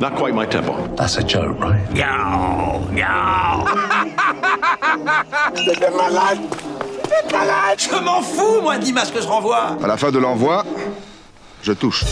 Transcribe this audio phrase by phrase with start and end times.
[0.00, 0.74] Not quite my tempo.
[0.96, 1.80] That's a joke, right?
[7.78, 9.76] Je m'en fous, moi, dis-moi ce que je renvoie.
[9.82, 10.64] À la fin de l'envoi,
[11.62, 12.04] je touche.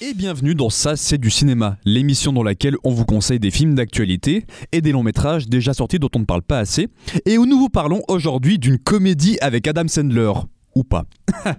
[0.00, 3.74] Et bienvenue dans Ça c'est du cinéma, l'émission dans laquelle on vous conseille des films
[3.74, 6.88] d'actualité et des longs métrages déjà sortis dont on ne parle pas assez,
[7.26, 10.32] et où nous vous parlons aujourd'hui d'une comédie avec Adam Sandler.
[10.74, 11.04] Ou pas.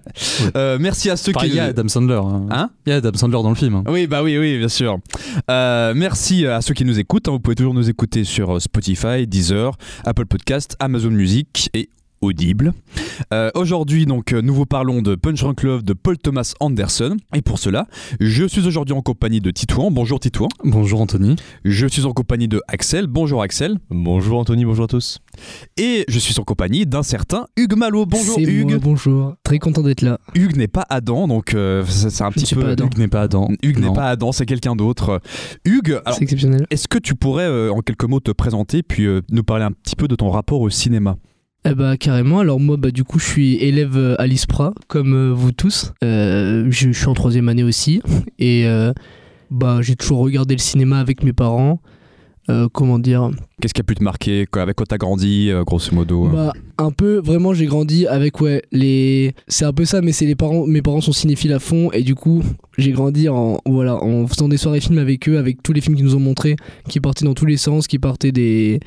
[0.55, 1.51] Euh, merci à ceux Enfin, qui...
[1.53, 2.15] il y a Adam Sandler.
[2.23, 2.45] hein.
[2.49, 3.75] Hein Il y a Adam Sandler dans le film.
[3.75, 3.83] hein.
[3.87, 4.97] Oui, bah oui, oui, bien sûr.
[5.49, 7.27] Euh, merci à ceux qui nous écoutent.
[7.27, 7.31] hein.
[7.31, 11.89] Vous pouvez toujours nous écouter sur euh, Spotify, Deezer, Apple Podcast, Amazon Music et
[12.25, 12.73] Audible.
[13.33, 17.17] Euh, Aujourd'hui, donc, euh, nous vous parlons de Punch Drunk Love de Paul Thomas Anderson.
[17.35, 17.87] Et pour cela,
[18.19, 19.91] je suis aujourd'hui en compagnie de Titouan.
[19.91, 20.49] Bonjour Titouan.
[20.63, 21.35] Bonjour Anthony.
[21.63, 23.07] Je suis en compagnie de Axel.
[23.07, 23.77] Bonjour Axel.
[23.89, 25.19] Bonjour Anthony, bonjour à tous.
[25.77, 28.05] Et je suis en compagnie d'un certain Hugues Malo.
[28.05, 28.69] Bonjour Hugues.
[28.69, 29.35] moi, bonjour.
[29.43, 30.19] Très content d'être là.
[30.33, 32.61] Hugues n'est pas Adam, donc euh, c'est un Je ne petit peu.
[32.61, 32.85] pas Adam.
[32.85, 33.49] Hugues n'est pas Adam.
[33.63, 35.21] Hugues n'est pas Adam, c'est quelqu'un d'autre.
[35.63, 36.65] Hugues, alors, C'est exceptionnel.
[36.71, 39.71] Est-ce que tu pourrais euh, en quelques mots te présenter puis euh, nous parler un
[39.71, 41.17] petit peu de ton rapport au cinéma?
[41.67, 42.39] Eh bah carrément.
[42.39, 45.93] Alors moi, bah du coup, je suis élève euh, à l'ISPRA, comme euh, vous tous.
[46.03, 48.01] Euh, je, je suis en troisième année aussi,
[48.37, 48.93] et euh,
[49.49, 51.81] bah j'ai toujours regardé le cinéma avec mes parents.
[52.47, 53.31] Euh, comment dire?
[53.59, 56.29] Qu'est-ce qui a pu te marquer Avec quoi t'as grandi, grosso modo?
[56.29, 57.17] Bah un peu.
[57.17, 59.33] Vraiment, j'ai grandi avec ouais les.
[59.47, 60.67] C'est un peu ça, mais c'est les parents.
[60.67, 62.43] Mes parents sont cinéphiles à fond, et du coup,
[62.77, 65.95] j'ai grandi en voilà en faisant des soirées films avec eux, avec tous les films
[65.95, 66.55] qu'ils nous ont montrés,
[66.87, 68.79] qui partaient dans tous les sens, qui partaient des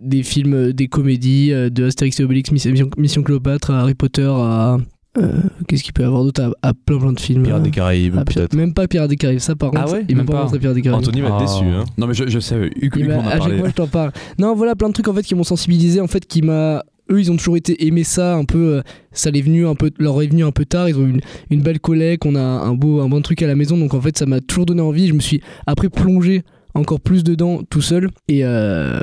[0.00, 3.94] des films, euh, des comédies, euh, de Astérix et Obélix, Mission, Mission Cléopâtre, à Harry
[3.94, 4.76] Potter, à.
[5.18, 5.32] euh,
[5.66, 7.42] Qu'est-ce qu'il peut y avoir d'autre à, à plein plein de films.
[7.42, 8.54] Pirates des Caraïbes, Pira- peut-être.
[8.54, 9.92] Même pas Pirates des Caraïbes, ça par Ah contre.
[9.94, 10.42] ouais il m'a Même pas pas.
[10.44, 11.02] montré Pirates des Caraïbes.
[11.02, 11.42] Anthony va être Ah.
[11.44, 11.64] déçu.
[11.64, 11.84] Hein.
[11.96, 13.58] Non mais je, je sais, a à chaque parlé.
[13.58, 14.12] fois, je t'en parle.
[14.38, 16.84] Non, voilà, plein de trucs en fait qui m'ont sensibilisé, en fait, qui m'a.
[17.10, 18.74] Eux, ils ont toujours été aimés ça, un peu.
[18.76, 20.90] euh, ça les venu un peu, leur est venu un peu tard.
[20.90, 23.46] Ils ont eu une, une belle collègue, on a un beau, un bon truc à
[23.46, 25.08] la maison, donc en fait, ça m'a toujours donné envie.
[25.08, 26.42] Je me suis après plongé
[26.74, 29.00] encore plus dedans tout seul, et euh,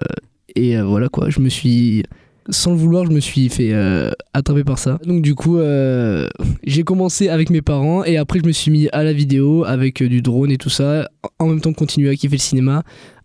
[0.56, 1.30] et euh, voilà quoi.
[1.30, 2.03] Je me suis
[2.50, 4.99] sans le vouloir, je me suis fait euh, attraper par ça.
[5.05, 6.27] Donc du coup, euh,
[6.64, 10.02] j'ai commencé avec mes parents et après je me suis mis à la vidéo avec
[10.04, 11.10] du drone et tout ça.
[11.39, 12.83] En même temps, continuer à kiffer le cinéma,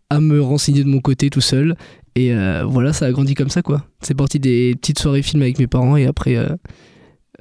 [0.09, 1.77] à me renseigner de mon côté tout seul.
[2.17, 3.85] Et voilà, ça a grandi comme ça quoi.
[4.01, 6.37] C'est parti des petites soirées films avec mes parents et après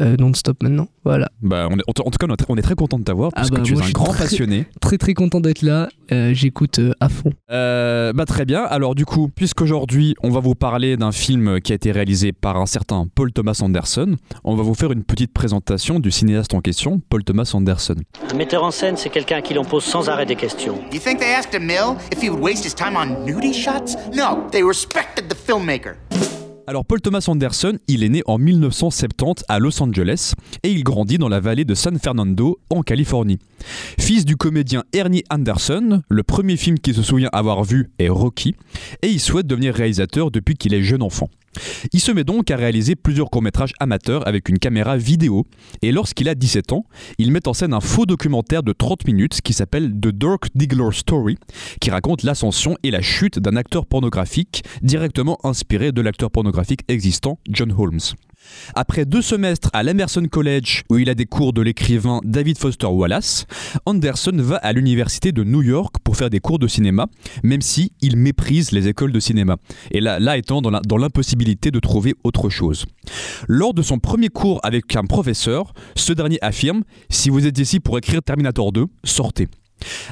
[0.02, 0.88] euh, non-stop maintenant.
[1.06, 1.30] Voilà.
[1.42, 3.00] Bah, on est- en tout en tout cas, on est très, on est très content
[3.00, 4.66] de t'avoir Ah parce bah, que tu es un je suis grand très- passionné.
[4.82, 5.90] Très très content d'être là.
[6.12, 7.32] Euh, J'écoute euh, à fond.
[7.52, 8.64] Euh, bah très bien.
[8.64, 12.58] Alors du coup, puisqu'aujourd'hui on va vous parler d'un film qui a été réalisé par
[12.58, 16.62] un certain Paul Thomas Anderson, on va vous faire une petite présentation du cinéaste en
[16.62, 17.96] question, Paul Thomas Anderson.
[18.32, 20.80] Un metteur en scène, c'est quelqu'un à qui l'on pose sans arrêt des questions.
[20.94, 23.96] You think they asked Emil if he would waste his time on nudie shots?
[24.16, 25.96] No, they respected the filmmaker.
[26.70, 31.18] Alors Paul Thomas Anderson, il est né en 1970 à Los Angeles et il grandit
[31.18, 33.40] dans la vallée de San Fernando en Californie.
[34.00, 38.54] Fils du comédien Ernie Anderson, le premier film qu'il se souvient avoir vu est Rocky
[39.02, 41.32] et il souhaite devenir réalisateur depuis qu'il est jeune enfant.
[41.94, 45.46] Il se met donc à réaliser plusieurs courts-métrages amateurs avec une caméra vidéo
[45.82, 46.86] et lorsqu'il a 17 ans,
[47.18, 50.92] il met en scène un faux documentaire de 30 minutes qui s'appelle The Dirk Diggler
[50.92, 51.38] Story
[51.82, 57.40] qui raconte l'ascension et la chute d'un acteur pornographique directement inspiré de l'acteur pornographique existant
[57.50, 58.00] John Holmes.
[58.76, 62.88] Après deux semestres à l'Emerson College où il a des cours de l'écrivain David Foster
[62.88, 63.46] Wallace,
[63.86, 67.08] Anderson va à l'université de New York pour faire des cours de cinéma,
[67.44, 69.58] même si il méprise les écoles de cinéma.
[69.92, 72.86] Et là, là étant dans l'impossibilité de trouver autre chose.
[73.48, 77.80] Lors de son premier cours avec un professeur, ce dernier affirme Si vous êtes ici
[77.80, 79.48] pour écrire Terminator 2, sortez.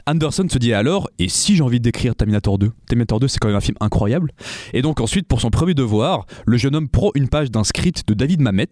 [0.05, 3.47] Anderson se dit alors Et si j'ai envie d'écrire Terminator 2 Terminator 2, c'est quand
[3.47, 4.31] même un film incroyable.
[4.73, 8.07] Et donc, ensuite, pour son premier devoir, le jeune homme prend une page d'un script
[8.07, 8.67] de David Mamet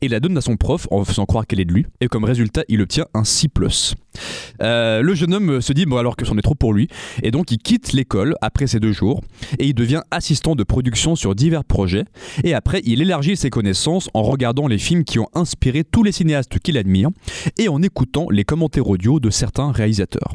[0.00, 1.86] et la donne à son prof en faisant croire qu'elle est de lui.
[2.00, 3.48] Et comme résultat, il obtient un C.
[4.62, 6.88] Euh, le jeune homme se dit bon alors que c'en est trop pour lui
[7.22, 9.22] et donc il quitte l'école après ces deux jours
[9.58, 12.04] et il devient assistant de production sur divers projets
[12.44, 16.12] et après il élargit ses connaissances en regardant les films qui ont inspiré tous les
[16.12, 17.10] cinéastes qu'il admire
[17.58, 20.34] et en écoutant les commentaires audio de certains réalisateurs.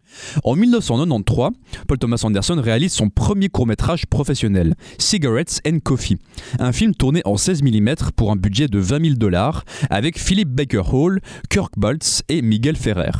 [0.43, 1.51] En 1993,
[1.87, 6.17] Paul Thomas Anderson réalise son premier court-métrage professionnel, Cigarettes and Coffee,
[6.59, 10.49] un film tourné en 16 mm pour un budget de 20 000 dollars avec Philip
[10.49, 11.19] Baker Hall,
[11.49, 13.11] Kirk Baltz et Miguel Ferrer.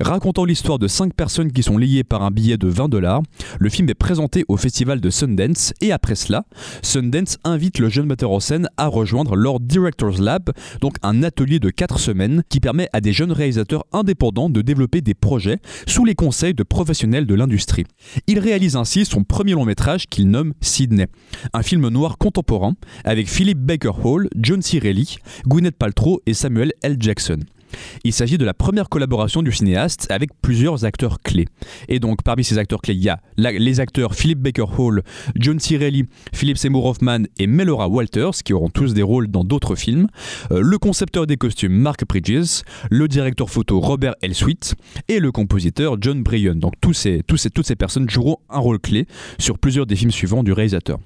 [0.00, 3.22] Racontant l'histoire de cinq personnes qui sont liées par un billet de 20 dollars,
[3.58, 6.44] le film est présenté au festival de Sundance et après cela,
[6.82, 10.50] Sundance invite le jeune metteur en scène à rejoindre leur Directors Lab,
[10.80, 15.00] donc un atelier de 4 semaines qui permet à des jeunes réalisateurs indépendants de développer
[15.00, 17.82] des projets sous les conseils de professionnels de l'industrie.
[18.28, 21.08] Il réalise ainsi son premier long métrage qu'il nomme Sydney,
[21.52, 22.74] un film noir contemporain
[23.04, 24.78] avec Philip Baker Hall, John C.
[24.78, 25.16] Reilly,
[25.48, 26.98] Gwyneth Paltrow et Samuel L.
[27.00, 27.40] Jackson.
[28.04, 31.46] Il s'agit de la première collaboration du cinéaste avec plusieurs acteurs clés.
[31.88, 35.02] Et donc parmi ces acteurs clés, il y a les acteurs Philip Baker Hall,
[35.36, 35.76] John C.
[35.76, 40.06] Reilly, Philip Seymour Hoffman et Melora Walters, qui auront tous des rôles dans d'autres films,
[40.50, 44.34] euh, le concepteur des costumes Mark Bridges, le directeur photo Robert L.
[44.34, 44.74] Sweet
[45.08, 46.58] et le compositeur John Bryan.
[46.58, 49.06] Donc tous toutes ces personnes joueront un rôle clé
[49.38, 50.98] sur plusieurs des films suivants du réalisateur.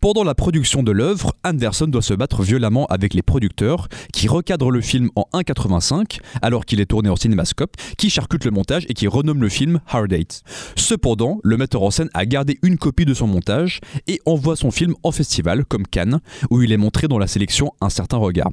[0.00, 4.70] Pendant la production de l'œuvre, Anderson doit se battre violemment avec les producteurs qui recadrent
[4.70, 8.94] le film en 1,85 alors qu'il est tourné en cinémascope, qui charcutent le montage et
[8.94, 10.42] qui renomment le film Hard Eight.
[10.76, 14.70] Cependant, le metteur en scène a gardé une copie de son montage et envoie son
[14.70, 16.20] film en festival comme Cannes,
[16.50, 18.50] où il est montré dans la sélection Un certain regard.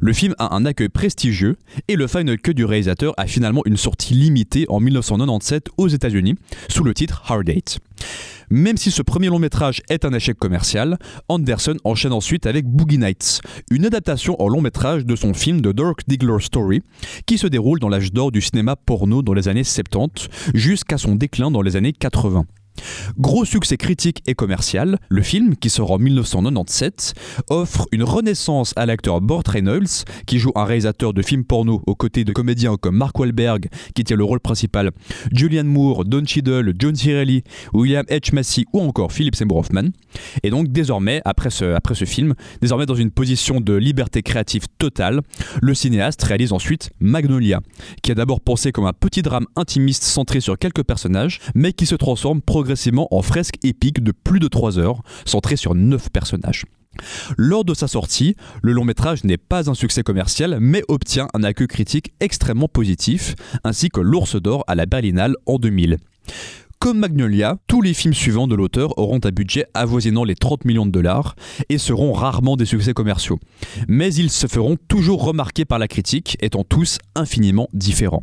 [0.00, 1.56] Le film a un accueil prestigieux
[1.88, 6.34] et le final cut du réalisateur a finalement une sortie limitée en 1997 aux États-Unis
[6.68, 7.78] sous le titre Hard Eight.
[8.50, 10.98] Même si ce premier long métrage est un échec commercial,
[11.28, 15.68] Anderson enchaîne ensuite avec Boogie Nights, une adaptation en long métrage de son film The
[15.68, 16.82] Dirk Diggler Story,
[17.26, 21.14] qui se déroule dans l'âge d'or du cinéma porno dans les années 70 jusqu'à son
[21.14, 22.46] déclin dans les années 80.
[23.18, 27.14] Gros succès critique et commercial, le film, qui sort en 1997,
[27.50, 31.94] offre une renaissance à l'acteur Burt Reynolds, qui joue un réalisateur de films porno aux
[31.94, 34.90] côtés de comédiens comme Mark Wahlberg, qui tient le rôle principal,
[35.32, 37.14] Julianne Moore, Don Cheadle, John C.
[37.14, 37.42] Reilly,
[37.72, 38.34] William H.
[38.34, 39.88] Massey ou encore Philip Seymour Hoffman.
[40.42, 44.66] Et donc désormais, après ce, après ce film, désormais dans une position de liberté créative
[44.78, 45.20] totale,
[45.60, 47.60] le cinéaste réalise ensuite Magnolia,
[48.02, 51.86] qui est d'abord pensé comme un petit drame intimiste centré sur quelques personnages, mais qui
[51.86, 52.67] se transforme progressivement
[53.10, 56.64] en fresque épique de plus de 3 heures, centré sur 9 personnages.
[57.36, 61.44] Lors de sa sortie, le long métrage n'est pas un succès commercial, mais obtient un
[61.44, 63.34] accueil critique extrêmement positif,
[63.64, 65.98] ainsi que l'Ours d'Or à la Berlinale en 2000.
[66.80, 70.86] Comme Magnolia, tous les films suivants de l'auteur auront un budget avoisinant les 30 millions
[70.86, 71.34] de dollars
[71.68, 73.40] et seront rarement des succès commerciaux.
[73.88, 78.22] Mais ils se feront toujours remarquer par la critique, étant tous infiniment différents.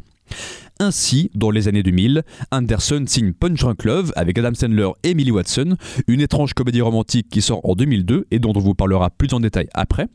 [0.81, 5.31] Ainsi, dans les années 2000, Anderson signe Punch Drunk Love avec Adam Sandler et Emily
[5.31, 5.77] Watson,
[6.07, 9.39] une étrange comédie romantique qui sort en 2002 et dont on vous parlera plus en
[9.39, 10.07] détail après.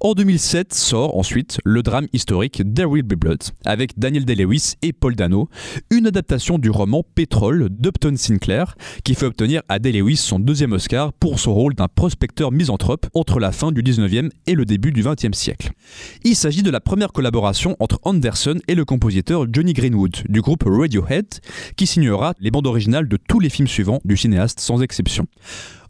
[0.00, 4.92] En 2007 sort ensuite le drame historique There Will Be Blood avec Daniel Day-Lewis et
[4.92, 5.48] Paul Dano,
[5.90, 8.74] une adaptation du roman Pétrole d'Upton Sinclair
[9.04, 13.40] qui fait obtenir à Day-Lewis son deuxième Oscar pour son rôle d'un prospecteur misanthrope entre
[13.40, 15.70] la fin du 19e et le début du 20e siècle.
[16.24, 19.93] Il s'agit de la première collaboration entre Anderson et le compositeur Johnny Greenwood
[20.28, 21.26] du groupe Radiohead
[21.76, 25.26] qui signera les bandes originales de tous les films suivants du cinéaste sans exception.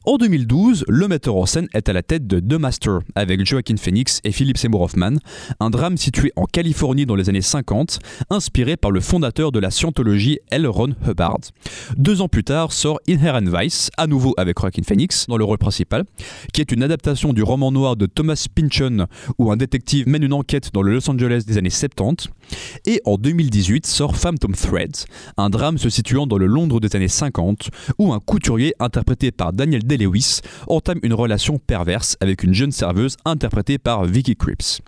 [0.06, 3.76] En 2012, le metteur en scène est à la tête de The Master avec Joaquin
[3.78, 5.16] Phoenix et Philip Seymour Hoffman,
[5.60, 9.70] un drame situé en Californie dans les années 50, inspiré par le fondateur de la
[9.70, 10.66] scientologie L.
[10.66, 11.38] Ron Hubbard.
[11.96, 15.56] Deux ans plus tard sort Inherent Vice, à nouveau avec Joaquin Phoenix dans le rôle
[15.56, 16.04] principal,
[16.52, 19.06] qui est une adaptation du roman noir de Thomas Pynchon
[19.38, 22.28] où un détective mène une enquête dans le Los Angeles des années 70.
[22.86, 24.96] Et en 2018 sort Phantom Thread,
[25.36, 29.52] un drame se situant dans le Londres des années 50 où un couturier interprété par
[29.52, 34.80] Daniel Day-Lewis entame une relation perverse avec une jeune serveuse interprétée par Vicky Cripps.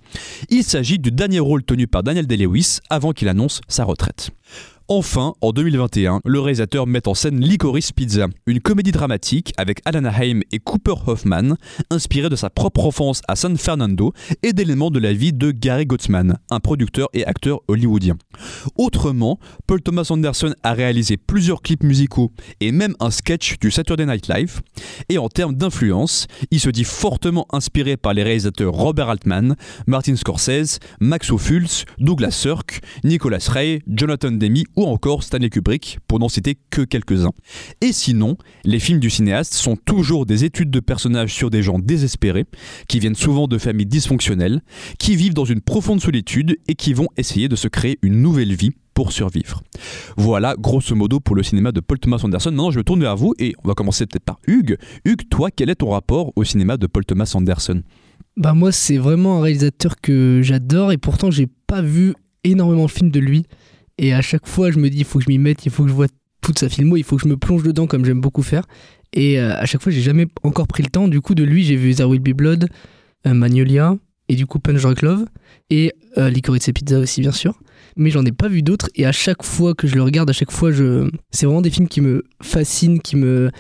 [0.49, 4.31] Il s'agit du dernier rôle tenu par Daniel Day-Lewis avant qu'il annonce sa retraite.
[4.89, 10.13] Enfin, en 2021, le réalisateur met en scène Licorice Pizza, une comédie dramatique avec Alana
[10.17, 11.57] Haim et Cooper Hoffman,
[11.91, 14.13] inspirée de sa propre enfance à San Fernando
[14.45, 18.17] et d'éléments de la vie de Gary Gottsman, un producteur et acteur hollywoodien.
[18.77, 22.31] Autrement, Paul Thomas Anderson a réalisé plusieurs clips musicaux
[22.61, 24.61] et même un sketch du Saturday Night Live.
[25.09, 29.57] Et en termes d'influence, il se dit fortement inspiré par les réalisateurs Robert Altman,
[29.89, 36.19] Martin Scorsese, Max Ophuls, Douglas Sirk, Nicolas Ray, Jonathan Demme ou encore Stanley Kubrick, pour
[36.19, 37.33] n'en citer que quelques-uns.
[37.81, 41.79] Et sinon, les films du cinéaste sont toujours des études de personnages sur des gens
[41.79, 42.45] désespérés,
[42.89, 44.63] qui viennent souvent de familles dysfonctionnelles,
[44.99, 48.55] qui vivent dans une profonde solitude et qui vont essayer de se créer une nouvelle
[48.55, 49.63] vie pour survivre.
[50.17, 52.51] Voilà, grosso modo, pour le cinéma de Paul Thomas Anderson.
[52.51, 54.79] Maintenant, je me tourne vers vous et on va commencer peut-être par Hugues.
[55.05, 57.83] Hugues, toi, quel est ton rapport au cinéma de Paul Thomas Anderson?
[58.39, 62.15] Bah moi c'est vraiment un réalisateur que j'adore et pourtant j'ai pas vu
[62.45, 63.47] énormément de films de lui
[63.99, 65.83] et à chaque fois je me dis il faut que je m'y mette, il faut
[65.85, 66.09] que je vois
[66.41, 68.65] toute sa filmo, il faut que je me plonge dedans comme j'aime beaucoup faire.
[69.13, 71.09] Et euh, à chaque fois j'ai jamais encore pris le temps.
[71.09, 72.69] Du coup de lui j'ai vu There Will Be Blood,
[73.27, 73.97] euh, Magnolia
[74.29, 75.25] et du coup Punch Drunk Love
[75.71, 77.59] et euh, Licorice Pizza aussi bien sûr.
[77.97, 80.33] Mais j'en ai pas vu d'autres et à chaque fois que je le regarde à
[80.33, 83.51] chaque fois je c'est vraiment des films qui me fascinent qui me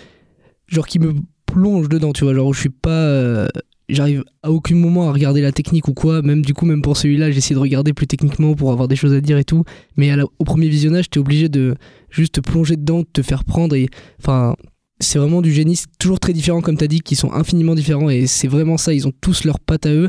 [0.66, 1.14] genre qui me
[1.47, 3.49] plongent dedans tu vois genre où je suis pas euh,
[3.88, 6.23] j'arrive à aucun moment à regarder la technique ou quoi.
[6.23, 8.97] Même du coup, même pour celui-là, j'ai essayé de regarder plus techniquement pour avoir des
[8.97, 9.64] choses à dire et tout.
[9.97, 11.75] Mais au premier visionnage, t'es obligé de
[12.11, 13.75] juste te plonger dedans, de te faire prendre.
[13.75, 13.88] Et
[14.21, 14.57] enfin,
[15.00, 15.76] c'est vraiment du génie.
[15.76, 18.11] C'est toujours très différent, comme t'as dit, qui sont infiniment différents.
[18.11, 18.93] Et c'est vraiment ça.
[18.93, 20.09] Ils ont tous leurs pattes à eux.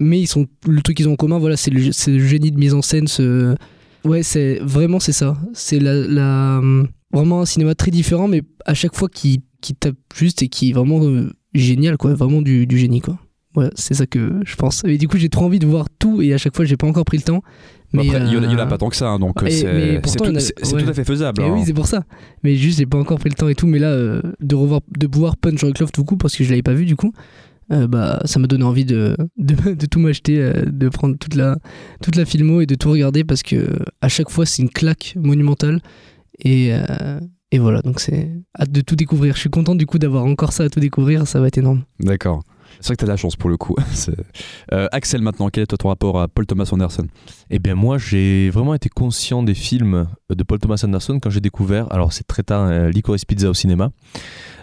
[0.00, 2.74] mais ils sont le truc qu'ils ont en commun, voilà, c'est le, génie de mise
[2.74, 3.06] en scène.
[4.04, 5.36] Ouais, c'est vraiment c'est ça.
[5.54, 6.60] C'est la,
[7.12, 10.72] vraiment un cinéma très différent, mais à chaque fois qui, qui tape juste et qui
[10.72, 13.18] vraiment euh, génial, quoi, vraiment du, du génie, quoi.
[13.54, 14.84] Voilà, c'est ça que je pense.
[14.84, 16.86] Et du coup, j'ai trop envie de voir tout et à chaque fois, j'ai pas
[16.86, 17.42] encore pris le temps.
[17.92, 20.16] Mais après, il y en a- euh, pas tant que ça, hein, donc et- c'est
[20.18, 20.88] tout, a- c'est- ouais.
[20.88, 21.40] à fait faisable.
[21.42, 21.54] Et hein.
[21.54, 22.04] oui, c'est pour ça.
[22.44, 23.66] Mais juste, j'ai pas encore pris le temps et tout.
[23.66, 26.62] Mais là, euh, de revoir, de pouvoir punch Jean-Claude tout coup, parce que je l'avais
[26.62, 27.12] pas vu du coup,
[27.72, 31.34] euh, bah, ça m'a donné envie de, de, de tout m'acheter, euh, de prendre toute
[31.34, 31.56] la,
[32.02, 35.14] toute la filmo et de tout regarder parce que à chaque fois, c'est une claque
[35.16, 35.80] monumentale.
[36.44, 36.72] Et,
[37.50, 39.34] et voilà, donc c'est hâte de tout découvrir.
[39.34, 41.26] Je suis content du coup d'avoir encore ça à tout découvrir.
[41.26, 41.82] Ça va être énorme.
[42.00, 42.42] D'accord.
[42.80, 43.74] C'est vrai que t'as de la chance pour le coup.
[43.92, 44.14] C'est-
[44.72, 47.06] Euh, Axel, maintenant, quel est ton rapport à Paul Thomas Anderson?
[47.50, 51.40] Eh bien moi j'ai vraiment été conscient des films de Paul Thomas Anderson quand j'ai
[51.40, 53.90] découvert, alors c'est très tard, euh, Licorice Pizza au cinéma.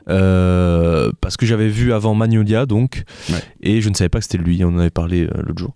[0.08, 3.40] Euh, parce que j'avais vu avant Magnolia donc Ouais.
[3.62, 5.76] et je ne savais pas que c'était lui on en avait parlé euh, l'autre jour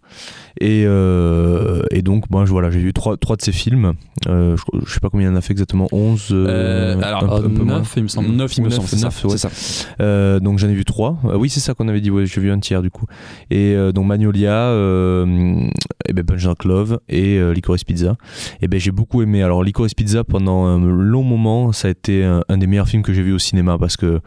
[0.61, 3.93] et, euh, et donc moi je- voilà j'ai vu trois, trois de ses films
[4.27, 4.55] je,
[4.85, 7.45] je sais pas combien il en a fait exactement 11 euh, Euh, alors, un, peu-
[7.47, 8.29] un peu moins 9, il me semble.
[8.29, 8.97] 9, il me semble, c'est
[9.37, 9.49] ça.
[9.49, 10.39] ouais.
[10.41, 11.17] donc j'en ai vu trois.
[11.23, 12.11] Oui, c'est ça qu'on avait dit.
[12.11, 13.05] Ouais, j'ai vu un tiers du coup.
[13.49, 18.17] Et donc Magnolia, et ben Punch Love et Licorice Pizza.
[18.61, 19.41] Et ben j'ai beaucoup aimé.
[19.43, 23.03] Alors Licorice Pizza pendant un long moment, ça a été un, un des meilleurs films
[23.03, 24.18] que j'ai vu au cinéma parce que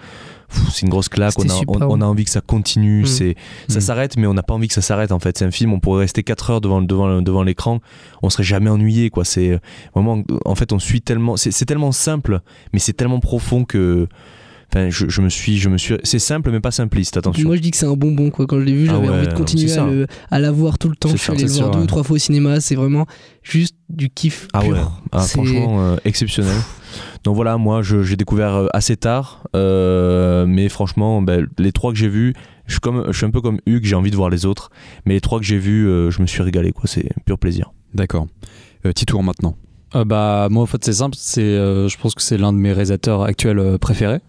[0.70, 1.34] c'est une grosse claque.
[1.38, 2.10] On a, super, on, on a ouais.
[2.10, 3.02] envie que ça continue.
[3.02, 3.06] Mm.
[3.06, 3.36] C'est
[3.68, 3.80] ça Mm.
[3.80, 5.12] s'arrête, mais on n'a pas envie que ça s'arrête.
[5.12, 5.72] En fait, c'est un film.
[5.72, 7.80] On pourrait rester 4 heures devant devant devant l'écran.
[8.22, 9.10] On serait jamais ennuyé.
[9.10, 9.24] Quoi.
[9.24, 9.58] C'est
[9.94, 10.22] vraiment.
[10.44, 11.36] En fait, on suit tellement.
[11.36, 12.40] C'est tellement simple,
[12.72, 14.06] mais c'est tellement profond que.
[14.74, 15.96] Enfin, je, je me suis, je me suis.
[16.02, 17.18] C'est simple, mais pas simpliste.
[17.18, 17.46] Attention.
[17.46, 18.46] Moi, je dis que c'est un bonbon quoi.
[18.46, 20.78] Quand je l'ai vu, Ah j'avais ouais, envie de continuer à, le, à la voir
[20.78, 21.10] tout le temps.
[21.10, 22.58] Je suis allé le voir sûr, deux ou trois fois au cinéma.
[22.60, 23.04] C'est vraiment
[23.42, 24.70] juste du kiff Ah pur.
[24.72, 24.78] ouais,
[25.12, 26.56] ah, franchement euh, exceptionnel.
[27.24, 31.92] Donc voilà, moi je- j'ai découvert euh, assez tard, euh, mais franchement, ben, les trois
[31.92, 32.34] que j'ai vus,
[32.66, 34.70] je suis, comme, je suis un peu comme Hugues, j'ai envie de voir les autres,
[35.06, 36.84] mais les trois que j'ai vus, euh, je me suis régalé, quoi.
[36.86, 37.72] C'est pur plaisir.
[37.94, 38.26] D'accord.
[38.86, 39.56] Euh, Titour maintenant.
[39.94, 42.58] Euh, bah moi en fait c'est simple, c'est euh, je pense que c'est l'un de
[42.58, 44.20] mes réalisateurs actuels préférés.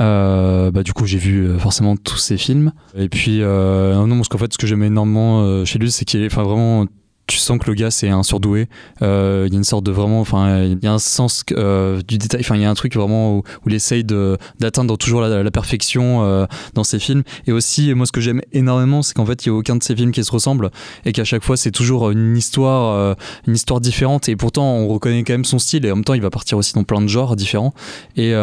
[0.00, 4.16] Euh, bah du coup j'ai vu euh, forcément tous ses films et puis euh, non
[4.16, 6.86] parce qu'en fait ce que j'aime énormément euh, chez lui c'est qu'il est enfin vraiment
[7.26, 8.68] tu sens que le gars c'est un surdoué.
[9.02, 12.02] Euh, il y a une sorte de vraiment enfin il y a un sens euh,
[12.06, 12.40] du détail.
[12.40, 16.46] Enfin il y a un truc vraiment où, il essaye d'atteindre toujours la, perfection euh,
[16.74, 17.22] dans ses films.
[17.46, 19.82] Et aussi moi ce que j'aime énormément c'est qu'en fait il y a aucun de
[19.82, 20.70] ses films qui se ressemble
[21.06, 23.16] et qu'à chaque fois c'est toujours une histoire
[23.46, 24.28] une histoire différente.
[24.28, 26.58] Et pourtant on reconnaît quand même son style et en même temps il va partir
[26.58, 27.72] aussi dans plein de genres différents.
[28.16, 28.34] Et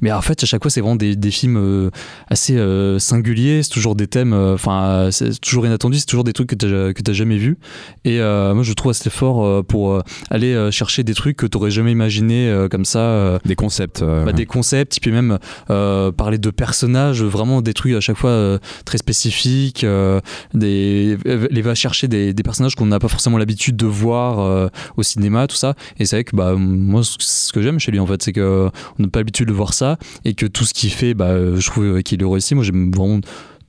[0.00, 1.90] mais en fait à chaque fois c'est vraiment des, des films
[2.28, 2.56] assez
[2.98, 3.64] singuliers.
[3.64, 5.98] C'est toujours des thèmes enfin c'est toujours inattendu.
[5.98, 7.58] C'est toujours des trucs que t'as que t'as jamais vu
[8.04, 11.36] et euh, moi je trouve assez fort euh, pour euh, aller euh, chercher des trucs
[11.36, 14.02] que t'aurais jamais imaginé euh, comme ça euh, Des concepts.
[14.02, 15.38] euh, bah, des concepts, et puis même
[15.70, 20.20] euh, parler de personnages, vraiment des trucs à chaque fois euh, très spécifiques, euh,
[20.52, 21.16] des,
[21.50, 25.02] les va chercher des, des personnages qu'on n'a pas forcément l'habitude de voir euh, au
[25.02, 25.74] cinéma, tout ça.
[25.98, 28.70] Et c'est vrai que bah, moi, ce- que j'aime chez lui, en fait, c'est qu'on
[28.98, 32.02] n'a pas l'habitude de voir ça, et que tout ce qu'il fait, bah, je trouve
[32.02, 32.54] qu'il le réussit.
[32.54, 33.20] Moi, j'aime vraiment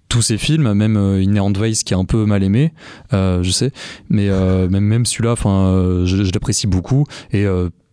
[0.09, 2.73] tous ses films, même euh, Inherent Vice qui est un peu mal aimé,
[3.13, 3.71] euh, je sais,
[4.09, 7.05] mais euh, même, même celui-là, enfin, euh, je, l'apprécie beaucoup.
[7.31, 7.45] Et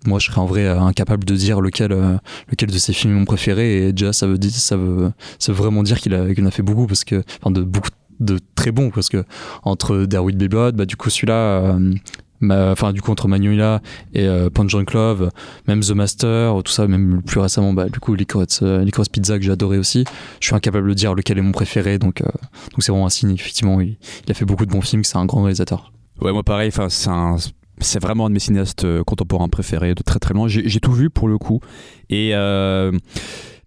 [0.05, 1.97] moi je serais en vrai incapable de dire lequel,
[2.51, 3.87] lequel de ses films est mon préféré.
[3.87, 6.63] Et déjà ça veut ça veut, ça veut vraiment dire qu'il a, qu'il a fait
[6.63, 8.91] beaucoup parce que, enfin, de beaucoup de très bons.
[8.91, 9.25] Parce que
[9.63, 11.79] entre Be Blood, bah du coup celui-là.
[12.51, 13.81] Enfin, du coup, entre Manuela
[14.15, 15.31] et euh, Punch Love,
[15.69, 19.51] même The Master, tout ça, même plus récemment, bah, du coup, Licorice, euh, Pizza que
[19.51, 20.05] adoré aussi.
[20.41, 23.11] Je suis incapable de dire lequel est mon préféré, donc euh, donc c'est vraiment un
[23.11, 23.33] signe.
[23.33, 23.97] Effectivement, il,
[24.29, 25.93] a fait beaucoup de bons films, c'est un grand réalisateur.
[26.21, 27.11] Ouais, moi pareil, enfin, c'est
[27.79, 30.47] c'est vraiment un de mes cinéastes euh, contemporains préférés de très très loin.
[30.47, 31.61] J'ai tout vu pour le coup.
[32.11, 32.33] Et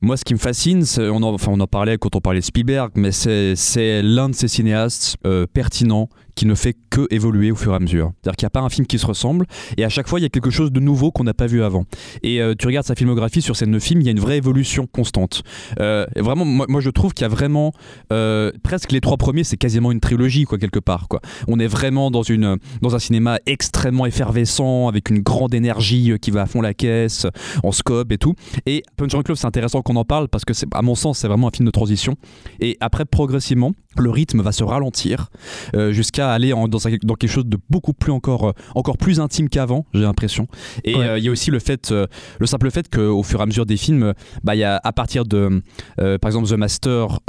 [0.01, 2.46] moi, ce qui me fascine, on en, enfin, on en parlait quand on parlait de
[2.46, 5.17] Spielberg, mais c'est l'un de ces cinéastes
[5.53, 8.12] pertinents qui ne fait que évoluer au fur et à mesure.
[8.22, 9.46] C'est-à-dire qu'il n'y a pas un film qui se ressemble,
[9.77, 11.63] et à chaque fois, il y a quelque chose de nouveau qu'on n'a pas vu
[11.63, 11.86] avant.
[12.24, 14.38] Et euh, tu regardes sa filmographie sur ces neuf films, il y a une vraie
[14.38, 15.44] évolution constante.
[15.80, 17.72] Euh, et vraiment, moi, je trouve qu'il y a vraiment
[18.12, 21.08] euh, presque les trois premiers, c'est quasiment une trilogie, quoi, quelque part.
[21.08, 21.22] Quoi.
[21.48, 26.18] On est vraiment dans, une, dans un cinéma extrêmement effervescent, avec une grande énergie euh,
[26.18, 27.27] qui va à fond la caisse,
[27.63, 28.36] en scope et tout.
[28.65, 31.27] Et Punch Drunk Love, c'est intéressant qu'on en parle parce que, à mon sens, c'est
[31.27, 32.15] vraiment un film de transition.
[32.60, 35.30] Et après, progressivement, le rythme va se ralentir
[35.75, 39.20] euh, jusqu'à à aller en- dans, quelque chose de beaucoup plus encore, euh, encore plus
[39.20, 40.48] intime qu'avant, j'ai l'impression.
[40.84, 41.05] Et Ouais.
[41.08, 42.08] euh, il y a aussi le fait, euh,
[42.39, 44.13] le simple fait qu'au fur et à mesure des films,
[44.44, 45.62] bah, il y a à partir de,
[46.00, 47.20] euh, par exemple, The Master,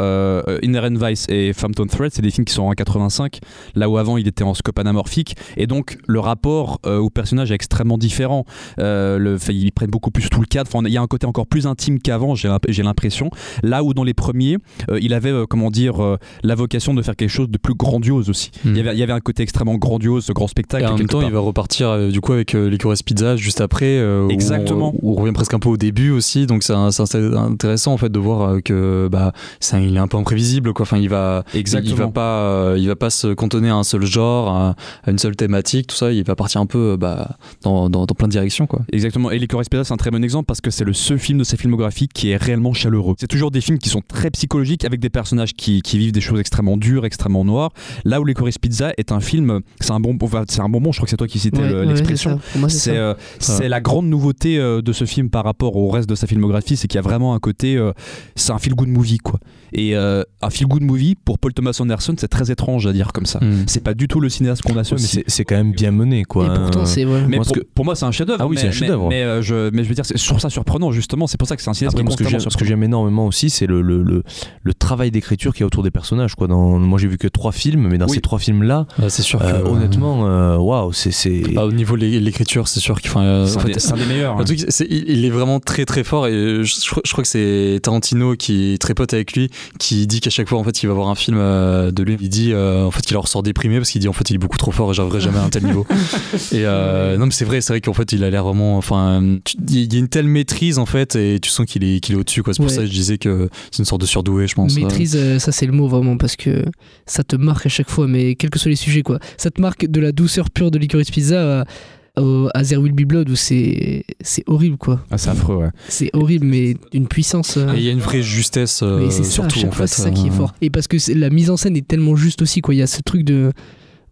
[0.63, 3.39] Inherent Vice et Phantom Thread, c'est des films qui sont en 85,
[3.75, 7.55] là où avant il était en scope anamorphique, et donc le rapport au personnage est
[7.55, 8.45] extrêmement différent.
[8.79, 10.71] Le, ils prennent beaucoup plus tout le cadre.
[10.87, 13.31] Il y a un côté encore plus intime qu'avant, j'ai l'imp- j'ai l'impression.
[13.63, 14.59] Là où dans les premiers,
[15.01, 18.51] il avait, comment dire, la vocation de faire quelque chose de plus grandiose aussi.
[18.65, 20.85] Il, y avait, il y avait un côté extrêmement grandiose, ce grand spectacle.
[20.85, 21.29] Et en même temps, part.
[21.29, 23.99] il va repartir euh, du coup avec euh, Licorice Pizza juste après.
[23.99, 24.95] euh, où Exactement.
[25.03, 26.47] on- Où on, revient presque un peu au début aussi.
[26.47, 29.33] Donc c'est intéressant en fait de voir que bah,
[29.75, 30.73] il est un peu imprévisible.
[30.73, 30.83] Quoi.
[30.83, 31.95] Enfin, il va, Exactement.
[31.95, 34.75] il va pas, il va pas se cantonner à un seul genre, à,
[35.07, 36.13] une seule thématique, tout ça.
[36.13, 38.67] Il va partir un peu bah, dans, dans, dans plein de directions.
[38.67, 38.81] Quoi.
[38.93, 39.31] Exactement.
[39.31, 41.45] Et Licorice Pizza, c'est un très bon exemple parce que c'est le seul film de
[41.45, 43.15] sa filmographie qui est réellement chaleureux.
[43.19, 46.21] C'est toujours des films qui sont très psychologiques avec des personnages qui, qui vivent des
[46.21, 47.71] choses extrêmement dures, extrêmement noires.
[48.05, 50.93] Là où Licorice Pizza est un film, c'est un bon, enfin, c'est un bonbon.
[50.93, 52.39] Je crois que c'est toi qui citais Ouais, le- ouais, l'expression.
[52.69, 56.09] c'est euh, Ça c'est la grande nouveauté euh, de ce film par rapport au reste
[56.09, 57.93] de sa filmographie, c'est qu'il y a vraiment un côté, euh,
[58.35, 59.41] c'est un feel good movie quoi.
[59.73, 63.13] Et euh, un feel good movie pour Paul Thomas Anderson, c'est très étrange à dire
[63.13, 63.41] comme ça.
[63.41, 63.65] Mm.
[63.67, 64.99] C'est pas du tout le cinéaste qu'on assume.
[64.99, 66.47] Mais c'est c'est quand même bien mené, quoi.
[66.47, 67.05] Et pourtant, c'est.
[67.05, 67.23] ouais.
[67.29, 68.41] Mais Moi, pour, ce que- pour moi, c'est un chef-d'œuvre.
[68.43, 69.09] Ah oui, mais- c'est un mais- chef-d'œuvre.
[69.09, 71.27] Mais, euh, je, mais je veux dire, c'est sur ça surprenant justement.
[71.27, 72.13] C'est pour ça que c'est un cinéaste Après, qui est moi,
[72.51, 74.23] ce que j'aime- énormément aussi, c'est le, le, le,
[74.63, 76.35] le travail d'écriture qu'il y a autour des personnages.
[76.35, 76.47] Quoi.
[76.47, 78.15] Dans, moi, j'ai vu que trois films, mais dans Oui.
[78.15, 81.11] ces trois films-là, Ah, c'est sûr que euh, honnêtement, euh, waouh, c'est.
[81.13, 83.21] c'est- bah, au niveau de l'é- l'écriture, c'est sûr qu'il faut.
[83.21, 84.37] euh, C'est un, des- c'est un des meilleurs.
[84.39, 87.13] Le truc, c'est- il, il est vraiment très très fort et je, je crois- je
[87.13, 90.59] crois que c'est Tarantino qui est très pote avec lui qui dit qu'à chaque fois
[90.59, 93.03] en fait il va voir un film euh, de lui il dit euh, en fait
[93.03, 94.95] qu'il en ressort déprimé parce qu'il dit en fait il est beaucoup trop fort et
[94.95, 95.87] j'arriverai jamais à un tel niveau
[96.53, 99.23] et euh, non mais c'est vrai c'est vrai qu'en fait il a l'air vraiment enfin
[99.71, 102.19] il y a une telle maîtrise en fait et tu sens qu'il est qu'il est
[102.19, 102.75] au dessus quoi c'est pour Ouais.
[102.77, 105.53] ça que je disais que c'est une sorte de surdoué je pense Maîtrise, euh, ça
[105.53, 106.65] c'est le mot vraiment parce que
[107.07, 109.19] ça te marque à chaque fois, mais quels que soient les sujets quoi.
[109.37, 112.93] Ça te marque de la douceur pure de Licorice Pizza à, au- à There Will
[112.93, 115.05] Be Blood où c'est c'est horrible quoi.
[115.11, 115.71] Ah, c'est affreux, ouais.
[115.89, 117.57] C'est horrible mais d'une puissance.
[117.57, 119.87] euh, et il y a une vraie justesse euh, mais ça, surtout chaque en fait
[119.87, 120.55] c'est ça qui est fort.
[120.63, 122.75] Et parce que c'est- la mise en scène est tellement juste aussi quoi.
[122.75, 123.53] Il y a ce truc de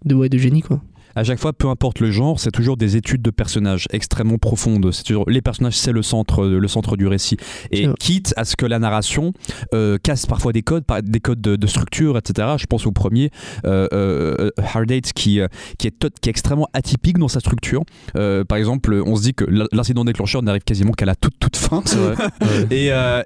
[0.04, 0.82] de ouais de génie quoi.
[1.16, 4.90] À chaque fois, peu importe le genre, c'est toujours des études de personnages extrêmement profondes.
[4.92, 7.36] C'est toujours les personnages, c'est le centre, le centre du récit.
[7.70, 9.32] Et quitte à ce que la narration
[9.74, 12.48] euh, casse parfois des codes, des codes de, de structure, etc.
[12.58, 13.30] Je pense au premier,
[13.64, 15.40] euh, euh, Hard Eight, qui,
[15.78, 17.82] qui, est tot- qui est extrêmement atypique dans sa structure.
[18.14, 21.56] Par exemple, on se dit que l'in- l'incident déclencheur n'arrive quasiment qu'à la toute toute
[21.56, 21.82] fin.
[21.84, 22.66] c'est vrai Ouais.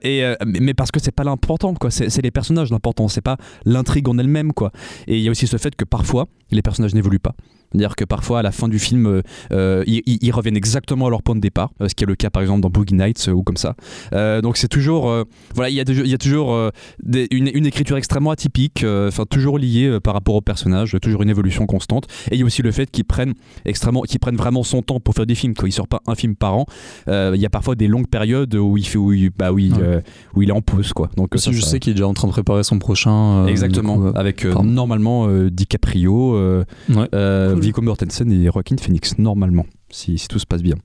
[0.02, 1.90] Et, et, mais parce que c'est pas l'important, quoi.
[1.90, 4.72] C'est les personnages l'important, c'est pas l'intrigue en elle-même, quoi.
[5.06, 7.34] Et il y a aussi ce fait que parfois, les personnages n'évoluent pas.
[7.72, 11.22] C'est-à-dire que parfois, à la fin du film, euh, euh, ils, reviennent exactement à leur
[11.22, 13.32] point de départ, euh, ce qui est le cas par exemple dans Boogie Nights euh,
[13.32, 13.74] ou comme ça.
[14.12, 15.12] Euh, donc c'est toujours,
[15.54, 16.56] voilà, il y a, de- il y a toujours
[17.02, 21.30] des- une, une écriture extrêmement atypique, enfin toujours liée par rapport au personnage, toujours une
[21.30, 22.06] évolution constante.
[22.30, 25.00] Et il y a aussi le fait qu'ils prennent extrêmement, qu'ils prennent vraiment son temps
[25.00, 25.54] pour faire des films.
[25.54, 25.68] Quoi.
[25.68, 26.66] Il sort pas un film par an.
[27.06, 29.74] Il y a parfois des longues périodes où il fait, où il, bah, où il,
[29.74, 30.02] Ouais.
[30.34, 31.10] où il est en pause, quoi.
[31.16, 33.96] Donc ça, je ça- sais qu'il est déjà en train de préparer son prochain Exactement,
[33.98, 37.08] coup, avec normalement DiCaprio, ouais.
[37.58, 37.66] Cool.
[37.66, 40.76] Viggo Mortensen et Joaquin Phoenix, normalement, si, si tout se passe bien.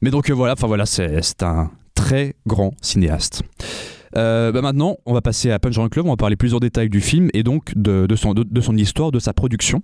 [0.00, 3.42] Mais donc euh, voilà, enfin voilà, c'est un très grand cinéaste.
[4.16, 6.58] Euh, bah maintenant, on va passer à Punch Drunk Love, on va parler plus en
[6.58, 9.82] détail du film et donc de, son, de son histoire, de sa production.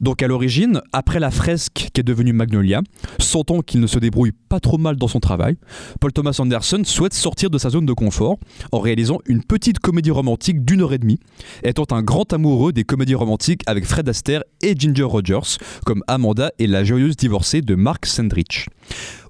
[0.00, 2.80] Donc à l'origine, après la fresque qui est devenue Magnolia,
[3.18, 5.56] sentant qu'il ne se débrouille pas trop mal dans son travail,
[6.00, 8.38] Paul Thomas Anderson souhaite sortir de sa zone de confort
[8.72, 11.18] en réalisant une petite comédie romantique d'une heure et demie,
[11.62, 16.52] étant un grand amoureux des comédies romantiques avec Fred Astaire et Ginger Rogers, comme Amanda
[16.58, 18.68] et la joyeuse divorcée de Mark Sandrich.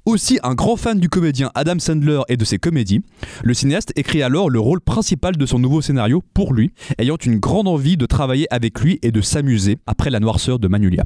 [0.09, 3.03] Aussi un grand fan du comédien Adam Sandler et de ses comédies,
[3.45, 7.39] le cinéaste écrit alors le rôle principal de son nouveau scénario pour lui, ayant une
[7.39, 11.05] grande envie de travailler avec lui et de s'amuser après la noirceur de Magnolia.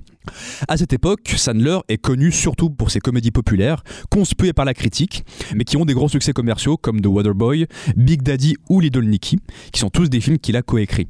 [0.69, 5.25] À cette époque, Sandler est connu surtout pour ses comédies populaires, conspuées par la critique,
[5.57, 9.41] mais qui ont des grands succès commerciaux comme The Waterboy, Big Daddy ou Little Nicky,
[9.73, 11.09] qui sont tous des films qu'il a coécrits.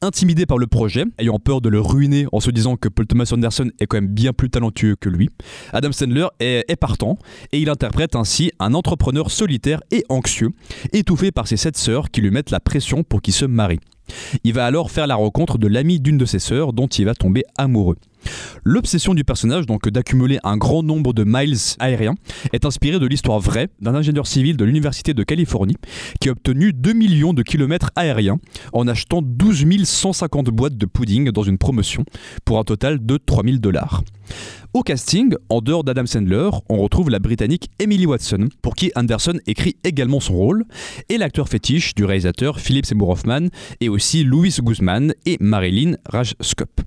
[0.00, 3.30] Intimidé par le projet, ayant peur de le ruiner en se disant que Paul Thomas
[3.30, 5.28] Anderson est quand même bien plus talentueux que lui,
[5.74, 7.18] Adam Sandler est partant
[7.52, 10.50] et il interprète ainsi un entrepreneur solitaire et anxieux,
[10.92, 13.80] étouffé par ses sept sœurs qui lui mettent la pression pour qu'il se marie.
[14.44, 17.14] Il va alors faire la rencontre de l'ami d'une de ses sœurs dont il va
[17.14, 17.96] tomber amoureux.
[18.64, 22.14] L'obsession du personnage, donc d'accumuler un grand nombre de miles aériens,
[22.52, 25.76] est inspirée de l'histoire vraie d'un ingénieur civil de l'Université de Californie
[26.20, 28.38] qui a obtenu 2 millions de kilomètres aériens
[28.72, 32.04] en achetant 12 150 boîtes de pudding dans une promotion
[32.44, 34.02] pour un total de 3000 dollars.
[34.76, 39.38] Au casting, en dehors d'Adam Sandler, on retrouve la britannique Emily Watson, pour qui Anderson
[39.46, 40.66] écrit également son rôle,
[41.08, 43.46] et l'acteur fétiche du réalisateur Philip Seymour Hoffman,
[43.80, 46.82] et aussi Louis Guzman et Marilyn Rajskop.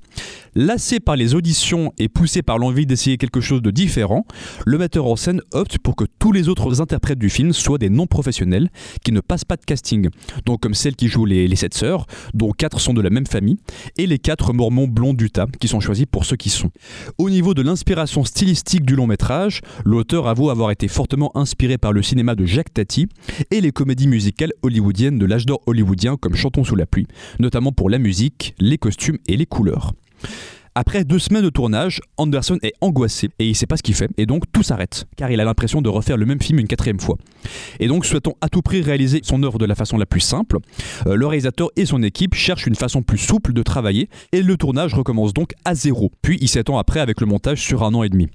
[0.54, 4.24] Lassé par les auditions et poussé par l'envie d'essayer quelque chose de différent,
[4.68, 7.90] le metteur en scène opte pour que tous les autres interprètes du film soient des
[7.90, 8.70] non-professionnels
[9.04, 10.10] qui ne passent pas de casting,
[10.46, 13.26] donc comme celle qui joue les, les sept sœurs, dont quatre sont de la même
[13.26, 13.58] famille,
[13.98, 16.70] et les quatre mormons blonds d'Utah qui sont choisis pour ceux qui sont.
[17.18, 21.94] Au niveau de l'inspiration stylistique du long métrage, l'auteur avoue avoir été fortement inspiré par
[21.94, 23.08] le cinéma de Jacques Tati
[23.52, 27.08] et les comédies musicales hollywoodiennes de l'âge d'or hollywoodien comme Chantons sous la pluie,
[27.40, 29.94] notamment pour la musique, les costumes et les couleurs.
[30.76, 34.10] Après deux semaines de tournage, Anderson est angoissé et il sait pas ce qu'il fait
[34.18, 37.00] et donc tout s'arrête car il a l'impression de refaire le même film une quatrième
[37.00, 37.18] fois.
[37.80, 40.58] Et donc souhaitant à tout prix réaliser son œuvre de la façon la plus simple,
[41.08, 44.58] euh, le réalisateur et son équipe cherchent une façon plus souple de travailler et le
[44.58, 46.12] tournage recommence donc à zéro.
[46.22, 48.28] Puis il s'étend après avec le montage sur un an et demi.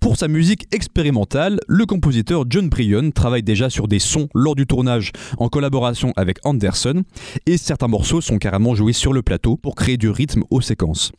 [0.00, 4.66] Pour sa musique expérimentale, le compositeur John Bryan travaille déjà sur des sons lors du
[4.66, 7.02] tournage en collaboration avec Anderson
[7.46, 11.12] et certains morceaux sont carrément joués sur le plateau pour créer du rythme aux séquences.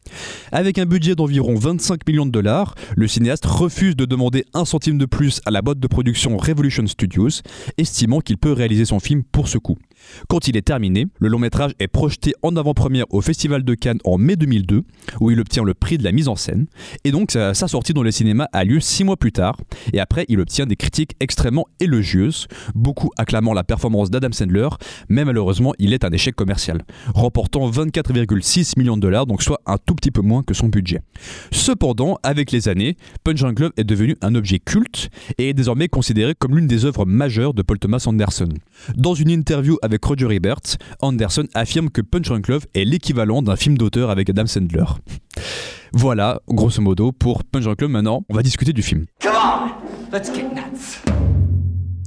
[0.52, 4.98] Avec un budget d'environ 25 millions de dollars, le cinéaste refuse de demander un centime
[4.98, 7.23] de plus à la boîte de production Revolution Studios,
[7.78, 9.78] estimant qu'il peut réaliser son film pour ce coup.
[10.28, 14.00] Quand il est terminé, le long métrage est projeté en avant-première au Festival de Cannes
[14.04, 14.84] en mai 2002,
[15.20, 16.68] où il obtient le prix de la mise en scène.
[17.04, 19.58] Et donc sa, sortie dans le cinéma a lieu six mois plus tard,
[19.94, 24.70] et après il obtient des critiques extrêmement élogieuses, beaucoup acclamant la performance d'Adam Sandler,
[25.10, 29.78] mais malheureusement il est un échec commercial, remportant 24,6 millions de dollars, donc soit un
[29.78, 31.02] tout petit peu moins que son budget.
[31.52, 35.88] Cependant, avec les années, Punch Drunk Love est devenu un objet culte et est désormais
[35.88, 38.50] considéré comme l'une des œuvres majeures de Paul Thomas Anderson.
[38.96, 43.56] Dans une interview avec Roger Ebert, Anderson affirme que Punch Drunk Love est l'équivalent d'un
[43.56, 44.86] film d'auteur avec Adam Sandler.
[45.94, 47.92] Voilà, grosso modo, pour Punch Drunk Love.
[47.92, 49.06] Maintenant, on va discuter du film.
[49.22, 51.04] Come on, let's get nuts.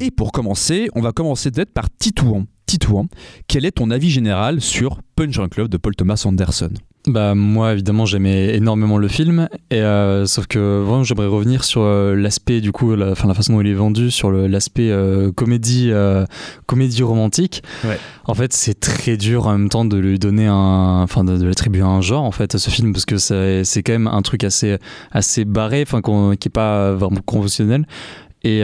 [0.00, 2.46] Et pour commencer, on va commencer peut-être par Titouan.
[2.66, 3.06] Titouan,
[3.46, 6.72] quel est ton avis général sur Punch Drunk Love de Paul Thomas Anderson?
[7.06, 11.82] Bah moi évidemment j'aimais énormément le film et euh, sauf que vraiment j'aimerais revenir sur
[11.82, 15.92] euh, l'aspect du coup la, la façon dont il est vendu sur l'aspect euh, comédie
[16.66, 17.62] comédie romantique.
[17.84, 17.98] Ouais.
[18.24, 21.46] En fait c'est très dur en même temps de lui donner un enfin de, de
[21.46, 24.22] l'attribuer un genre en fait à ce film parce que c'est c'est quand même un
[24.22, 24.76] truc assez
[25.12, 26.00] assez barré enfin
[26.36, 27.86] qui est pas vraiment conventionnel
[28.42, 28.62] et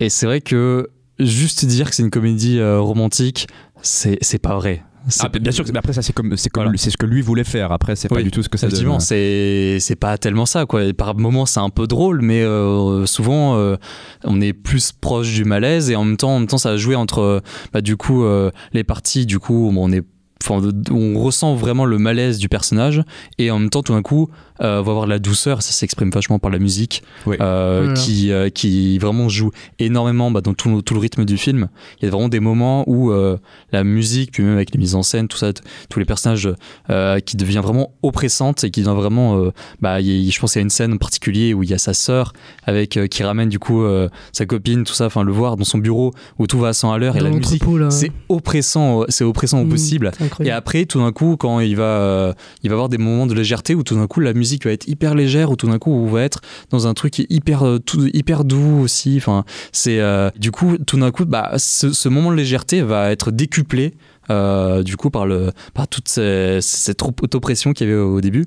[0.00, 0.88] et c'est vrai que
[1.20, 3.46] juste dire que c'est une comédie romantique
[3.80, 4.82] c'est c'est pas vrai.
[5.20, 6.70] Ah, Bien sûr, mais après ça c'est comme c'est Voilà.
[6.76, 7.72] c'est ce que lui voulait faire.
[7.72, 10.66] Après c'est pas Oui, du tout ce que ça Effectivement, c'est c'est pas tellement ça
[10.66, 10.84] quoi.
[10.84, 13.76] Et Par moments c'est un peu drôle, mais euh, souvent euh,
[14.24, 16.76] on est plus proche du malaise et en même temps, en même temps ça a
[16.76, 20.02] joué entre bah, du coup euh, les parties du coup on est
[20.42, 23.02] enfin, on ressent vraiment le malaise du personnage
[23.38, 24.28] et en même temps tout d'un coup
[24.60, 27.36] euh, on va avoir de la douceur ça s'exprime vachement par la musique Oui.
[27.40, 27.94] euh, Voilà.
[28.00, 31.68] qui euh, qui vraiment joue énormément bah, dans tout, le- tout le rythme du film
[32.00, 33.36] il y a vraiment des moments où euh,
[33.72, 36.48] la musique puis même avec les mises en scène tout ça tous les personnages
[36.90, 40.60] euh, qui devient vraiment oppressante et qui devient vraiment euh, bah y je pense qu'il
[40.60, 42.32] y a une scène en particulier où il y a sa sœur
[42.64, 45.64] avec euh, qui ramène du coup euh, sa copine tout ça enfin le voir dans
[45.64, 49.24] son bureau où tout va à 100 à l'heure et la musique c'est oppressant c'est
[49.24, 52.74] oppressant au Mm, possible et après, tout d'un coup, quand il va, euh, il va
[52.74, 55.50] avoir des moments de légèreté où tout d'un coup la musique va être hyper légère,
[55.50, 58.80] où tout d'un coup on va être dans un truc hyper, euh, tout, hyper doux
[58.82, 59.14] aussi.
[59.16, 63.30] Enfin, c'est euh, du coup, tout d'un coup, bah, ce moment de légèreté va être
[63.30, 63.94] décuplé.
[64.30, 68.46] Euh, du coup par le par toute ces- cette auto-pression qu'il y avait au début.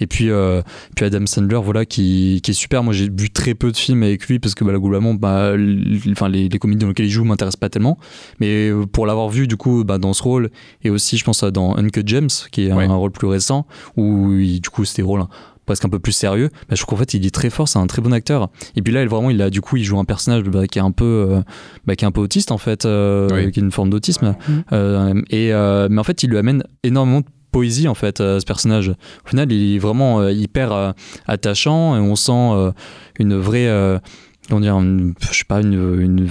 [0.00, 0.62] Et puis euh,
[0.94, 2.82] puis Adam Sandler voilà qui, qui est super.
[2.82, 5.52] Moi j'ai vu très peu de films avec lui parce que bah, globalement bah,
[6.10, 7.98] enfin les, les comédies dans lesquelles il joue m'intéressent pas tellement.
[8.40, 10.50] Mais euh, pour l'avoir vu du coup bah, dans ce rôle
[10.82, 12.84] et aussi je pense à dans Uncut James qui est Ouais.
[12.84, 15.28] un, rôle plus récent où il- du coup c'était rôle hein,
[15.66, 17.78] presque un peu plus sérieux bah, je trouve qu'en fait il est très fort c'est
[17.78, 19.98] un très bon acteur et puis là il, vraiment il a du coup il joue
[19.98, 21.40] un personnage bah, qui est un peu euh,
[21.86, 23.52] bah, qui est un peu autiste en fait euh, Oui.
[23.52, 24.62] qui a une forme d'autisme Mhm.
[24.72, 28.38] Euh, et euh, mais en fait il lui amène énormément de poésie en fait euh,
[28.40, 30.92] ce personnage au final il est vraiment euh, hyper euh,
[31.26, 32.70] attachant et on sent euh,
[33.18, 33.68] une vraie
[34.60, 36.26] dire une- je sais pas une, une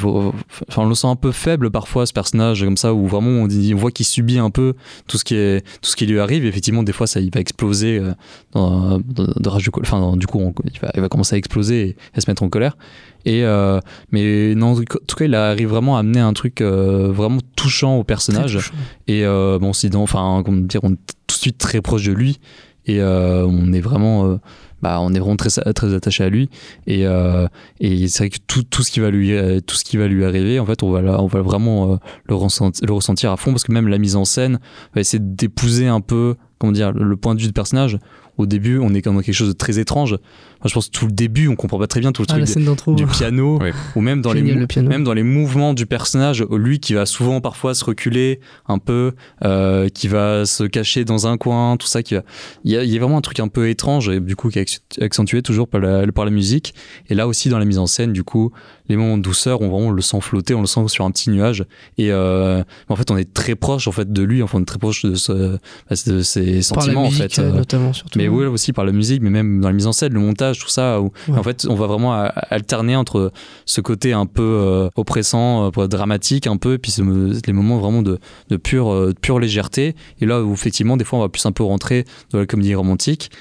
[0.67, 3.47] enfin on le sent un peu faible parfois ce personnage comme ça où vraiment on,
[3.47, 4.73] dit- on voit qu'il subit un peu
[5.07, 6.45] tout ce qui est tout ce qui lui arrive.
[6.45, 8.13] Effectivement des fois ça il va exploser euh,
[8.53, 8.99] dans,
[9.45, 11.95] rage colère enfin dans- du coup on- il, va, il va commencer à exploser et
[12.15, 12.77] à se mettre en colère.
[13.25, 13.79] Et euh,
[14.11, 17.97] mais non en tout cas il arrive vraiment à amener un truc euh, vraiment touchant
[17.97, 18.53] au personnage.
[18.53, 18.73] Touchant.
[19.07, 20.97] et euh, bon, c'est dans, enfin, dire, on est
[21.27, 22.39] tout de suite très proche de lui.
[22.87, 24.39] Et on est vraiment,
[24.81, 26.49] bah, on est vraiment très, attaché à lui.
[26.87, 27.47] Et, euh,
[27.79, 30.07] et c'est vrai que tout, tout ce qui va lui, euh, tout ce qui va
[30.07, 33.51] lui arriver, en fait, on va, la- on va vraiment euh, le, ressentir, à fond
[33.51, 34.59] parce que même la mise en scène
[34.93, 37.97] va essayer d'épouser un peu, comment dire, le, le point de vue du personnage.
[38.37, 40.17] au début, on est comme dans quelque chose de très étrange.
[40.65, 42.43] Je pense que tout le début, on comprend pas très bien tout le Ah,
[42.75, 43.59] truc du piano,
[43.95, 44.89] ou même dans, les, Génial, mou- le piano.
[44.89, 49.13] même dans les mouvements du personnage, lui qui va souvent parfois se reculer un peu,
[49.43, 52.03] euh, qui va se cacher dans un coin, tout ça.
[52.03, 52.23] Qui va...
[52.63, 54.49] il, y a, il y a vraiment un truc un peu étrange, et du coup,
[54.49, 56.73] qui est acc- accentué toujours par la, par la musique.
[57.09, 58.51] Et là aussi, dans la mise en scène, du coup,
[58.89, 61.11] les moments de douceur, on, vraiment, on le sent flotter, on le sent sur un
[61.11, 61.65] petit nuage.
[61.97, 64.65] Et euh, en fait, on est très proche en fait, de lui, enfin, on est
[64.65, 65.57] très proche de, ce,
[65.89, 67.03] bah, de ses par la sentiments.
[67.05, 67.39] musique, en fait.
[67.41, 68.17] Euh, notamment, surtout.
[68.19, 70.54] mais oui, aussi par la musique, mais même dans la mise en scène, le montage,
[70.59, 71.01] tout ça.
[71.01, 71.37] Où, Ouais.
[71.37, 73.31] En fait, on va vraiment a- alterner entre
[73.65, 77.01] ce côté un peu euh, oppressant, euh, dramatique un peu, et puis ce-
[77.45, 79.95] les moments vraiment de, de pure, euh, pure légèreté.
[80.21, 82.75] Et là où effectivement, des fois, on va plus un peu rentrer dans la comédie
[82.75, 83.31] romantique.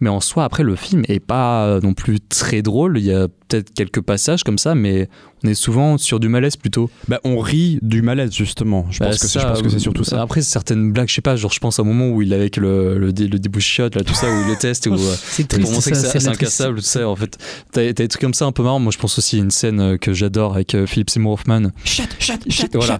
[0.00, 2.98] Mais en soi, après, le film est pas non plus très drôle.
[2.98, 5.08] Il y a peut-être quelques passages comme ça, mais
[5.44, 6.90] on est souvent sur du malaise plutôt.
[7.08, 8.86] Bah, on rit du malaise justement.
[8.90, 10.20] Je Bah, pense que c'est- ça, je pense que c'est surtout ça.
[10.22, 12.36] Après, certaines blagues, je sais pas, genre je pense à un moment où il est
[12.36, 13.38] avec le, le, le
[13.78, 16.28] là, tout ça, où il le teste, où, euh, C'est pour montrer que ça, c'est
[16.28, 17.08] incassable, tout ça.
[17.08, 17.38] En fait,
[17.72, 18.78] t'as des trucs comme ça un peu marrants.
[18.80, 21.70] Moi, je pense aussi à une scène euh, que j'adore avec euh, Philip Seymour Hoffman,
[21.84, 22.98] Shut, shut, qui, voilà,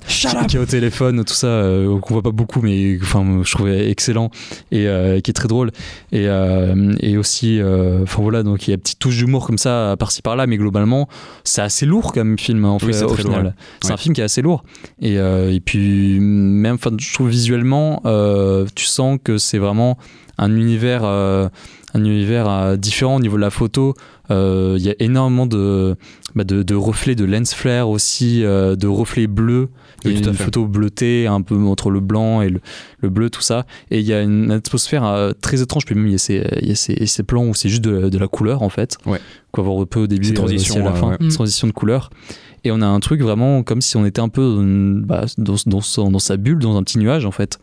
[0.49, 3.91] qui est au téléphone, tout ça, euh, qu'on voit pas beaucoup, mais enfin, je trouvais
[3.91, 4.31] excellent
[4.73, 5.71] et euh, qui est très drôle.
[6.13, 9.47] Et, euh, et aussi, euh, enfin voilà, donc il y a une petite touche d'humour
[9.47, 11.09] comme ça, par-ci par-là, mais globalement,
[11.45, 13.45] c'est assez lourd comme film, en Oui, fait, au final.
[13.47, 13.53] ouais.
[13.83, 13.95] C'est Ouais.
[13.95, 14.65] un film qui est assez lourd.
[15.01, 19.99] Et, euh, et puis, même, je trouve visuellement, euh, tu sens que c'est vraiment
[20.39, 21.49] un univers, euh,
[21.95, 23.95] un univers différent au niveau de la photo.
[24.31, 25.97] Il y a énormément de,
[26.37, 29.69] bah, de, de reflets, de lens flare aussi, de reflets bleus.
[30.05, 32.49] Oui, Il y a tout à une photo bleutée, un peu entre le blanc et
[32.49, 32.61] le,
[33.01, 33.67] le bleu, tout ça.
[33.91, 35.85] Et il y a une atmosphère euh, très étrange.
[35.85, 37.83] Puis même, il y a ces, il y a ces, ces plans où c'est juste
[37.83, 38.97] de, de la couleur, en fait.
[39.07, 39.19] Ouais.
[39.53, 41.17] Qu'on va voir un peu au début Ces et transitions, aussi à la euh, fin.
[41.21, 41.29] ouais.
[41.29, 42.11] Transition de couleur.
[42.65, 45.55] Et on a un truc vraiment comme si on était un peu euh, bah, dans,
[45.67, 47.59] dans, son- dans sa bulle, dans un petit nuage, en fait.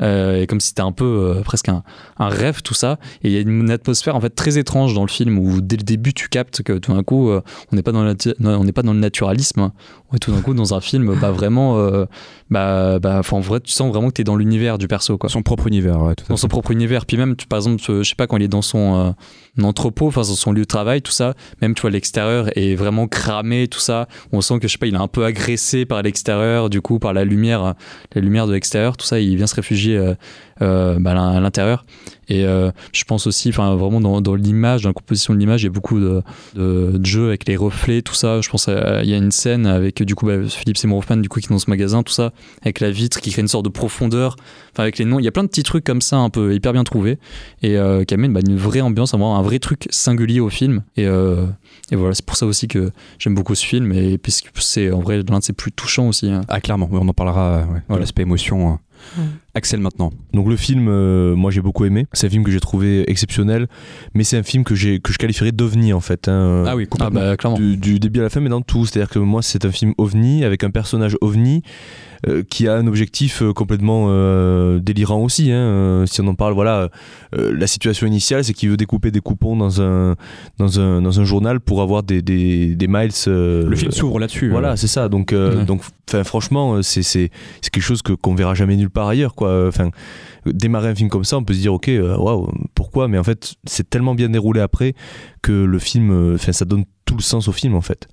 [0.00, 1.82] Euh, et comme si c'était un peu euh, presque un,
[2.18, 5.02] un rêve tout ça et il y a une atmosphère en fait très étrange dans
[5.02, 7.40] le film où dès le début tu captes que tout d'un coup euh,
[7.72, 9.72] on n'est pas dans le on n'est pas dans le naturalisme hein.
[10.12, 11.76] on est tout d'un coup dans un film bah vraiment
[12.50, 15.28] bah bah en vrai tu sens vraiment que tu es dans l'univers du perso quoi
[15.28, 17.04] Son propre univers, ouais, tout dans son propre univers.
[17.06, 19.14] Puis même, tu- par exemple, je sais pas, quand il est dans son
[19.58, 22.74] euh, entrepôt, enfin, dans son lieu de travail, tout ça, même, tu vois, l'extérieur est
[22.74, 24.06] vraiment cramé, tout ça.
[24.32, 26.98] On sent que, je sais pas, il est un peu agressé par l'extérieur, du coup,
[26.98, 27.74] par la lumière,
[28.14, 30.14] la lumière de l'extérieur, tout ça, il vient se réfugier euh,
[30.62, 31.84] euh, bah, à l'intérieur.
[32.28, 35.62] Et euh, je pense aussi, enfin, vraiment, dans, dans l'image, dans la composition de l'image,
[35.62, 36.22] il y a beaucoup de,
[36.54, 38.40] de, de jeux avec les reflets, tout ça.
[38.40, 41.28] Je pense il y a une scène avec, du coup, bah, Philippe Seymour Hoffman, du
[41.28, 43.64] coup, qui est dans ce magasin, tout ça, avec la vitre qui crée une sorte
[43.64, 44.36] de profondeur
[44.72, 46.54] enfin avec les noms il y a plein de petits trucs comme ça un peu
[46.54, 47.18] hyper bien trouvés
[47.62, 51.04] et qui amènent bah, une vraie ambiance vraiment un vrai truc singulier au film et,
[51.04, 55.00] et voilà c'est pour ça aussi que j'aime beaucoup ce film et puisque c'est en
[55.00, 56.42] vrai l'un de ses plus touchants aussi hein.
[56.48, 58.78] Ah, clairement, on en parlera ouais, de l'aspect émotion.
[59.54, 60.12] Axel maintenant.
[60.32, 62.06] Donc le film, euh, moi j'ai beaucoup aimé.
[62.12, 63.66] C'est un film que j'ai trouvé exceptionnel,
[64.14, 66.28] mais c'est un film que, j'ai, que je qualifierais d'ovni en fait.
[66.28, 66.64] hein.
[66.66, 67.20] Ah oui, ah complètement.
[67.20, 68.86] bah clairement du, du début à la fin, mais dans tout.
[68.86, 71.62] C'est-à-dire que moi, c'est un film ovni avec un personnage ovni
[72.26, 75.52] euh, qui a un objectif euh, complètement euh, délirant aussi.
[75.52, 76.04] hein.
[76.06, 76.88] Si on en parle, voilà,
[77.32, 80.16] la situation initiale, c'est qu'il veut découper des coupons dans un,
[80.58, 83.10] dans un, dans un journal pour avoir des, des, des miles.
[83.26, 84.50] le film s'ouvre là-dessus.
[84.50, 84.76] Voilà, euh.
[84.76, 85.08] c'est ça.
[85.08, 85.64] Donc, Ouais.
[85.64, 85.82] donc,
[86.24, 89.66] franchement, c'est c'est c'est quelque chose que qu'on verra jamais nulle part ailleurs, quoi.
[89.68, 89.90] Enfin,
[90.46, 93.54] démarrer un film comme ça, on peut se dire, ok, waouh, pourquoi Mais en fait,
[93.64, 94.94] c'est tellement bien déroulé après
[95.42, 98.06] que le film, enfin, ça donne tout le sens au film, en fait.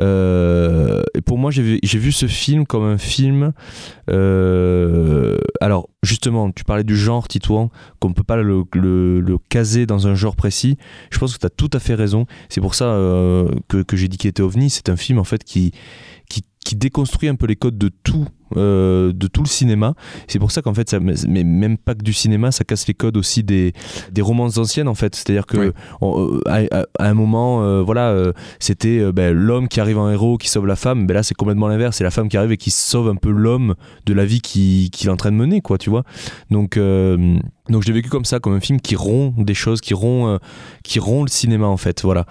[0.00, 3.52] Euh, et pour moi, j'ai vu, ce film comme un film.
[4.08, 10.06] euh, alors, justement, tu parlais du genre, Titouan, qu'on peut pas le, le- caser dans
[10.06, 10.78] un genre précis.
[11.10, 12.26] Je pense que tu as tout à fait raison.
[12.48, 14.70] C'est pour ça euh, que, j'ai dit qu'il était ovni.
[14.70, 15.72] C'est un film, en fait, qui,
[16.28, 18.28] qui déconstruit un peu les codes de tout.
[18.56, 19.94] Euh, de tout le cinéma.
[20.26, 22.94] C'est pour ça qu'en fait ça mais même pas que du cinéma ça casse les
[22.94, 23.72] codes aussi des,
[24.12, 25.14] des romances anciennes en fait.
[25.14, 25.70] C'est à dire que Oui.
[26.00, 29.98] on- euh, à, à- à un moment euh, voilà euh, c'était ben, l'homme qui arrive
[29.98, 31.06] en héros qui sauve la femme.
[31.06, 31.96] Ben là c'est complètement l'inverse.
[31.96, 33.74] C'est la femme qui arrive et qui sauve un peu l'homme
[34.06, 36.04] de la vie qu'il qu'il est en train de mener quoi tu vois.
[36.50, 36.76] Donc
[37.70, 40.26] donc je l'ai vécu comme ça comme un film qui rompt des choses qui rompt
[40.28, 40.38] euh,
[40.82, 42.24] qui rompt le cinéma en fait voilà.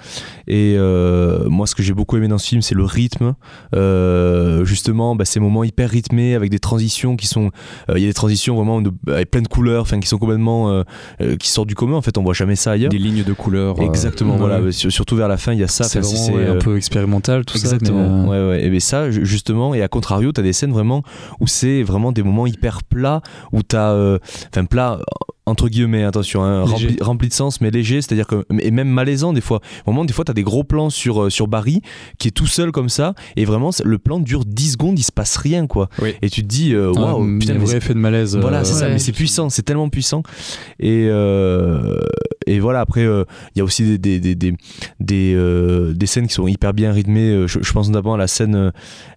[0.48, 3.36] Et euh, moi ce que j'ai beaucoup aimé dans ce film c'est le rythme.
[3.76, 7.52] Euh, justement bah, ces moments hyper rythmés avec des transitions qui sont
[7.90, 10.18] euh, il y a des transitions vraiment de, avec plein de couleurs enfin qui sont
[10.18, 10.84] complètement euh,
[11.22, 13.34] euh, qui sortent du commun en fait on voit jamais ça ailleurs Des lignes de
[13.34, 13.80] couleurs.
[13.82, 14.72] Exactement, voilà.
[14.72, 15.84] Sur- surtout vers la fin, il y a ça.
[15.84, 18.06] c'est si ouais, un peu expérimental tout Exactement.
[18.06, 18.66] ça mais, euh, Ouais, ouais.
[18.66, 21.04] Et ben ça, ju- justement, et à contrario, t'as des scènes vraiment
[21.40, 24.20] où c'est vraiment des moments hyper plats, où t'as, euh,
[24.52, 25.00] enfin plats
[25.48, 29.34] entre guillemets, attention, hein, rempli, rempli de sens, mais léger, c'est-à-dire que, et même malaisant
[29.34, 29.62] des fois.
[29.86, 31.82] Au moment, des fois, t'as des gros plans sur, euh, sur Barry
[32.20, 35.12] qui est tout seul comme ça, et vraiment, le plan dure 10 secondes, il se
[35.12, 35.90] passe rien, quoi.
[36.02, 36.14] Oui.
[36.22, 38.36] Et tu te dis, euh, Ah, waouh, mais putain, un mais vrai effet de malaise.
[38.38, 40.22] voilà, euh, c'est ça, mais c'est puissant, c'est tellement puissant.
[40.80, 42.00] Et, euh,
[42.46, 43.24] et voilà, après, euh,
[43.56, 44.54] il y a aussi des, des, des, des,
[45.00, 47.46] des, euh, des scènes qui sont hyper bien rythmées.
[47.48, 48.56] Je, je pense notamment à la scène,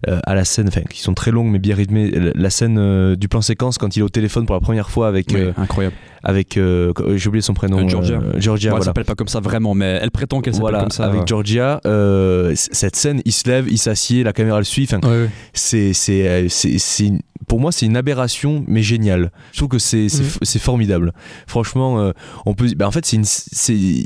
[0.07, 2.09] euh, à la scène, enfin, qui sont très longues mais bien rythmées.
[2.11, 4.89] La- La scène euh, du plan séquence quand il est au téléphone pour la première
[4.89, 5.95] fois avec, Oui, euh, incroyable.
[6.23, 7.79] Avec euh, j'ai oublié son prénom.
[7.85, 8.15] Euh, Georgia.
[8.19, 8.85] euh, Georgia, Bon, elle voilà.
[8.85, 11.05] s'appelle pas comme ça vraiment, mais elle prétend qu'elle s'appelle Voilà, comme ça.
[11.05, 14.83] avec Georgia, euh, cette scène, il se lève, il s'assied, la caméra le suit.
[14.91, 15.29] Enfin, Ouais, ouais.
[15.53, 17.11] c'est c'est euh, c'est
[17.47, 21.11] pour moi c'est une aberration mais géniale je trouve que c'est c'est formidable
[21.47, 22.11] franchement euh,
[22.45, 24.05] on peut bah, en fait c'est une c'est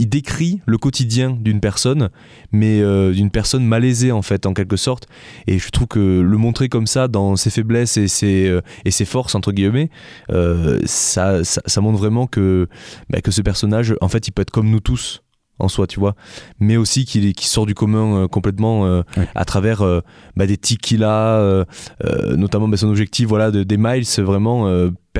[0.00, 2.08] il, décrit le quotidien d'une personne
[2.52, 5.06] mais euh, d'une personne malaisée en fait en quelque sorte.
[5.46, 8.90] Et je trouve que le montrer comme ça dans ses faiblesses et ses euh, et
[8.90, 9.90] ses forces entre guillemets
[10.30, 12.68] euh, ça, ça ça montre vraiment que
[13.08, 15.22] bah, que ce personnage en fait il peut être comme nous tous
[15.60, 16.14] en soi, tu vois,
[16.58, 19.02] mais aussi qu'il est- qu'il sort du commun euh, complètement euh,
[19.34, 20.00] à travers euh,
[20.34, 21.64] bah, des tics qu'il a,
[22.36, 24.66] notamment bah, son objectif, voilà, de, des miles, vraiment,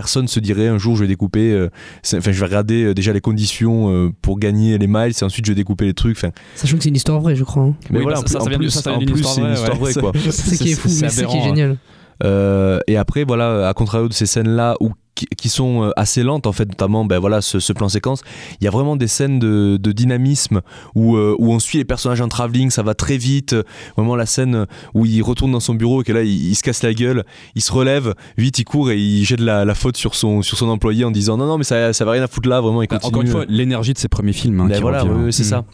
[0.01, 1.69] personne se dirait un jour je vais découper, euh,
[2.17, 5.45] enfin je vais regarder euh, déjà les conditions euh, pour gagner les miles et ensuite
[5.45, 7.65] je vais découper les trucs, enfin, Sachant que c'est une histoire vraie, je crois.
[7.65, 7.75] hein.
[7.91, 9.13] mais Oui, voilà, bah, en ça, plus- ça en de- plus, ça, ça en plus,
[9.15, 9.93] histoire c'est une vraie, histoire ouais.
[9.93, 10.13] vraie, quoi.
[10.33, 11.77] C'est ça qui est fou, c'est ça qui est génial.
[12.23, 16.23] Euh, et après, voilà, à contrario de ces scènes-là où qui, qui sont euh, assez
[16.23, 18.23] lentes en fait notamment ben voilà ce, ce plan séquence
[18.61, 20.61] il y a vraiment des scènes de, de dynamisme
[20.95, 23.55] où, euh, où on suit les personnages en travelling ça va très vite
[23.97, 26.63] vraiment la scène où il retourne dans son bureau et que là il, il se
[26.63, 29.97] casse la gueule il se relève vite il court et il jette la, la faute
[29.97, 32.29] sur son, sur son employé en disant non non mais ça, ça va rien à
[32.29, 34.61] foutre là vraiment il Bah, continue Encore une fois, l'énergie de ses premiers films.
[34.61, 35.47] hein, ben voilà, oui, c'est Mm.
[35.47, 35.65] ça.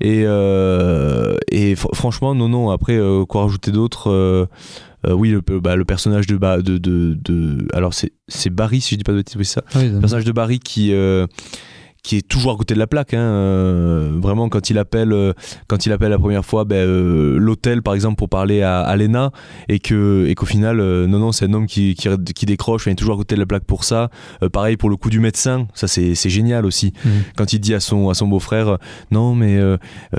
[0.00, 2.70] Et, euh, et fr- franchement, non, non.
[2.70, 4.48] Après, euh, quoi rajouter d'autre
[5.06, 8.80] euh, euh, Oui, le, bah, le personnage de, de, de, de- alors c'est c'est Barry,
[8.80, 9.64] si je dis pas de bêtises, oui, c'est ça.
[9.76, 11.26] Oui, Le personnage de Barry qui euh,
[12.06, 13.14] qui est toujours à côté de la plaque.
[13.14, 15.32] hein, euh, vraiment, quand il appelle, euh,
[15.66, 18.96] quand il appelle la première fois, ben, euh, l'hôtel par exemple pour parler à, à
[18.96, 19.32] Lena
[19.68, 22.86] et que et qu'au final, euh, non non, c'est un homme qui, qui, qui décroche,
[22.86, 24.10] il est toujours à côté de la plaque pour ça.
[24.42, 26.92] Euh, pareil pour le coup du médecin, ça c'est c'est génial aussi.
[27.04, 27.10] Mhm.
[27.36, 28.78] Quand il dit à son à son beau-frère,
[29.10, 29.58] non mais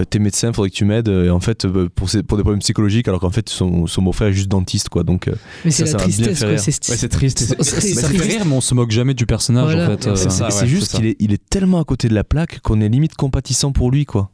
[0.10, 1.08] t'es médecin, faudrait que tu m'aides.
[1.08, 4.28] Et en fait, pour ses- pour des problèmes psychologiques, alors qu'en fait son, son beau-frère
[4.30, 5.04] est juste dentiste quoi.
[5.04, 5.30] Donc
[5.64, 6.40] Mais Ça, c'est tristesse.
[6.40, 6.58] C'est Ouais,
[6.98, 7.40] c'est triste.
[7.40, 8.24] C'est- c'est- Ça c'est fait triste.
[8.26, 9.86] rire, mais on se moque jamais du personnage Voilà.
[9.94, 10.16] en fait.
[10.16, 10.46] C'est ça.
[10.46, 10.98] et ouais, c'est juste c'est ça.
[10.98, 13.92] qu'il est, il est tellement à côté de la plaque qu'on est limite compatissant pour
[13.92, 14.32] lui, quoi.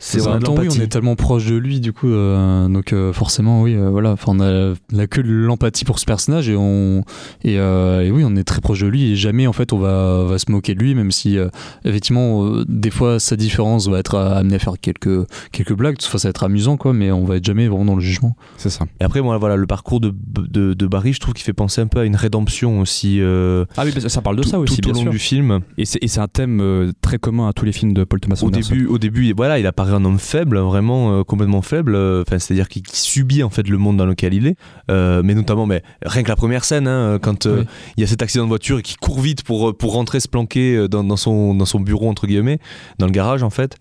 [0.00, 3.62] C'est temps, oui, on est tellement proche de lui, du coup, euh, donc euh, forcément,
[3.62, 6.54] oui, euh, voilà, enfin, on a, on a que de l'empathie pour ce personnage et
[6.56, 7.02] on
[7.42, 9.78] et, euh, et oui, on est très proche de lui et jamais en fait on
[9.78, 11.48] va, va se moquer de lui, même si euh,
[11.84, 16.18] effectivement euh, des fois sa différence va être amenée à faire quelques quelques blagues, enfin,
[16.18, 18.36] ça va être amusant quoi, mais on va être jamais vraiment dans le jugement.
[18.56, 18.84] C'est ça.
[19.00, 21.80] Et après, moi, voilà, le parcours de, de, de Barry, je trouve qu'il fait penser
[21.80, 23.18] un peu à une rédemption aussi.
[23.20, 25.10] euh, Ah oui, ça parle de tout, ça aussi, tout au bien long sûr.
[25.10, 25.60] du film.
[25.76, 28.20] Et c'est et c'est un thème euh, très commun à tous les films de Paul
[28.20, 28.70] Thomas Au Anderson.
[28.72, 31.94] début, au début, voilà, il apparaît un homme faible, vraiment euh, complètement faible.
[31.94, 34.56] euh, Enfin, c'est-à-dire qu'il subit en fait le monde dans lequel il est.
[34.90, 37.64] Euh, mais notamment, mais rien que la première scène, hein, quand Oui.
[37.96, 40.28] il y a cet accident de voiture et qu'il court vite pour pour rentrer se
[40.28, 42.58] planquer dans, dans son dans son bureau entre guillemets,
[42.98, 43.76] dans le garage en fait.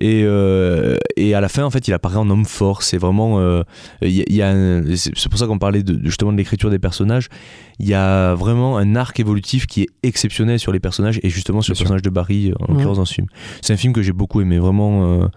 [0.00, 0.24] Et
[1.16, 2.82] et à la fin, en fait, il apparaît en homme fort.
[2.82, 3.40] C'est vraiment,
[4.02, 7.28] il y a, y c'est pour ça qu'on parlait de- justement de l'écriture des personnages.
[7.78, 11.60] Il y a vraiment un arc évolutif qui est exceptionnel sur les personnages et justement
[11.60, 11.84] sur Bien le sûr.
[11.84, 12.74] personnage de Barry, en Ouais.
[12.74, 13.26] l'occurrence dans ce film.
[13.60, 15.28] C'est un film que j'ai beaucoup aimé, vraiment, euh,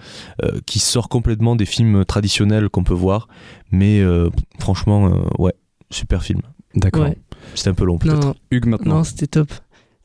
[0.44, 3.28] euh, qui sort complètement des films traditionnels qu'on peut voir,
[3.72, 5.54] mais euh, franchement, euh, ouais,
[5.92, 6.42] super film.
[6.76, 7.04] D'accord.
[7.04, 7.18] Ouais.
[7.56, 8.36] C'était un peu long peut-être.
[8.52, 8.96] Hugues maintenant.
[8.98, 9.50] non, c'était top.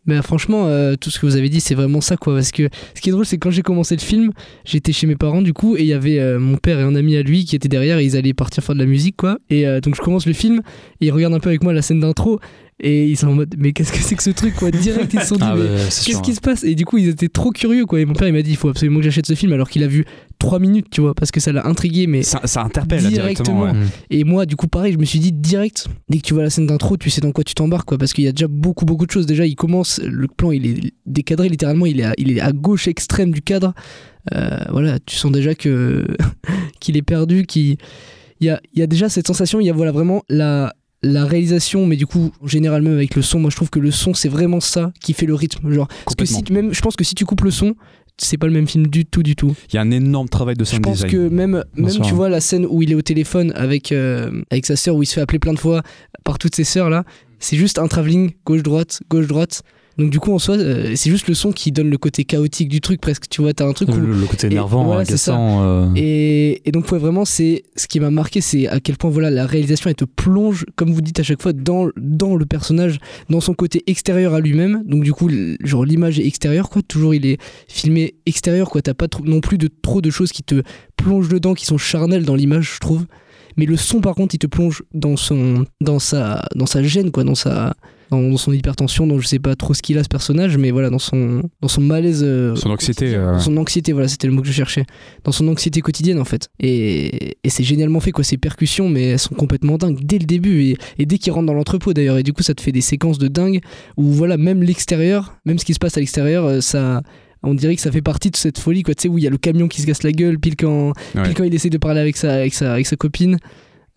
[0.07, 2.35] Mais franchement, euh, tout ce que vous avez dit, c'est vraiment ça, quoi.
[2.35, 4.33] Parce que ce qui est drôle, c'est quand j'ai commencé le film,
[4.65, 6.95] j'étais chez mes parents, du coup, et il y avait euh, mon père et un
[6.95, 9.39] ami à lui qui étaient derrière, et ils allaient partir faire de la musique, quoi.
[9.51, 10.61] Et euh, donc je commence le film,
[11.01, 12.41] et ils regardent un peu avec moi la scène d'intro,
[12.87, 14.71] et ils sont en mode, mais qu'est-ce que c'est que ce truc, quoi?
[14.71, 16.65] Direct, ils se sont dit, Ah, mais bah, qu'est-ce qui se passe?
[16.65, 17.99] Et du coup, ils étaient trop curieux, quoi.
[17.99, 19.83] Et mon père, il m'a dit, il faut absolument que j'achète ce film, alors qu'il
[19.83, 20.05] a vu
[20.39, 23.61] 3 minutes, tu vois, parce que ça l'a intrigué, mais Ça, ça interpelle Directement.
[23.65, 23.81] directement.
[23.81, 23.89] ouais.
[24.11, 26.51] Et moi, du coup, pareil, je me suis dit direct, dès que tu vois la
[26.51, 27.97] scène d'intro, tu sais dans quoi tu t'embarques, quoi.
[27.97, 29.25] Parce qu'il y a déjà beaucoup, beaucoup de choses.
[29.25, 32.53] Déjà, il commence, le plan, il est décadré littéralement, il est à, il est à
[32.53, 33.73] gauche extrême du cadre.
[34.35, 36.07] Euh, voilà, tu sens déjà que
[36.81, 37.77] qu'il est perdu, qu'il
[38.41, 40.75] il y a, il y a déjà cette sensation, il y a voilà vraiment la
[41.05, 44.15] la réalisation mais du coup généralement avec le son moi je trouve que le son
[44.15, 47.05] c'est vraiment ça qui fait le rythme genre parce que si même je pense que
[47.05, 47.75] si tu coupes le son
[48.17, 50.55] c'est pas le même film du tout du tout Il y a un énorme travail
[50.55, 51.11] de je sound pense design.
[51.13, 54.67] que même, même tu vois la scène où il est au téléphone avec, euh, avec
[54.67, 55.83] sa sœur, où il se fait appeler plein de fois
[56.23, 57.05] par toutes ses sœurs là,
[57.41, 59.63] c'est juste un travelling gauche-droite, gauche-droite.
[59.97, 62.69] Donc du coup en soi, euh, c'est juste le son qui donne le côté chaotique
[62.69, 63.29] du truc presque.
[63.29, 65.13] Tu vois, t'as un truc où Le, le côté énervant, voilà, ça.
[65.13, 65.63] agaçant.
[65.63, 69.11] euh, Et, et donc ouais, vraiment c'est ce qui m'a marqué c'est à quel point
[69.11, 72.45] voilà la réalisation elle te plonge comme vous dites à chaque fois dans, dans le
[72.45, 72.99] personnage
[73.31, 75.31] dans son côté extérieur à lui-même donc du coup
[75.63, 79.41] genre l'image est extérieure quoi toujours il est filmé extérieur quoi t'as pas trop- non
[79.41, 80.63] plus de trop de choses qui te
[80.97, 83.07] plongent dedans qui sont charnelles dans l'image je trouve
[83.57, 87.11] mais le son par contre il te plonge dans son dans sa dans sa gêne
[87.13, 87.75] quoi dans sa
[88.21, 90.91] dans son hypertension donc je sais pas trop ce qu'il a ce personnage mais voilà
[90.91, 94.43] dans son dans son malaise euh, Son anxiété, euh, son anxiété voilà c'était le mot
[94.43, 94.85] que je cherchais.
[95.25, 96.49] Dans son anxiété quotidienne en fait.
[96.61, 100.27] Et, et c'est génialement fait quoi ces percussions mais elles sont complètement dingues dès le
[100.27, 102.19] début et, et dès qu'il rentre dans l'entrepôt d'ailleurs.
[102.19, 103.61] Et du coup ça te fait des séquences de dingue
[103.97, 107.03] où voilà même l'extérieur même ce qui se passe à l'extérieur euh, ça
[107.47, 108.95] on dirait que ça fait partie de cette folie quoi.
[108.95, 110.93] Tu sais où il y a le camion qui se casse la gueule pile quand
[111.15, 111.23] Ouais.
[111.25, 113.37] pile quand il essaie de parler avec sa avec sa avec sa copine.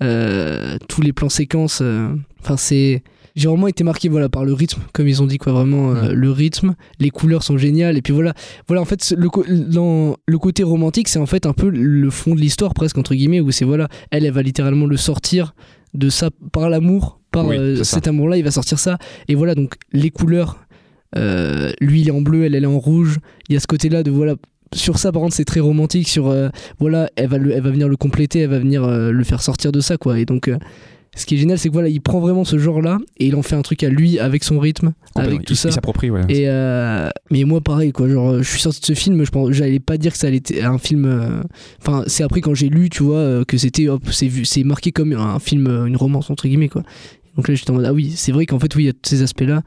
[0.03, 2.09] Euh, tous les plans séquences euh,
[2.41, 3.01] enfin c'est
[3.37, 6.11] j'ai vraiment été marqué voilà par le rythme comme ils ont dit quoi vraiment euh,
[6.13, 8.33] le rythme les couleurs sont géniales et puis voilà.
[8.67, 12.09] Voilà en fait le, co- dans le côté romantique c'est en fait un peu le
[12.09, 15.53] fond de l'histoire presque entre guillemets où c'est voilà elle elle va littéralement le sortir
[15.93, 18.97] de ça par l'amour par Oui, euh, cet amour là il va sortir ça.
[19.27, 20.57] Et voilà donc les couleurs
[21.15, 23.19] euh, lui il est en bleu elle elle est en rouge.
[23.49, 24.35] Il y a ce côté là de voilà
[24.73, 26.33] sur ça par contre c'est très romantique sur
[26.79, 29.71] voilà elle va le- elle va venir le compléter elle va venir le faire sortir
[29.71, 30.19] de ça quoi.
[30.19, 30.49] Et donc
[31.17, 33.35] ce qui est génial c'est que voilà il prend vraiment ce genre là et il
[33.35, 35.69] en fait un truc à lui avec son rythme avec tout il, ça.
[35.69, 36.21] il s'approprie, ouais.
[36.29, 39.51] et euh, mais moi pareil quoi genre je suis sorti de ce film je pense
[39.51, 41.41] j'allais pas dire que ça allait être un film euh,
[41.81, 44.63] enfin c'est après quand j'ai lu tu vois euh, que c'était hop c'est vu c'est
[44.63, 46.83] marqué comme un film une romance entre guillemets quoi.
[47.35, 48.93] Donc là j'étais en mode ah oui c'est vrai qu'en fait oui il y a
[48.93, 49.63] tous ces aspects là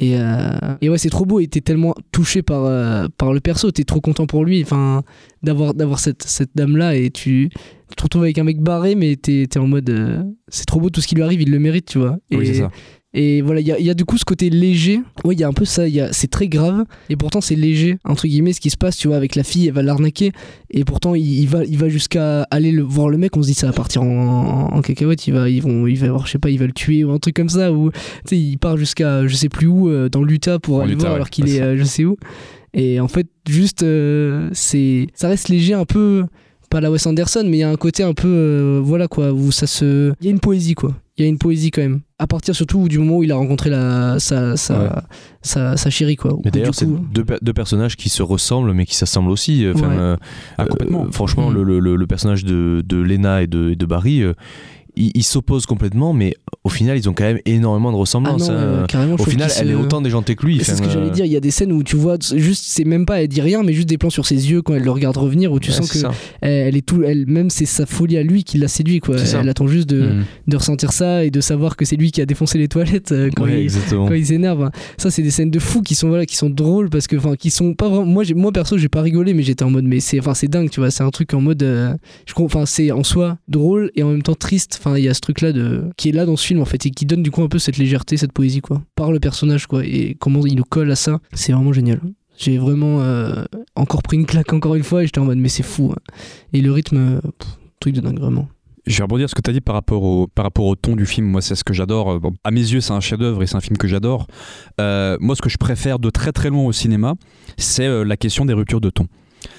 [0.00, 1.40] et, euh, et ouais c'est trop beau.
[1.40, 3.70] Et t'es tellement touché par euh, par le perso.
[3.70, 4.62] T'es trop content pour lui.
[4.62, 5.02] Enfin
[5.42, 7.50] d'avoir d'avoir cette cette dame là et tu
[7.90, 10.80] tu te retrouves avec un mec barré mais t'es t'es en mode euh, c'est trop
[10.80, 11.42] beau tout ce qui lui arrive.
[11.42, 12.16] Il le mérite tu vois.
[12.30, 12.70] Et, Oui, c'est ça.
[13.12, 15.00] Et voilà, il y a, il y a du coup ce côté léger.
[15.24, 15.88] Oui, il y a un peu ça.
[15.88, 16.84] il y a- C'est très grave.
[17.08, 18.96] Et pourtant, c'est léger, entre guillemets, ce qui se passe.
[18.96, 20.30] Tu vois, avec la fille, elle va l'arnaquer.
[20.70, 23.36] Et pourtant, il, il va, il va jusqu'à aller le, voir le mec.
[23.36, 25.26] On se dit, ça va partir en, en, en cacahuète.
[25.26, 27.10] Il va, ils vont, il va avoir, je sais pas, il va le tuer ou
[27.10, 27.72] un truc comme ça.
[27.72, 30.80] Ou, tu sais, il part jusqu'à, je sais plus où, euh, dans l'Utah pour En
[30.82, 31.16] aller Utah, voir ouais.
[31.16, 32.16] alors qu'il est, euh, je sais où.
[32.74, 36.26] Et en fait, juste, euh, c'est, ça reste léger un peu.
[36.70, 39.32] Pas la Wes Anderson, mais il y a un côté un peu, euh, voilà quoi,
[39.32, 40.12] où ça se.
[40.20, 40.94] Il y a une poésie quoi.
[41.18, 42.02] Il y a une poésie quand même.
[42.22, 44.88] À partir surtout du moment où il a rencontré la, sa, sa, Ouais.
[45.40, 46.36] sa, sa chérie quoi.
[46.44, 49.66] Mais d'ailleurs, c'est coup- deux, deux personnages qui se ressemblent, mais qui s'assemblent aussi.
[49.74, 49.96] Enfin, Ouais.
[49.98, 50.16] euh,
[50.58, 51.06] Ah, complètement.
[51.06, 51.54] euh, franchement, Mm.
[51.54, 54.34] le, le- le- le personnage de, de Lena et de, et de Barry, euh,
[55.00, 56.34] ils ils s'opposent complètement, mais
[56.64, 58.48] au final, ils ont quand même énormément de Ah ressemblances.
[58.48, 58.84] non, hein.
[58.88, 60.60] carrément, je Au final, elle se- est autant déjantée que lui.
[60.62, 61.24] C'est ce que j'allais euh, dire.
[61.24, 63.62] Il y a des scènes où tu vois, juste, c'est même pas, elle dit rien,
[63.62, 65.76] mais juste des plans sur ses yeux quand elle le regarde revenir, où tu ouais,
[65.76, 66.10] sens que ça.
[66.40, 69.18] elle, elle est tout, elle même c'est sa folie à lui qui l'a séduit quoi.
[69.18, 69.40] Ça.
[69.40, 70.24] Elle attend juste de, Mm.
[70.48, 73.30] de ressentir ça et de savoir que c'est lui qui a défoncé les toilettes euh,
[73.36, 74.06] quand Ouais, il, exactement.
[74.08, 74.62] quand il s'énerve.
[74.64, 74.70] hein.
[74.98, 77.36] Ça, c'est des scènes de fou qui sont voilà, qui sont drôles parce que enfin,
[77.36, 78.04] qui sont pas vraiment.
[78.06, 80.70] Moi, moi perso, j'ai pas rigolé, mais j'étais en mode, mais c'est, enfin, c'est dingue,
[80.70, 80.90] tu vois.
[80.90, 81.94] C'est un truc en mode, euh,
[82.26, 84.78] je crois, enfin, c'est en soi drôle et en même temps triste.
[84.80, 86.64] Enfin, il y a ce truc là de qui est là dans ce film en
[86.64, 89.20] fait et qui donne du coup un peu cette légèreté, cette poésie quoi, par le
[89.20, 91.20] personnage quoi et comment il nous colle à ça.
[91.32, 92.00] C'est vraiment génial.
[92.38, 93.44] J'ai vraiment euh,
[93.76, 95.92] encore pris une claque encore une fois et j'étais en mode, mais c'est fou.
[95.94, 96.00] hein.
[96.54, 97.20] Et le rythme, euh,
[97.80, 98.48] truc de dingue vraiment.
[98.86, 100.96] Je vais rebondir ce que tu as dit par rapport, au, par rapport au ton
[100.96, 101.26] du film.
[101.26, 102.12] Moi, c'est ce que j'adore.
[102.12, 104.26] Euh, bon, à mes yeux, c'est un chef-d'œuvre et c'est un film que j'adore.
[104.78, 107.14] Moi, ce que je préfère de très très loin au cinéma,
[107.58, 109.06] c'est la question des ruptures de ton.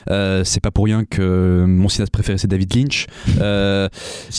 [0.09, 3.07] Euh, c'est pas pour rien que mon cinéaste préféré c'est David Lynch.
[3.39, 3.87] Euh,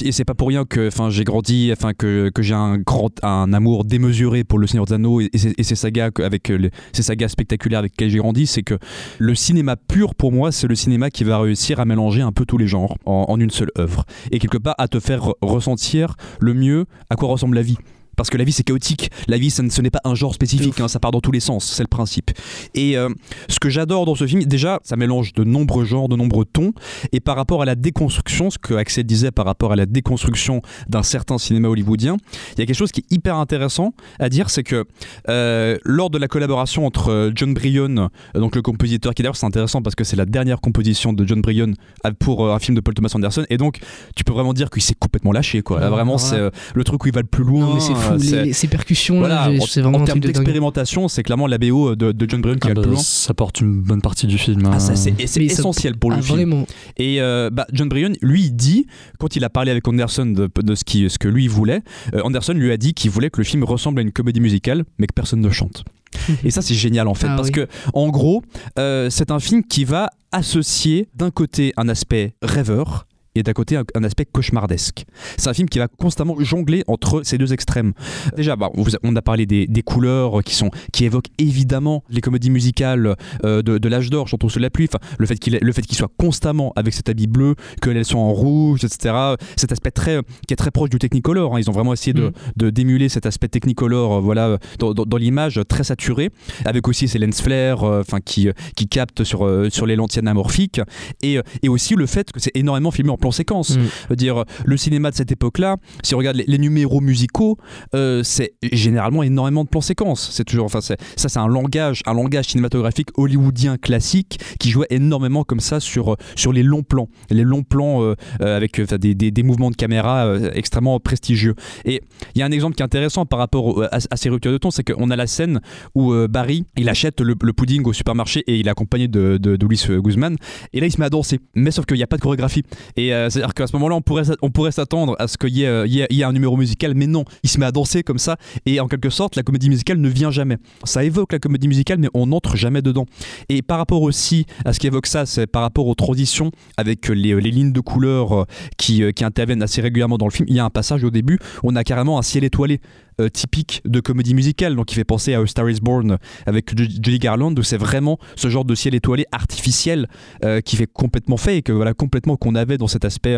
[0.05, 3.11] et c'est pas pour rien que enfin j'ai grandi enfin que, que j'ai un grand
[3.25, 7.03] un amour démesuré pour le Seigneur des Anneaux et, ses, sagas avec euh, les- ces
[7.03, 8.75] sagas spectaculaires avec lesquelles j'ai grandi c'est que
[9.19, 12.45] le cinéma pur pour moi c'est le cinéma qui va réussir à mélanger un peu
[12.47, 14.05] tous les genres en, une seule œuvre.
[14.31, 17.79] Et quelque part à te faire re- ressentir le mieux à quoi ressemble la vie
[18.17, 20.81] parce que la vie c'est chaotique, la vie ça ce n'est pas un genre spécifique,
[20.81, 22.31] hein, ça part dans tous les sens, c'est le principe.
[22.75, 23.09] Et euh,
[23.49, 26.73] ce que j'adore dans ce film, déjà ça mélange de nombreux genres, de nombreux tons,
[27.13, 30.63] et par rapport à la déconstruction, ce que Axel disait par rapport à la déconstruction
[30.89, 32.17] d'un certain cinéma hollywoodien,
[32.57, 34.85] il y a quelque chose qui est hyper intéressant à dire, c'est que
[35.29, 39.47] euh, lors de la collaboration entre euh, John euh, donc le compositeur, qui d'ailleurs c'est
[39.47, 42.95] intéressant parce que c'est la dernière composition de John euh, pour un film de Paul
[42.95, 43.79] Thomas Anderson, et donc
[44.17, 45.81] tu peux vraiment dire qu'il s'est complètement lâché, quoi.
[45.81, 47.67] Là, vraiment, c'est euh, le truc où il va le plus loin.
[47.67, 50.21] Non, fou, euh, les- c'est- les- ces percussions voilà, en, c'est vraiment en un termes
[50.21, 52.91] de d'expérimentation, c'est clairement la BO de, de John Bryan qui Ah le bah, plus
[52.93, 53.01] loin.
[53.01, 54.69] ça porte une bonne partie du film.
[54.73, 54.97] Ah, ça, hein.
[54.97, 56.37] c'est et c'est Mais ça- essentiel pour le Ah, film.
[56.37, 56.67] vraiment.
[56.99, 58.87] Et euh, bah, John Bryan, lui, il dit,
[59.19, 61.83] quand il a parlé avec Anderson de, de ce, qui, ce que lui voulait,
[62.15, 64.85] euh, Anderson lui a dit qu'il voulait que le film ressemble à une comédie musicale,
[64.99, 65.85] mais que personne ne chante.
[66.45, 67.53] Et ça, c'est génial en fait, Ah parce oui.
[67.55, 68.43] que en gros,
[68.79, 73.77] euh, c'est un film qui va associer d'un côté un aspect rêveur et d'un côté
[73.77, 75.05] un, un aspect cauchemardesque.
[75.37, 77.93] C'est un film qui va constamment jongler entre ces deux extrêmes.
[78.37, 78.71] Déjà, bah,
[79.03, 83.63] on a parlé des, des couleurs qui sont qui évoquent évidemment les comédies musicales euh,
[83.63, 84.89] de, de l'âge d'or, Chantons sous la pluie.
[84.89, 89.15] Enfin, le fait qu'il soit constamment avec cet habit bleu, qu'elles sont en rouge, etc.
[89.57, 91.55] Cet aspect très qui est très proche du Technicolor.
[91.55, 91.61] hein.
[91.61, 92.33] Ils ont vraiment essayé de, Mm.
[92.57, 96.31] de d'émuler cet aspect Technicolor, euh, voilà, dans, dans- dans l'image euh, très saturé,
[96.65, 100.81] avec aussi ces lens flares, euh, qui qui captent sur sur les lentilles anamorphiques,
[101.23, 103.77] et et aussi le fait que c'est énormément filmé en plan séquence.
[103.77, 103.81] Mm.
[104.11, 107.57] Veux dire, le cinéma de cette époque-là, si on regarde les, les numéros musicaux,
[107.95, 110.31] euh, c'est généralement énormément de plans séquences.
[110.33, 115.45] C'est toujours, enfin, ça, c'est un langage, un langage cinématographique hollywoodien classique qui jouait énormément
[115.45, 119.15] comme ça sur sur les longs plans, les longs plans euh, euh, avec euh, des,
[119.15, 121.55] des- des mouvements de caméra euh, extrêmement prestigieux.
[121.85, 122.03] Et
[122.35, 124.53] il y a un exemple qui est intéressant par rapport au- à, à ces ruptures
[124.53, 125.61] de ton, c'est qu'on a la scène
[125.95, 129.39] où euh, Barry, il achète le, le pudding au supermarché et il est accompagné de,
[129.39, 129.57] de,
[130.01, 130.37] Guzman.
[130.73, 131.39] Et là, il se met à danser.
[131.55, 132.63] Mais sauf qu'il n'y a pas de chorégraphie.
[132.97, 135.63] Et euh, c'est-à-dire qu'à ce moment-là, on pourrait, on pourrait s'attendre à ce qu'il y,
[135.63, 137.25] ait, euh, un numéro musical, mais non.
[137.43, 138.37] Il se met à danser comme ça.
[138.67, 140.57] Et en quelque sorte, la comédie musicale ne vient jamais.
[140.85, 143.07] Ça évoque la comédie musicale, mais on n'entre jamais dedans.
[143.49, 147.09] Et par rapport aussi à ce qui évoque ça, c'est par rapport aux transitions avec
[147.09, 148.45] les, les lignes de couleurs euh,
[148.77, 150.47] qui, euh, qui interviennent assez régulièrement dans le film.
[150.49, 152.81] Il y a un passage au début, on a carrément un ciel étoilé.
[153.21, 156.77] Euh, typique de comédie musicale, donc qui fait penser à A Star is Born avec
[156.77, 160.09] Ju- Judy Garland, où c'est vraiment ce genre de ciel étoilé artificiel
[160.45, 163.35] euh, qui fait complètement fait et que voilà complètement qu'on avait dans cet aspect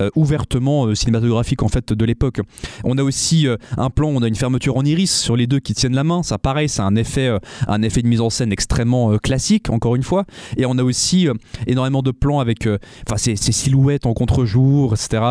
[0.00, 2.40] euh, ouvertement cinématographique en fait de l'époque.
[2.84, 3.46] On a aussi
[3.76, 6.22] un plan, on a une fermeture en iris sur les deux qui tiennent la main,
[6.22, 7.30] ça pareil, c'est un effet,
[7.68, 10.24] un effet de mise en scène extrêmement classique encore une fois.
[10.56, 11.28] Et on a aussi
[11.66, 12.68] énormément de plans avec,
[13.06, 15.22] enfin ces, ces silhouettes en contre-jour, etc.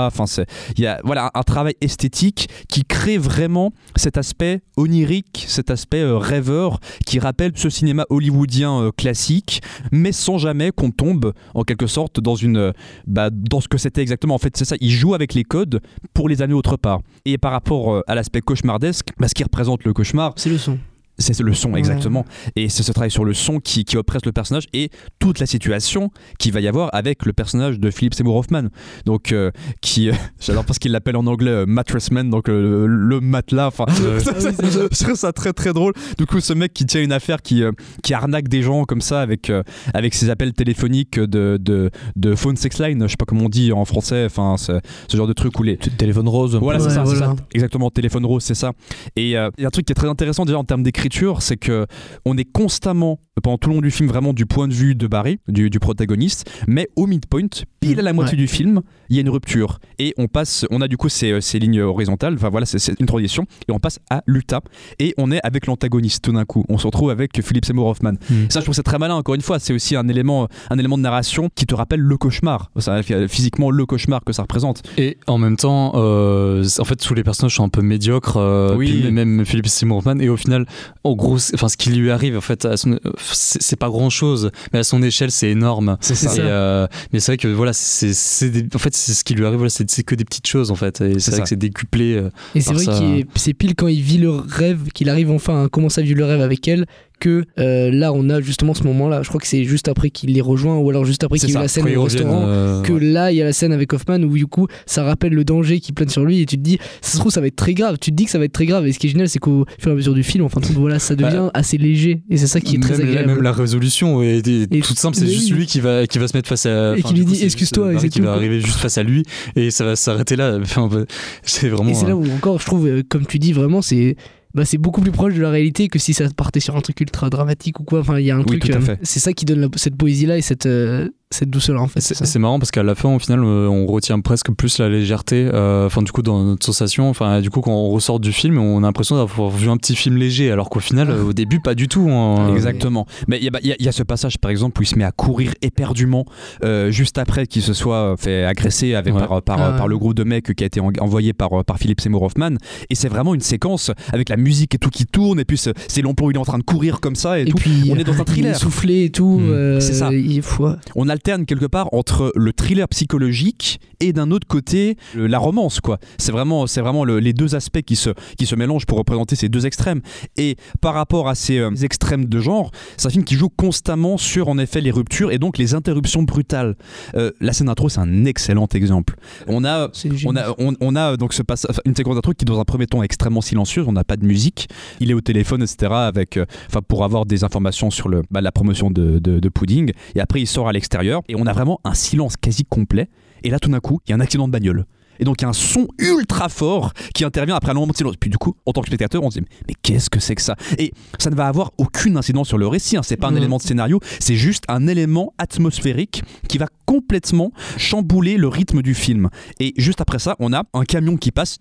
[0.77, 6.01] Il y a voilà un travail esthétique qui crée vraiment cet aspect onirique, cet aspect
[6.01, 11.63] euh, rêveur qui rappelle ce cinéma hollywoodien euh, classique, mais sans jamais qu'on tombe en
[11.63, 12.71] quelque sorte dans une euh,
[13.07, 14.35] bah, dans ce que c'était exactement.
[14.35, 14.75] En fait, c'est ça.
[14.79, 15.81] Il joue avec les codes
[16.13, 16.99] pour les amener autre part.
[17.25, 20.77] Et par rapport à l'aspect cauchemardesque, bah, ce qui représente le cauchemar, C'est le son.
[21.17, 22.25] C'est le son exactement.
[22.55, 24.89] Et c'est ce travail sur le son qui, qui oppresse le personnage et
[25.19, 28.63] toute la situation qu'il va y avoir avec le personnage de Philip Seymour Hoffman.
[29.05, 29.51] Donc, euh,
[29.81, 30.09] qui,
[30.39, 33.67] j'adore parce qu'il l'appelle en anglais euh, Mattress Man, donc euh, le matelas.
[33.67, 35.93] Enfin, je trouve ça très très drôle.
[36.17, 37.71] Du coup, ce mec qui tient une affaire qui, euh,
[38.03, 39.63] qui arnaque des gens comme ça avec, euh,
[39.93, 43.49] avec ses appels téléphoniques de, de, de phone sex line, je sais pas comment on
[43.49, 44.79] dit en français, enfin, ce
[45.15, 46.55] genre de truc où les, Téléphone rose.
[46.55, 47.35] voilà, c'est Ouais, ça, c'est voilà.
[47.35, 47.43] ça.
[47.53, 48.71] Exactement, téléphone rose, c'est ça.
[49.15, 51.04] Et euh, il y a un truc qui est très intéressant déjà en termes d'écriture,
[51.41, 51.85] c'est que
[52.25, 55.07] on est constamment pendant tout le long du film vraiment du point de vue de
[55.07, 57.47] Barry, du, du protagoniste, mais au midpoint,
[57.79, 60.81] pile à la moitié du film, il y a une rupture et on passe, on
[60.81, 63.99] a du coup ces, ces lignes horizontales, enfin voilà, c'est- une transition et on passe
[64.09, 64.61] à l'Utah
[64.99, 66.63] et on est avec l'antagoniste tout d'un coup.
[66.69, 68.13] On se retrouve avec Philip Seymour Hoffman.
[68.49, 69.15] Ça, je trouve c'est très malin.
[69.15, 72.17] Encore une fois, c'est aussi un élément, un élément de narration qui te rappelle le
[72.17, 74.81] cauchemar, Ça, physiquement le cauchemar que ça représente.
[74.97, 78.37] Et en même temps, euh, en fait, tous les personnages sont un peu médiocres.
[78.37, 78.89] euh, Oui.
[79.01, 80.19] puis même Philippe Seymour Hoffman.
[80.19, 80.65] Et au final,
[81.03, 82.99] en gros, enfin, ce qui lui arrive, en fait, à son-
[83.33, 85.97] c'est pas grand chose, mais à son échelle, c'est énorme.
[86.01, 86.35] C'est ça.
[86.35, 89.45] Et, euh, mais c'est vrai que voilà, c'est des- en fait, c'est ce qui lui
[89.45, 89.57] arrive.
[89.57, 91.01] Voilà, c'est que des petites choses, en fait.
[91.01, 91.43] Et C'est vrai ça.
[91.43, 92.13] que c'est décuplé.
[92.15, 95.65] euh, Et c'est vrai que c'est pile quand il vit le rêve, qu'il arrive enfin
[95.65, 96.85] à commencer à vivre le rêve avec elle,
[97.25, 99.23] que euh, là on a justement ce moment-là.
[99.23, 101.55] Je crois que c'est juste après qu'il les rejoint ou alors juste après qu'il y
[101.55, 102.43] a eu la scène au restaurant.
[102.47, 105.33] euh, Que là il y a la scène avec Hoffman où du coup ça rappelle
[105.33, 107.47] le danger qui plane sur lui et tu te dis ça se trouve ça va
[107.47, 107.97] être très grave.
[107.99, 109.39] Tu te dis que ça va être très grave et ce qui est génial c'est
[109.39, 112.47] qu'au fur et à mesure du film, enfin voilà, ça devient assez léger et c'est
[112.47, 113.31] ça qui est très Bah, même, agréable.
[113.33, 116.27] même la résolution est, est Et- toute simple, c'est juste lui qui va, qui va
[116.27, 116.95] se mettre face à.
[116.97, 119.23] Et qui lui dit, excuse-toi, et qui tout, va arriver juste face à lui
[119.55, 120.57] et ça va s'arrêter là.
[120.61, 121.05] Enfin, bah,
[121.43, 121.89] c'est vraiment.
[121.89, 124.15] Et c'est là où encore je trouve, euh, comme tu dis vraiment, c'est
[124.55, 126.99] bah, c'est beaucoup plus proche de la réalité que si ça partait sur un truc
[127.01, 127.99] ultra dramatique ou quoi.
[127.99, 128.69] Enfin, il y a un Oui, truc.
[128.71, 131.87] euh, c'est ça qui donne la- cette poésie là et cette euh, cette douceur en
[131.87, 131.99] fait.
[132.01, 135.49] C'est marrant parce qu'à la fin, au final, euh, on retient presque plus la légèreté.
[135.51, 138.57] euh, Enfin, du coup, dans notre sensation, enfin, du coup, quand on ressort du film,
[138.57, 141.59] on a l'impression d'avoir vu un petit film léger, alors qu'au final, euh, au début,
[141.59, 142.07] pas du tout.
[142.09, 142.53] hein.
[142.55, 143.05] Exactement.
[143.27, 144.87] Mais il y, a- bah, il y y a ce passage, par exemple, où il
[144.87, 146.25] se met à courir éperdument
[146.63, 149.27] euh, juste après qu'il se soit fait agresser avec, Ouais.
[149.27, 149.77] par, par, Ah ouais.
[149.77, 152.51] par le groupe de mecs qui a été en- envoyé par, par Philippe Seymour Hoffman.
[152.89, 155.39] Et c'est vraiment une séquence avec la musique et tout qui tourne.
[155.39, 157.39] Et puis ce- c'est long plan où il est en train de courir comme ça
[157.39, 157.57] et, Et tout.
[157.57, 158.55] puis On est dans un il est thriller.
[158.55, 159.39] soufflé et tout.
[159.39, 159.49] Mm.
[159.49, 160.13] euh, C'est ça.
[160.13, 160.69] Il faut.
[160.95, 165.79] On alterne quelque part entre le thriller psychologique et d'un autre côté le- la romance
[165.79, 165.99] quoi.
[166.17, 169.35] C'est vraiment c'est vraiment le- les deux aspects qui se qui se mélangent pour représenter
[169.35, 170.01] ces deux extrêmes.
[170.37, 174.17] Et par rapport à ces euh, extrêmes de genre, c'est un film qui joue constamment
[174.17, 176.75] sur en effet les ruptures et donc les interruptions brutales.
[177.15, 179.15] Euh, la scène d'intro c'est un excellent exemple.
[179.47, 179.89] On a
[180.27, 182.87] on a, on, on a donc ce enfin, une séquence d'intro qui dans un premier
[182.87, 184.67] temps est extrêmement silencieuse, on n'a pas de musique,
[184.99, 188.41] il est au téléphone etc avec, euh, enfin pour avoir des informations sur le, bah,
[188.41, 191.53] la promotion de, de, de Pudding et après il sort à l'extérieur et on a
[191.53, 193.09] vraiment un silence quasi complet
[193.43, 194.85] Et là, tout d'un coup, il y a un accident de bagnole.
[195.19, 197.95] Et donc, il y a un son ultra fort qui intervient après un moment de
[197.95, 198.15] silence.
[198.17, 200.41] Puis, du coup, en tant que spectateur, on se dit Mais qu'est-ce que c'est que
[200.41, 200.55] ça?
[200.77, 202.97] Et ça ne va avoir aucune incidence sur le récit.
[202.97, 203.01] Hein.
[203.03, 208.37] C'est pas un élément de scénario, c'est juste un élément atmosphérique qui va complètement chambouler
[208.37, 209.29] le rythme du film.
[209.59, 211.57] Et juste après ça, on a un camion qui passe.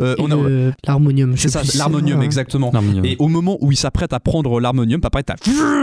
[0.00, 1.32] Euh, on a- L'harmonium.
[1.36, 2.72] je c'est sais ça, l'harmonium, exactement.
[3.04, 5.34] Et au moment où il s'apprête à prendre l'harmonium, après t'as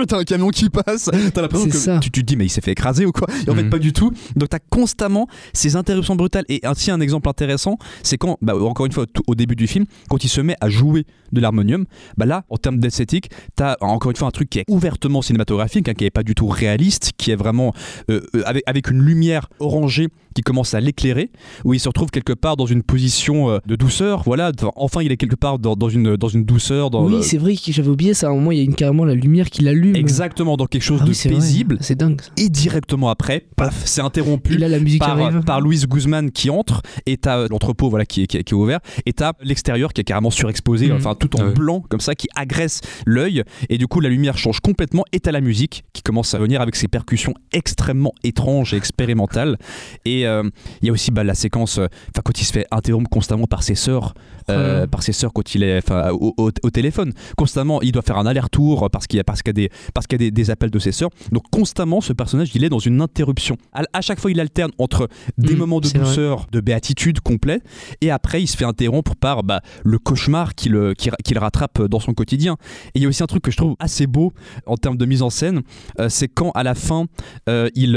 [0.07, 1.99] t'as un camion qui passe, t'as l'impression C'est que ça.
[1.99, 3.28] tu, tu te dis mais il s'est fait écraser ou quoi?
[3.45, 3.70] Et en fait Mhm.
[3.70, 4.11] pas du tout.
[4.36, 6.45] Donc t'as constamment ces interruptions brutales.
[6.49, 9.86] Et ainsi un exemple intéressant, c'est quand, bah, encore une fois au, début du film,
[10.09, 11.86] quand il se met à jouer de l'harmonium,
[12.17, 15.88] bah là en termes d'esthétique, t'as encore une fois un truc qui est ouvertement cinématographique,
[15.89, 17.74] hein, qui est pas du tout réaliste, qui est vraiment
[18.09, 21.32] euh, euh, avec, avec une lumière orangée qui commence à l'éclairer,
[21.66, 24.22] où il se retrouve quelque part dans une position euh, de douceur.
[24.26, 26.89] Voilà, enfin il est quelque part dans, dans une, dans une douceur.
[26.91, 28.28] Dans, Oui, euh, c'est vrai que j'avais oublié ça.
[28.28, 29.95] À un moment, il y a une, carrément la lumière qui l'allume.
[29.95, 31.78] exactement dans quelque chose Ah de oui, paisible.
[31.82, 32.22] C'est dingue.
[32.22, 32.30] ça.
[32.38, 35.41] Et directement après, paf, c'est interrompu là, la musique par, arrive.
[35.43, 38.53] par Louise Guzman qui entre et t'as euh, l'entrepôt voilà qui est, qui est- qui
[38.53, 40.95] est ouvert et t'as l'extérieur qui est carrément surexposé Mhm.
[40.95, 41.53] enfin tout en Ouais.
[41.53, 45.32] blanc comme ça qui agresse l'œil et du coup la lumière change complètement et t'as
[45.32, 49.58] la musique qui commence à venir avec ses percussions extrêmement étranges et expérimentales
[50.06, 50.43] et euh,
[50.82, 51.88] il y a aussi bah, la séquence euh,
[52.24, 54.14] quand il se fait interrompre constamment par ses sœurs
[54.50, 57.14] euh, par ses sœurs quand il est enfin au, au- au téléphone.
[57.38, 59.72] Constamment il doit faire un aller-retour parce qu'il y a parce qu'il y a des
[59.93, 61.10] parce qu'il y a des, des appels de ses sœurs.
[61.32, 63.58] Donc constamment ce personnage il est dans une interruption.
[63.74, 66.00] À, à chaque fois il alterne entre des Mm, moments de vrai.
[66.00, 67.60] douceur de béatitude complet
[68.02, 71.39] et après il se fait interrompre par bah, le cauchemar qui le, qui, qui le
[71.39, 72.56] rattrape dans son quotidien.
[72.88, 74.32] Et il y a aussi un truc que je trouve assez beau
[74.66, 75.62] en termes de mise en scène
[76.00, 77.06] euh, c'est quand à la fin
[77.50, 77.95] euh, il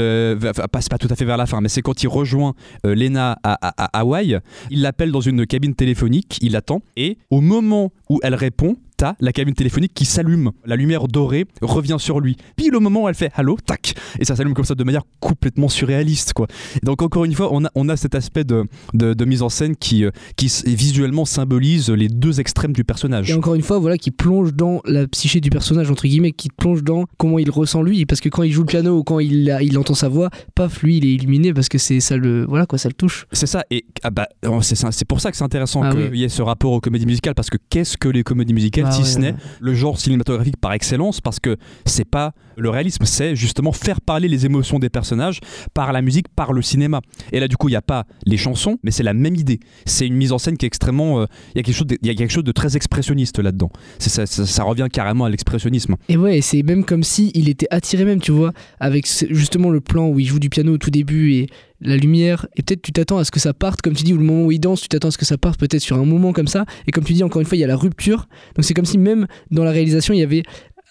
[0.49, 3.53] enfin, pas, tout à fait vers la fin mais c'est quand il rejoint Lena à,
[3.67, 4.39] à- à Hawaï
[4.69, 6.81] il l'appelle dans une cabine téléphonique il attend.
[6.95, 11.45] Et au moment où elle répond t'as la cabine téléphonique qui s'allume la lumière dorée
[11.61, 14.63] revient sur lui pile au moment où elle fait allô tac et ça s'allume comme
[14.65, 16.47] ça de manière complètement surréaliste quoi
[16.81, 19.41] Et donc encore une fois on a, on a cet aspect de, de, de mise
[19.41, 23.61] en scène qui, euh, qui visuellement symbolise les deux extrêmes du personnage Et encore une
[23.61, 27.39] fois, voilà, qui plonge dans la psyché du personnage, entre guillemets, qui plonge dans comment
[27.39, 28.05] il ressent lui.
[28.05, 30.29] Parce que quand il joue le piano ou quand il, a- il entend sa voix,
[30.55, 32.45] paf, lui, il est illuminé parce que c'est ça le.
[32.45, 33.25] Voilà, quoi, ça le touche.
[33.31, 36.19] C'est ça, et ah bah, oh, c'est pour ça que c'est intéressant Ah qu'il oui.
[36.19, 38.91] y ait ce rapport aux comédies musicales, parce que qu'est-ce que les comédies musicales, Ah
[38.93, 39.37] si ouais, ce n'est ouais.
[39.59, 44.27] le genre cinématographique par excellence, parce que c'est pas le réalisme, c'est justement faire parler
[44.27, 45.39] les émotions des personnages
[45.73, 47.01] par la musique, par le cinéma.
[47.31, 49.59] Et là, du coup, il n'y a pas les chansons, mais c'est la même idée.
[49.85, 51.21] C'est une mise en scène qui est extrêmement.
[51.21, 51.25] euh,
[51.55, 53.71] Il y, a quelque chose de- il y a quelque chose de très expressionniste là-dedans.
[53.97, 55.95] Ça, ça, ça revient carrément à l'expressionnisme.
[56.09, 59.81] Et ouais, c'est même comme si il était attiré même, tu vois, avec justement le
[59.81, 61.47] plan où il joue du piano au tout début et
[61.83, 62.47] la lumière.
[62.55, 64.45] Et peut-être tu t'attends à ce que ça parte, comme tu dis, ou le moment
[64.45, 66.47] où il danse, tu t'attends à ce que ça parte peut-être sur un moment comme
[66.47, 66.65] ça.
[66.87, 68.27] Et comme tu dis, encore une fois, il y a la rupture.
[68.55, 70.43] Donc c'est comme si même dans la réalisation, il y avait.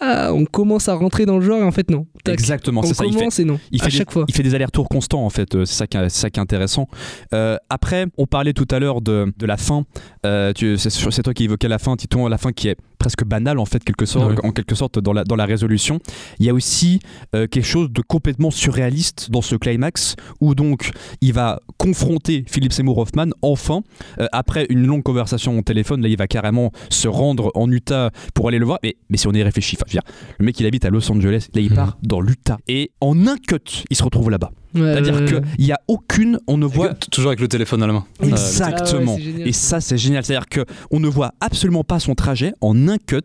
[0.05, 2.09] Ah, on commence à rentrer dans le genre et en fait non.
[2.25, 2.35] Tac.
[2.35, 3.05] Exactement, c'est ça.
[3.05, 3.61] Il fait, commence et non.
[3.71, 4.25] il à des, chaque fois.
[4.27, 6.43] il fait des allers-retours constants en fait, euh, c'est ça, qui est- ça qui est
[6.43, 6.89] intéressant.
[7.33, 9.85] Euh, après, on parlait tout à l'heure de, de la fin,
[10.27, 13.65] Euh, c'est toi qui évoquais la fin, Titon, la fin qui est presque banale en
[13.65, 15.99] fait, quelque sorte, en quelque sorte dans la, dans la résolution.
[16.39, 17.01] Il y a aussi
[17.35, 20.91] euh, quelque chose de complètement surréaliste dans ce climax où donc
[21.21, 23.83] il va confronter Philip Seymour Hoffman enfin,
[24.21, 28.11] euh, après une longue conversation au téléphone, là il va carrément se rendre en Utah
[28.35, 29.99] pour aller le voir, mais, mais si on y réfléchit, enfin,
[30.39, 31.77] le mec il habite à Los Angeles, là il Mhm.
[31.77, 34.53] part dans l'Utah et en un cut il se retrouve là-bas.
[34.75, 35.41] Ouais, C'est-à-dire ouais, ouais.
[35.57, 38.05] qu'il n'y a aucune, on ne voit Toujours avec le téléphone à la main.
[38.23, 39.17] exactement.
[39.19, 42.89] Ah et ça c'est génial, c'est-à-dire que on ne voit absolument pas son trajet en
[42.89, 43.21] un cut.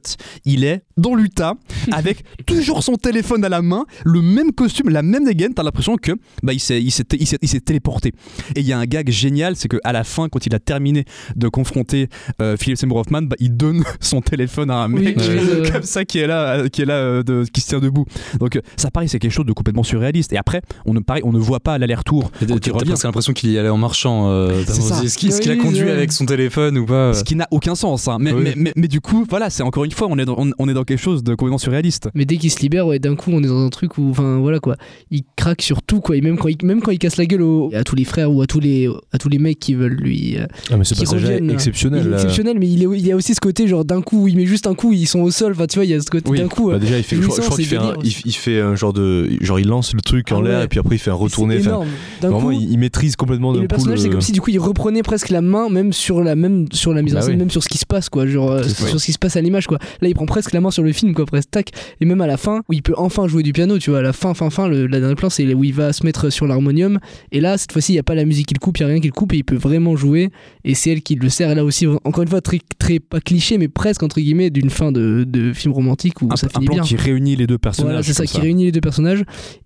[0.46, 1.54] Il est dans l'Utah
[1.92, 5.54] avec toujours son téléphone à la main, le même costume, la même dégaine.
[5.54, 6.12] T'as l'impression que
[6.44, 8.14] bah il s'est il s'est il s'est- il s'est téléporté.
[8.56, 10.60] Et il y a un gag génial, c'est que à la fin, quand il a
[10.60, 12.10] terminé de confronter
[12.42, 16.06] euh, Philip Seymour Hoffman, bah, il donne son téléphone à un mec oui, comme ça
[16.06, 18.06] qui est là, euh, qui est là, euh, de- qui se tient debout.
[18.40, 20.34] Donc euh, ça pareil, c'est quelque chose de complètement surréaliste.
[20.34, 22.60] Et après, on ne pareil, on ne voit pas l'aller-retour revient.
[22.88, 24.30] presque l'impression qu'il y allait en marchant.
[24.30, 25.04] euh, C'est ça.
[25.04, 28.08] Est-ce qu'il a conduit avec son téléphone ou pas Ce qui n'a aucun sens.
[28.08, 28.18] hein.
[28.20, 28.42] Mais, Oui.
[28.44, 30.68] mais, mais, mais du coup, voilà, c'est encore une fois, on est dans, on, on
[30.70, 32.10] est dans quelque chose de complètement surréaliste.
[32.16, 34.40] Mais dès qu'il se libère, ouais, d'un coup, on est dans un truc où, enfin,
[34.40, 34.76] voilà quoi,
[35.12, 36.18] il craque sur tout quoi.
[36.18, 38.32] Et même quand il, même quand il casse la gueule au- à tous les frères
[38.32, 40.38] ou à tous les, à tous les mecs qui veulent lui.
[40.38, 41.54] euh, Ah, mais ce Qui passage est reviennent, là.
[41.54, 42.02] exceptionnel.
[42.04, 42.16] il est là.
[42.18, 44.46] exceptionnel, mais il, est, il y a aussi ce côté genre d'un coup, il met
[44.46, 45.52] juste un coup, ils sont au sol.
[45.52, 46.40] Enfin, tu vois, il y a ce côté Oui.
[46.40, 46.70] d'un coup.
[46.70, 47.94] Bah euh, déjà, il fait, je, crois- je jouissance crois qu'il fait un,
[48.26, 50.66] il, fait un genre de, genre il lance le truc en Ah l'air ouais.
[50.66, 51.58] et puis après il fait un retourné.
[51.58, 54.60] Vraiment, coup, il, il maîtrise complètement et le personnage, c'est comme si du coup il
[54.60, 57.50] reprenait presque la main, même sur la même sur la mise en Bah scène, même
[57.50, 59.68] sur ce qui se passe quoi, genre euh, sur ce qui se passe à l'image
[59.68, 59.78] quoi.
[60.02, 61.72] Là, il prend presque la main sur le film quoi, presque tac.
[62.02, 64.04] Et même à la fin, où il peut enfin jouer du piano, tu vois, à
[64.04, 66.46] la fin, fin, fin, le, la dernière plan, c'est où il va se mettre sur
[66.46, 67.00] l'harmonium.
[67.32, 68.88] Et là, cette fois-ci, il y a pas la musique qu'il coupe, il y a
[68.88, 70.30] rien qu'il coupe, et il peut vraiment jouer.
[70.64, 71.50] Et c'est elle qui le sert.
[71.50, 74.70] Et là aussi, encore une fois, très, très pas cliché, mais presque entre guillemets d'une
[74.70, 76.84] fin de, de film romantique où un, ça un finit plan bien.
[76.84, 77.92] qui réunit les deux personnages.
[77.92, 79.24] Voilà, c'est ça comme qui réunit les deux personnages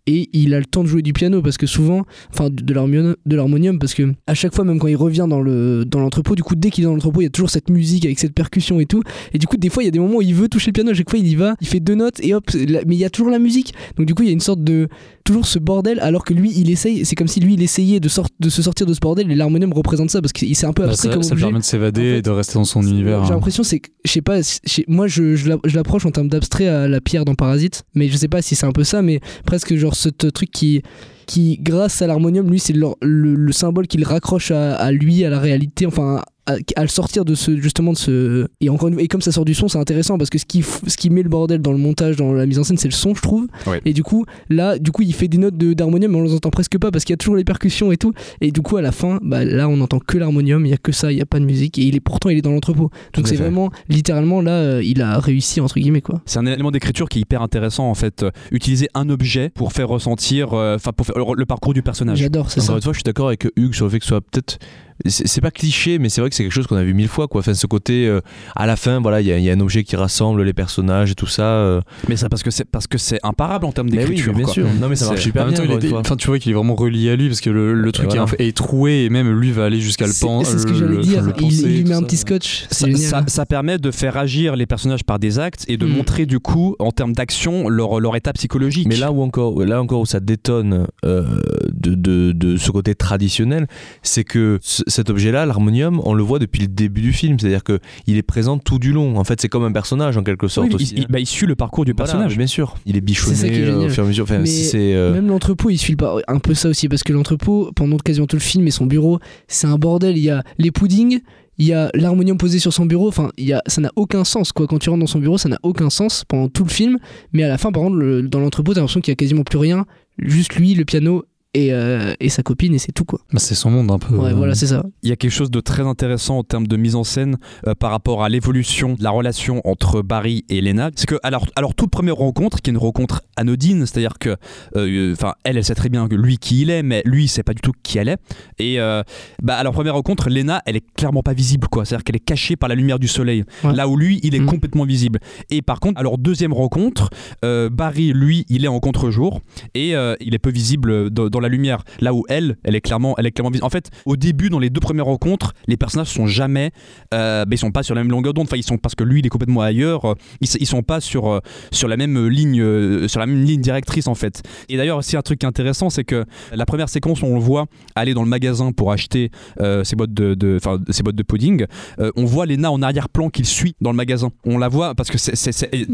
[0.07, 3.16] et il a le temps de jouer du piano parce que souvent, enfin de, l'harmonium,
[3.26, 6.36] de l'harmonium, parce que à chaque fois, même quand il revient dans le dans l'entrepôt,
[6.36, 8.34] du coup, dès qu'il est dans l'entrepôt, il y a toujours cette musique avec cette
[8.34, 9.03] percussion et tout.
[9.34, 10.74] Et du coup, des fois, il y a des moments où il veut toucher le
[10.74, 12.99] piano, chaque fois, il y va, il fait deux notes et hop, la- mais il
[12.99, 13.74] y a toujours la musique.
[13.97, 14.88] Donc du coup, il y a une sorte de
[15.24, 17.06] toujours ce bordel, alors que lui, il essaye.
[17.06, 19.32] C'est comme si lui, il essayait de, sort- de se sortir de ce bordel.
[19.32, 21.45] Et l'harmonium représente ça parce qu'il c'est un peu Bah, abstrait ça, comme ça objet.
[21.45, 23.24] permet de s'évader En fait, et de rester dans son univers.
[23.26, 23.36] J'ai hein.
[23.36, 24.39] l'impression, c'est je sais pas,
[24.88, 28.08] moi je, je la- je l'approche en termes d'abstrait à la pierre dans Parasite, mais
[28.08, 30.82] je sais pas si c'est un peu ça, mais presque genre ce truc qui,
[31.28, 35.24] qui grâce à l'harmonium, lui, c'est le, le- le symbole qu'il raccroche à, à lui,
[35.24, 36.22] à la réalité, enfin.
[36.47, 39.31] À, à le sortir de ce justement de ce et encore une- et comme ça
[39.31, 41.61] sort du son c'est intéressant parce que ce qui f- ce qui met le bordel
[41.61, 43.79] dans le montage dans la mise en scène c'est le son je trouve Ouais.
[43.85, 46.33] et du coup là du coup il fait des notes de- d'harmonium mais on les
[46.33, 48.77] entend presque pas parce qu'il y a toujours les percussions et tout et du coup
[48.77, 51.19] à la fin bah là on entend que l'harmonium il y a que ça il
[51.19, 53.35] y a pas de musique et il est pourtant il est dans l'entrepôt donc c'est
[53.35, 57.19] vraiment littéralement là euh, il a réussi entre guillemets quoi C'est un élément d'écriture qui
[57.19, 58.23] est hyper intéressant en fait.
[58.23, 61.83] Euh, utiliser un objet pour faire ressentir, euh, enfin pour faire le, le parcours du
[61.83, 62.17] personnage.
[62.17, 64.05] j'adore c'est ça Encore une fois, je suis d'accord avec Hugues sur le fait que
[64.05, 64.57] ce soit peut-être.
[65.06, 67.28] C'est pas cliché, mais c'est vrai que c'est quelque chose qu'on a vu mille fois.
[67.28, 67.39] Quoi.
[67.39, 68.22] Enfin, ce côté, euh,
[68.56, 70.54] à la fin, voilà, il y, a- il y a un objet qui rassemble les
[70.54, 71.43] personnages et tout ça.
[71.43, 71.82] euh.
[72.08, 74.32] Mais ça parce que c'est parce que c'est imparable en termes Mais oui, d'écriture.
[74.34, 74.54] mais bien quoi.
[74.54, 74.68] sûr.
[74.80, 75.58] Non, mais ça marche super bien.
[75.58, 77.74] temps, il est- enfin, tu vois qu'il est vraiment relié à lui parce que le,
[77.74, 78.26] le truc voilà.
[78.39, 80.43] est, troué et même lui va aller jusqu'à le pan.
[80.43, 82.66] c'est ce que j'allais le- dire le il, penser, il lui met un petit scotch
[82.70, 85.86] Ça, génial ça- ça permet de faire agir les personnages par des actes et de
[85.86, 85.89] Mm.
[85.89, 88.88] montrer du coup en termes d'action leur, leur état psychologique.
[88.88, 91.26] Mais là où encore, là encore où ça détonne euh,
[91.72, 93.68] de, de, de ce côté traditionnel,
[94.04, 97.39] c'est que ce- cet objet-là, l'harmonium, on le voit depuis le début du film.
[97.39, 99.17] C'est-à-dire que il est présent tout du long.
[99.17, 100.93] En fait, c'est comme un personnage en quelque sorte Oui, aussi.
[100.95, 102.37] il, il- bah, il suit le parcours du personnage.
[102.37, 102.75] bien sûr.
[102.85, 104.23] Il est bichonné est euh, au fur et à mesure.
[104.25, 104.43] Enfin,
[104.75, 108.27] euh, Même l'entrepôt, il suit pas un peu ça aussi, parce que l'entrepôt, pendant quasiment
[108.27, 110.17] tout le film et son bureau, c'est un bordel.
[110.17, 111.19] Il y a les puddings,
[111.57, 113.07] il y a l'harmonium posé sur son bureau.
[113.07, 114.67] Enfin, il y a, ça n'a aucun sens, quoi.
[114.67, 116.97] Quand tu rentres dans son bureau, ça n'a aucun sens pendant tout le film.
[117.33, 119.43] Mais à la fin, par contre, le- dans l'entrepôt, t'as l'impression qu'il y a quasiment
[119.43, 119.85] plus rien.
[120.17, 121.23] Juste lui, le piano
[121.54, 123.20] et, euh, et sa copine, et c'est tout, quoi.
[123.34, 124.16] Bah, c'est son monde un peu.
[124.16, 124.86] Ouais, euh, voilà, c'est ça.
[125.04, 127.38] il y a quelque chose de très intéressant en termes de mise en scène
[127.68, 130.91] euh, par rapport à l'évolution de la relation entre Barry et Lena.
[130.95, 134.38] C'est que alors, alors toute première rencontre, qui est une rencontre anodine, c'est-à-dire que,
[134.78, 137.28] euh, enfin, elle, elle sait très bien que lui qui il est, mais lui, il
[137.28, 138.18] sait pas du tout qui elle est.
[138.58, 139.04] Et euh,
[139.41, 141.84] bah, à leur première rencontre, Lena, elle est clairement pas visible, quoi.
[141.84, 143.74] C'est-à-dire qu'elle est cachée par la lumière du soleil, Ouais.
[143.76, 144.45] là où lui, il est Mhm.
[144.45, 145.20] complètement visible.
[145.49, 147.10] Et par contre, à leur deuxième rencontre,
[147.43, 149.41] euh, Barry, lui, il est en contre-jour
[149.76, 151.83] et euh, il est peu visible dans, dans la lumière.
[151.99, 153.65] Là où elle, elle est clairement, elle est clairement visible.
[153.65, 156.71] En fait, au début, dans les deux premières rencontres, les personnages sont jamais,
[157.13, 158.47] euh, bah, ils sont pas sur la même longueur d'onde.
[158.47, 160.05] Enfin, ils sont parce que lui, il est complètement ailleurs.
[160.05, 161.39] euh, Ils, ils sont pas sur euh,
[161.71, 164.41] sur la même ligne, euh, sur la même ligne directrice en fait.
[164.69, 167.65] Et d'ailleurs, aussi un truc intéressant, c'est que la première séquence où on le voit
[167.95, 171.23] aller dans le magasin pour acheter euh, ses boîtes de, de- enfin, ses boîtes de
[171.23, 171.65] pudding,
[171.99, 174.29] euh, on voit Lena en arrière-plan qu'il suit dans le magasin.
[174.45, 175.31] On la voit parce que c'est,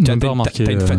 [0.04, 0.16] t'as,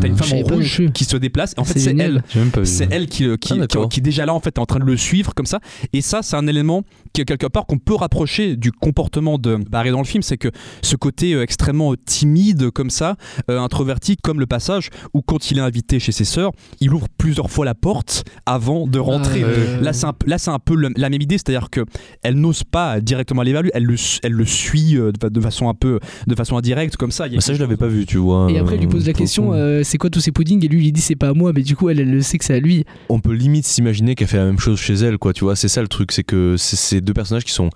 [0.09, 1.55] une, femme en rouge qui se déplace.
[1.57, 2.23] En fait, C'est elle.
[2.65, 4.85] C'est elle qui, qui, Ah, qui, qui, déjà là en fait est en train de
[4.85, 5.61] le suivre comme ça.
[5.93, 6.83] Et ça, c'est un élément
[7.13, 10.49] qui quelque part qu'on peut rapprocher du comportement de Barry dans le film, c'est que
[10.83, 13.17] ce côté euh, extrêmement euh, timide comme ça,
[13.51, 17.07] euh, introverti, comme le passage où quand il est invité chez ses sœurs, il ouvre
[17.19, 19.43] plusieurs fois la porte avant de rentrer.
[19.45, 19.81] Ah.
[19.83, 21.85] Là, c'est un, peu- là, c'est un peu le- la même idée, c'est-à-dire que
[22.23, 25.41] elle n'ose pas directement aller vers lui, elle le, elle le suit euh, de, de
[25.41, 27.27] façon un peu, de façon indirecte comme ça.
[27.27, 28.51] Il y a Bah, ça, je l'avais pas vu, tu vois.
[28.51, 30.65] Et après, il lui pose la question euh, c'est quoi tous ces puddings?
[30.65, 32.39] Et lui, il dit c'est pas à moi, mais du coup, elle, elle le sait
[32.39, 32.85] que c'est à lui.
[33.09, 35.33] on peut limite s'imaginer qu'elle fait la même chose chez elle, quoi.
[35.33, 37.71] Tu vois, c'est ça le truc, c'est que c'est ces deux personnages qui sont,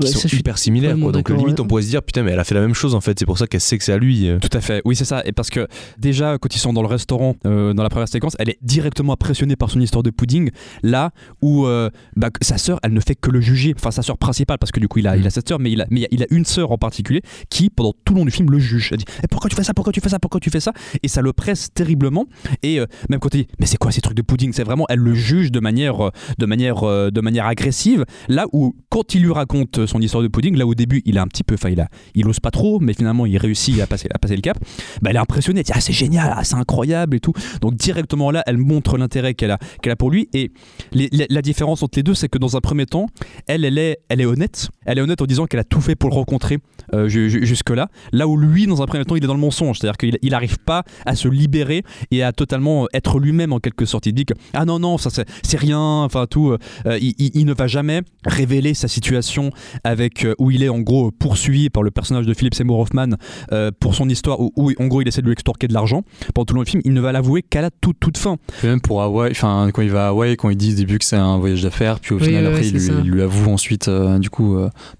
[0.00, 1.12] qui Ouais, sont hyper similaires, quoi.
[1.12, 1.60] Donc limite, ouais.
[1.60, 3.18] on pourrait se dire, putain, mais elle a fait la même chose en fait.
[3.18, 4.28] C'est pour ça qu'elle sait que c'est à lui.
[4.28, 4.38] euh.
[4.40, 5.22] Tout à fait, oui c'est ça.
[5.24, 5.66] Et parce que
[5.98, 9.12] déjà quand ils sont dans le restaurant, euh, dans la première séquence, elle est directement
[9.12, 10.50] impressionnée par son histoire de pudding.
[10.82, 11.10] Là
[11.42, 13.74] où euh, bah, sa sœur, elle ne fait que le juger.
[13.76, 15.70] Enfin sa sœur principale, parce que du coup il a, il a cette sœur, mais
[15.70, 18.30] il a, mais il a une sœur en particulier qui pendant tout le long du
[18.30, 18.88] film le juge.
[18.92, 20.72] Elle dit Eh, pourquoi tu fais ça, pourquoi tu fais ça, pourquoi tu fais ça?
[21.02, 22.26] Et ça le presse terriblement.
[22.62, 24.52] Et euh, même quand il dit mais c'est quoi ces trucs de pudding?
[24.52, 28.04] C'est vraiment elle le juge de manière, euh, de manière, euh, de manière agressive.
[28.28, 31.22] Là où quand il lui raconte son histoire de pudding, là au début il a
[31.22, 34.08] un petit peu, enfin il il ose pas trop, mais finalement il réussit à passer,
[34.14, 34.58] à passer le cap
[35.02, 37.32] bah, elle est impressionnée, elle dit ah c'est génial, ah, c'est incroyable et tout.
[37.60, 40.28] Donc directement là, elle montre l'intérêt qu'elle a, a pour lui.
[40.32, 40.52] Et
[40.92, 43.06] la, différence entre les deux, c'est que dans un premier temps,
[43.46, 44.68] elle, elle est, elle est honnête.
[44.84, 46.58] Elle est honnête en disant qu'elle a tout fait pour le rencontrer
[46.94, 47.88] euh, ju- ju- jusque là.
[48.26, 50.58] Où lui, dans un premier temps, il est dans le mensonge, c'est-à-dire qu'il il arrive
[50.58, 54.06] pas à se libérer et à totalement être lui-même en quelque sorte.
[54.06, 56.50] Il dit que ah non non, ça c'est c'est rien, enfin tout.
[56.86, 59.50] euh, il, il- il ne va jamais révéler sa situation
[59.84, 63.08] avec euh, où il est en gros poursuivi par le personnage de Philip Seymour Hoffman
[63.52, 66.02] euh, pour son histoire où, où, en gros il essaie de lui extorquer de l'argent
[66.34, 68.36] pendant tout le long du film il ne va l'avouer qu'à la toute toute fin
[68.62, 70.98] Et même pour Hawaï, enfin quand il va à Hawaï, quand il dit au début
[70.98, 73.50] que c'est un voyage d'affaires, puis au Oui, final ouais, après il lui, il avoue
[73.50, 74.56] ensuite, euh, du coup,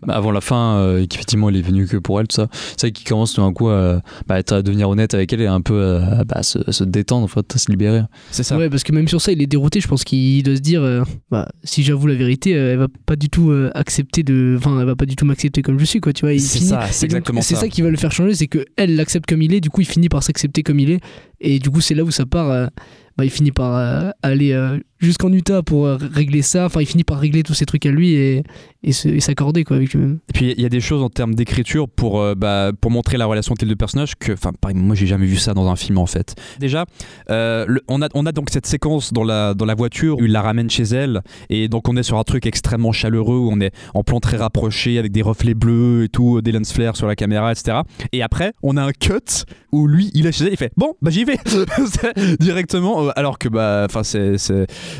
[0.08, 2.48] avant la fin, euh, qu'effectivement il est venu que pour elle, tout ça.
[2.76, 5.40] C'est vrai qu'il commence tout d'un coup à, bah, être- à devenir honnête avec elle
[5.42, 8.02] et un peu euh, bah, se, se détendre, en fait, à se libérer.
[8.30, 9.80] c'est ça Ouais, parce que même sur ça, il est dérouté.
[9.80, 12.78] Je pense qu'il doit se dire dire euh, bah, si j'avoue la vérité, euh, elle
[12.78, 14.54] va pas du tout euh, accepter de.
[14.58, 16.12] Enfin, elle va pas du tout m'accepter comme je suis, quoi.
[16.12, 17.62] Tu vois, C'est ça, c'est exactement C'est ça.
[17.62, 19.80] ça qui va le faire changer, c'est que elle l'accepte comme il est, du coup,
[19.80, 21.00] il finit par s'accepter comme il est.
[21.40, 22.70] Et du coup, c'est là où ça part.
[23.16, 24.54] bah, il finit par aller
[25.00, 26.66] jusqu'en Utah pour euh, régler ça.
[26.66, 28.42] Enfin, il finit par régler tous ces trucs à lui et,
[28.82, 30.20] et s'accorder, quoi, avec lui-même.
[30.28, 33.18] Et puis il y a des choses en termes d'écriture pour, euh, bah, pour montrer
[33.18, 35.76] la relation entre les deux personnages que, enfin, moi j'ai jamais vu ça dans un
[35.76, 36.34] film en fait.
[36.58, 36.86] Déjà,
[37.30, 40.32] euh, on, a, on a donc cette séquence dans la, dans la voiture où il
[40.32, 43.60] la ramène chez elle et donc on est sur un truc extrêmement chaleureux où on
[43.60, 47.06] est en plan très rapproché avec des reflets bleus et tout, des lens flares sur
[47.06, 47.78] la caméra, etc.
[48.12, 50.94] Et après, on a un cut où lui il est chez elle, il fait bon,
[51.02, 51.38] bah j'y vais
[52.40, 54.36] directement, alors que bah, enfin c'est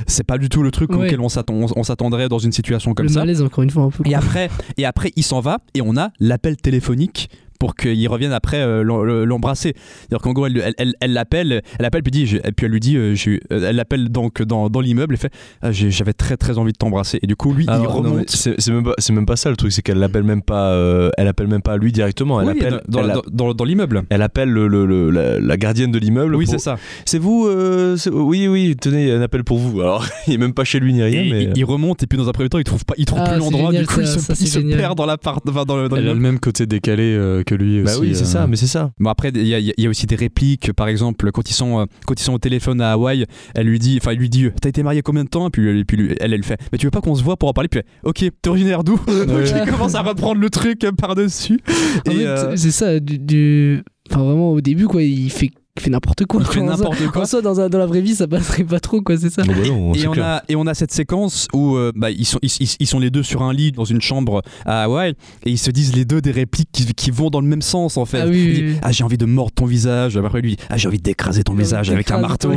[0.06, 1.06] c'est pas du tout le truc Ouais.
[1.06, 3.20] auquel on s'attend- on- on s'attendrait dans une situation comme le ça.
[3.20, 4.02] malaise, encore une fois, un peu.
[4.08, 7.30] Et après, et après, il s'en va et on a l'appel téléphonique
[7.60, 9.74] pour qu'il revienne après euh, l'em- le- l'embrasser.
[10.00, 12.66] C'est-à-dire qu'en gros, elle elle- elle- elle l'appelle, elle l'appelle, puis, dit, je- et puis
[12.66, 13.38] elle lui dit, euh, euh,
[13.68, 15.32] elle l'appelle donc dans, dans l'immeuble et fait,
[15.62, 17.20] Ah, j'avais très très envie de t'embrasser.
[17.22, 18.30] Et du coup, lui, il Alors, mais remonte.
[18.30, 21.46] c'est même, même pas ça le truc, c'est qu'elle l'appelle même pas, euh, elle appelle
[21.48, 24.02] même pas lui directement, elle Oui, appelle, dans, dans- dans- dans l'immeuble.
[24.10, 26.34] elle appelle le, le- le- la, la gardienne de l'immeuble.
[26.34, 26.78] Oui, pour- c'est ça.
[27.04, 29.80] C'est vous euh, Oui, oui, tenez, il y a un appel pour vous.
[29.80, 31.42] Alors, il est même pas chez lui ni rien, Et mais.
[31.44, 33.30] il, il remonte et puis dans un premier temps, il trouve pas, il trouve Ah,
[33.30, 33.70] plus l'endroit.
[33.72, 36.20] Du coup, il se, il perd dans l'appart, enfin, dans le, dans Elle a le
[36.20, 38.00] même côté décalé euh, que lui Bah aussi.
[38.00, 38.26] oui, c'est euh.
[38.26, 38.92] ça, mais c'est ça.
[38.98, 41.54] Bon après il y, a- il y a aussi des répliques par exemple quand ils
[41.54, 44.28] sont euh, quand ils sont au téléphone à Hawaï elle lui dit enfin il lui
[44.30, 45.48] dit t'as été marié combien de temps?
[45.48, 47.36] Et puis, et puis lui- elle elle fait mais tu veux pas qu'on se voit
[47.36, 47.68] pour en parler?
[47.68, 48.98] Puis elle, ok t'es originaire d'où?
[49.06, 51.60] Donc il commence à reprendre le truc par dessus
[52.06, 53.82] En et fait, euh, c'est ça, du, du-
[54.12, 56.40] Enfin, vraiment, au début, quoi, il fait, fait n'importe quoi.
[56.42, 58.80] il fait n'importe quoi En soi, dans, un- dans la vraie vie, ça passerait pas
[58.80, 59.42] trop, quoi, c'est ça.
[59.44, 60.24] Bon, bah non, et on, clair.
[60.26, 62.98] a, et on a cette séquence où euh, bah, ils, sont, ils, ils- ils sont
[62.98, 65.14] les deux sur un lit dans une chambre à Hawaï
[65.46, 67.96] et ils se disent les deux des répliques qui, qui vont dans le même sens
[67.96, 68.20] en fait.
[68.20, 68.76] Ah oui, Il oui, dit, oui.
[68.82, 70.16] ah j'ai envie de mordre ton visage.
[70.16, 72.52] Après lui ah j'ai envie d'écraser ton visage avec un marteau.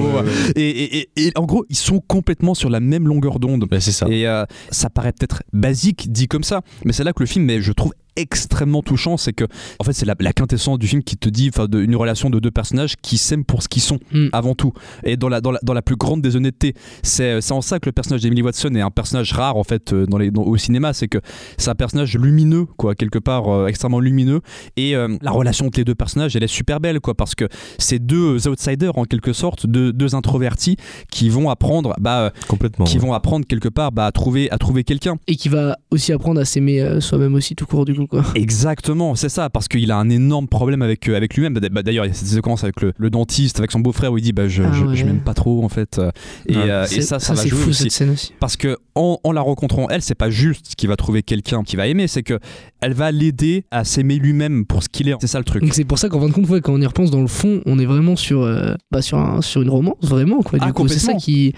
[0.56, 3.66] Et, et- et- et en gros ils sont complètement sur la même longueur d'onde.
[3.70, 4.08] Bah, c'est ça.
[4.10, 7.50] Et euh, ça paraît peut-être basique dit comme ça, mais c'est là que le film
[7.50, 9.18] est, je trouve, extrêmement touchant.
[9.18, 9.46] C'est que,
[9.80, 12.40] en fait, c'est la, la quintessence du film qui te dit, enfin, une relation de
[12.40, 14.28] deux personnages qui s'aiment pour ce qu'ils sont Mm.
[14.34, 14.74] avant tout.
[15.04, 17.80] Et dans la, dans la, dans la plus grande des honnêtetés, c'est c'est en ça
[17.80, 20.44] que le personnage d'Emily Watson est un personnage rare en fait euh, dans les, dans-
[20.44, 20.94] au cinéma.
[20.94, 21.20] C'est que
[21.58, 24.42] c'est un personnage lumineux, quoi, quelque part euh, extrêmement lumineux.
[24.78, 27.46] Et euh, la relation entre les deux personnages, elle est super belle, quoi, parce que
[27.78, 30.78] c'est deux outsiders en quelque sorte, deux, deux introvertis
[31.12, 32.86] qui vont apprendre, bah, Complètement.
[32.86, 33.06] qui ouais.
[33.06, 35.18] vont apprendre quelque part bah, à trouver, à trouver quelqu'un.
[35.28, 38.24] Et qui va aussi apprendre à s'aimer euh, soi-même aussi, tout court, du coup, quoi.
[38.36, 41.54] Exactement, c'est ça, parce qu'il a un énorme problème avec, euh, avec lui-même.
[41.54, 44.18] Bah, D'ailleurs, il y a cette séquence avec le, le dentiste, avec son beau-frère, où
[44.18, 44.96] il dit bah, je, Ah je, ouais.
[44.96, 46.00] je m'aime pas trop, en fait.
[46.48, 47.84] Et, euh, et C'est- ça, ça, va c'est jouer fou, aussi.
[47.84, 48.34] cette scène aussi.
[48.40, 51.76] Parce que en, en la rencontrant, elle, c'est pas juste qu'il va trouver quelqu'un qui
[51.76, 52.40] va aimer, c'est que
[52.82, 55.16] elle va l'aider à s'aimer lui-même pour ce qu'il est.
[55.22, 55.64] C'est ça le truc.
[55.64, 57.28] Donc c'est pour ça qu'en fin de compte, ouais, quand on y repense dans le
[57.28, 60.60] fond, on est vraiment sur, euh, bah, sur, un- sur une romance, vraiment, quoi.
[60.60, 61.54] Du Ah, coup, c'est ça qui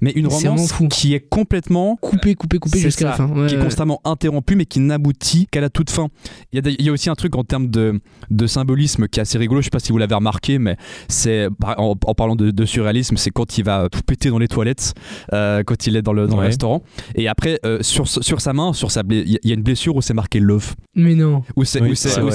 [0.00, 0.88] Mais une romance fou.
[0.88, 3.28] qui est complètement coupé, coupé, coupé C'est jusqu'à la fin.
[3.28, 3.64] Ouais, qui est ouais.
[3.64, 6.08] constamment interrompu mais qui n'aboutit qu'à la toute fin.
[6.52, 9.08] Il y, a, des- il y a aussi un truc en termes de, de symbolisme
[9.08, 10.76] qui est assez rigolo, je sais pas si vous l'avez remarqué, mais
[11.08, 14.48] c'est en, en parlant de, de surréalisme, c'est quand il va tout péter dans les
[14.48, 14.94] toilettes,
[15.32, 16.82] euh, quand il est dans le, dans le restaurant,
[17.14, 20.02] et après euh, sur, sur sa main, sur sa il y a- une blessure où
[20.02, 21.42] c'est marqué love, Mais non.
[21.56, 21.94] où, c'est, Oui,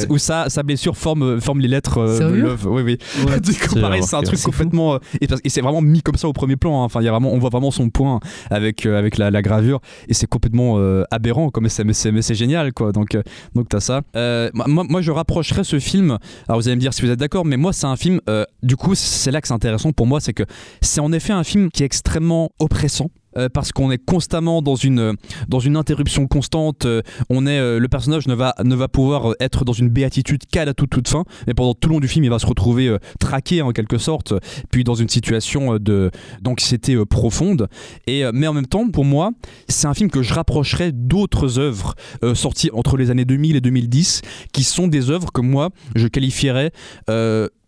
[0.09, 2.65] où, où sa, sa blessure forme, forme les lettres euh, love.
[2.67, 2.97] Oui, oui.
[3.41, 4.95] du coup, C'est pareil, c'est un truc complètement.
[4.95, 6.81] euh, et, parce- et c'est vraiment mis comme ça au premier plan.
[6.81, 6.85] hein.
[6.85, 9.81] Enfin, il y a vraiment, on voit vraiment son point avec, euh, avec la, gravure.
[10.07, 12.91] Et c'est complètement euh, aberrant, quoi, mais c'est, génial, quoi.
[12.91, 13.23] Donc, euh,
[13.55, 14.01] donc t'as ça.
[14.13, 16.17] Moi, moi, je rapprocherais ce film.
[16.47, 18.19] Alors, vous allez me dire si vous êtes d'accord, mais moi, c'est un film.
[18.63, 20.43] du coup, c'est là que c'est intéressant pour moi, c'est que
[20.81, 23.09] c'est en effet un film qui est extrêmement oppressant.
[23.37, 25.15] Euh, parce qu'on est constamment dans une,
[25.47, 26.85] dans une interruption constante.
[26.85, 30.41] euh, on est, euh, le personnage ne va, ne va pouvoir être dans une béatitude
[30.51, 31.23] qu'à la toute, toute fin.
[31.47, 34.33] Mais pendant tout le long du film, il va se retrouver traqué en quelque sorte,
[34.71, 36.11] puis dans une situation de,
[36.41, 37.67] d'anxiété profonde.
[38.07, 39.31] Et, mais en même temps, pour moi,
[39.67, 41.95] c'est un film que je rapprocherais d'autres œuvres
[42.33, 44.21] sorties entre les années 2000 et 2010,
[44.51, 46.71] qui sont des œuvres que moi, je qualifierais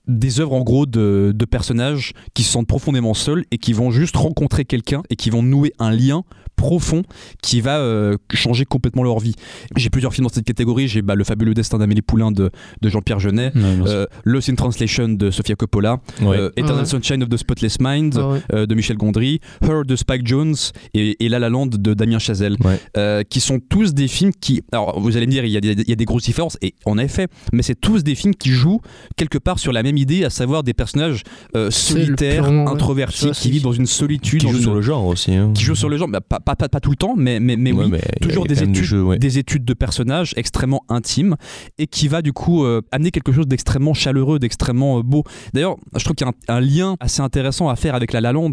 [0.08, 4.16] des œuvres en gros de, personnages qui se sentent profondément seuls et qui vont juste
[4.16, 6.24] rencontrer quelqu'un et qui vont nouer un lien
[6.56, 7.04] profond
[7.42, 9.36] qui va euh, changer complètement leur vie.
[9.76, 10.88] J'ai plusieurs films dans cette catégorie.
[10.88, 12.50] J'ai bah, Le fabuleux destin d'Amélie Poulain de,
[12.82, 16.38] de Jean-Pierre Jeunet, euh, Lost in Translation de Sofia Coppola, Ouais.
[16.38, 16.86] euh, Eternal Ouais.
[16.86, 18.40] Sunshine of the Spotless Mind ouais.
[18.54, 20.56] euh, de Michel Gondry, Her de Spike Jones
[20.94, 22.80] et, et La La Land de Damien Chazelle, Ouais.
[22.98, 24.62] euh, qui sont tous des films qui.
[24.72, 26.58] Alors vous allez me dire, il y a des, il y a des grosses différences,
[26.62, 28.82] et en effet, mais c'est tous des films qui jouent
[29.18, 31.24] quelque part sur la même idée, à savoir des personnages
[31.56, 35.06] euh, solitaires, introvertis, qui vivent dans une solitude, Qui dans joue une- sur le genre
[35.06, 35.34] aussi.
[35.34, 35.52] hein.
[35.56, 37.56] qui jouent sur le genre, bah, pas, pas, pas, pas tout le temps, mais, mais,
[37.56, 39.18] mais Ouais, oui, mais toujours des études, du jeu, ouais.
[39.18, 41.36] des études de personnages extrêmement intimes
[41.78, 45.24] et qui va du coup euh, amener quelque chose d'extrêmement chaleureux, d'extrêmement euh, beau.
[45.54, 48.22] D'ailleurs, je trouve qu'il y a un, un lien assez intéressant à faire avec La
[48.22, 48.52] La Land.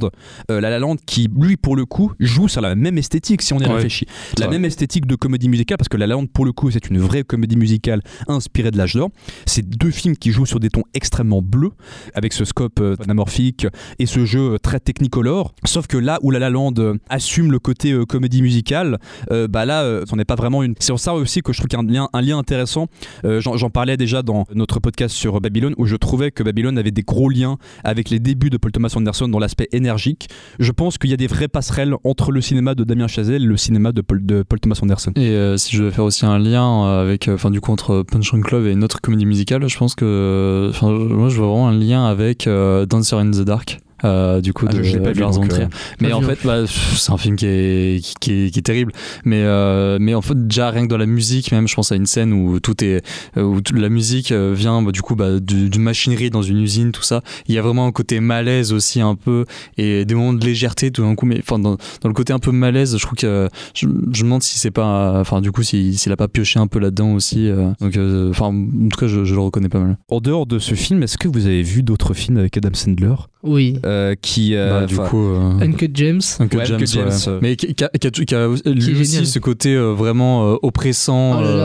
[0.50, 3.52] Euh, la La Land qui, lui, pour le coup, joue sur la même esthétique si
[3.52, 3.74] on y Ouais.
[3.74, 4.06] réfléchit.
[4.38, 6.88] La même esthétique de comédie musicale parce que La La Land, pour le coup, c'est
[6.88, 9.10] une vraie comédie musicale inspirée de l'âge d'or.
[9.46, 11.70] C'est deux films qui jouent sur des tons extrêmement bleus
[12.14, 13.66] avec ce scope euh, anamorphique
[13.98, 15.52] et ce jeu euh, très technicolore.
[15.64, 18.98] Sauf que là où La La Land euh, assume le côté euh, comédie musicale,
[19.30, 20.74] euh, bah là, euh, c'en est pas vraiment une.
[20.78, 22.86] C'est ça aussi que je trouve qu'il un lien, intéressant.
[23.24, 26.90] Euh, J'en parlais déjà dans notre podcast sur Babylone où je trouvais que Babylone avait
[26.90, 30.28] des gros liens avec les débuts de Paul Thomas Anderson dans l'aspect énergique.
[30.58, 33.46] Je pense qu'il y a des vraies passerelles entre le cinéma de Damien Chazelle et
[33.46, 34.20] le cinéma de Paul,
[34.60, 35.12] Thomas Anderson.
[35.16, 37.72] Et euh, si je devais faire aussi un lien euh, avec, euh, enfin du coup
[37.72, 41.46] entre Punch Drunk Love et une autre comédie musicale, je pense que, moi je vois
[41.46, 43.78] vraiment un lien avec euh, Dancer in the Dark.
[44.04, 45.66] Euh, du coup Ah, de je- pas vu, donc, euh,
[46.00, 48.62] mais en fait bah, pff, c'est un film qui est, qui, qui est, qui est
[48.62, 48.92] terrible.
[49.24, 51.96] Mais euh, mais en fait déjà rien que dans la musique même je pense à
[51.96, 53.02] une scène où tout est
[53.36, 57.02] où la musique vient bah, du coup bah, du- d'une machinerie dans une usine tout
[57.02, 57.22] ça.
[57.46, 59.44] Il y a vraiment un côté malaise aussi un peu
[59.76, 61.26] et des moments de légèreté tout d'un coup.
[61.26, 64.24] Mais enfin dans, dans le côté un peu malaise je trouve que je, je me
[64.24, 67.12] demande si c'est pas enfin du coup si- s'il a pas pioché un peu là-dedans
[67.12, 67.70] aussi euh.
[67.80, 69.98] donc euh, enfin en tout cas je, je le reconnais pas mal.
[70.08, 73.14] En dehors de ce film, est-ce que vous avez vu d'autres films avec Adam Sandler?
[73.42, 73.78] Oui.
[73.90, 76.20] Euh, qui euh, Bah, du coup euh, Uncut James.
[76.38, 77.38] Uncut Ouais, James, Uncut James, ouais.
[77.42, 80.52] mais qui, qui a, qui a- qui a lui Qui aussi ce côté euh, vraiment
[80.52, 81.56] euh, oppressant Oh là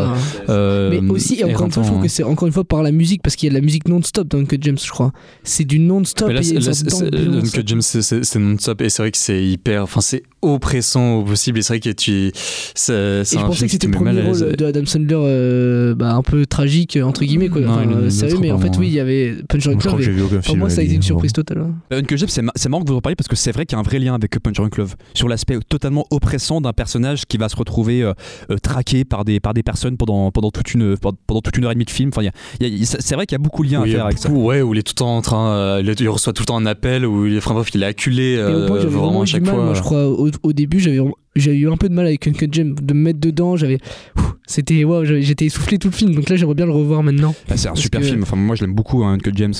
[0.47, 0.89] là.
[0.89, 2.91] Mais aussi, et encore une fois, je trouve que c'est encore une fois par la
[2.91, 5.11] musique, parce qu'il y a de la musique non-stop dans Uncut James, je crois.
[5.43, 6.30] C'est du non-stop.
[6.32, 11.59] Uncut James, c'est- non-stop et c'est vrai que c'est hyper, enfin c'est oppressant au possible
[11.59, 12.32] et c'est vrai que tu,
[12.76, 16.97] c'est je pensais que c'était le premier rôle de Adam Sandler bah, un peu tragique,
[17.01, 17.49] entre guillemets.
[17.49, 17.61] Quoi.
[17.67, 19.99] Enfin, sérieux, mais en fait, oui, il y avait Punch Moi, Drunk je crois Love.
[19.99, 21.59] que j'ai et vu aucun Pour moi, ça a été une surprise totale.
[21.91, 22.01] hein.
[22.28, 23.80] C'est ma- c'est marrant que vous en parliez parce que c'est vrai qu'il y a
[23.80, 27.49] un vrai lien avec Punch Drunk Love sur l'aspect totalement oppressant d'un personnage qui va
[27.49, 28.13] se retrouver euh,
[28.51, 31.72] euh, traqué par des, par des personnes pendant, pendant, toute une, pendant toute une heure
[31.72, 32.09] et demie de film.
[32.13, 33.72] Enfin, il y a- il y a- il- c'est vrai qu'il y a beaucoup de
[33.72, 34.30] liens Oui, à faire avec ça.
[34.30, 36.57] ouais, où il est tout le temps en train, euh, il, reçoit tout le temps
[36.57, 38.84] un appel, où il est, enfin, bref, il est acculé Et euh, au point que
[38.84, 39.63] j'avais vraiment à chaque mal, fois.
[39.66, 40.99] moi, je crois, au, au début, j'avais
[41.36, 43.77] j'avais eu un peu de mal avec Uncut James, de me mettre dedans, j'avais.
[44.47, 44.83] C'était.
[44.83, 47.33] Wow, j'étais essoufflé tout le film, donc là, j'aimerais bien le revoir maintenant.
[47.49, 48.21] Bah, c'est un super que- film.
[48.21, 49.53] Enfin, moi, je l'aime beaucoup, hein, Uncut James.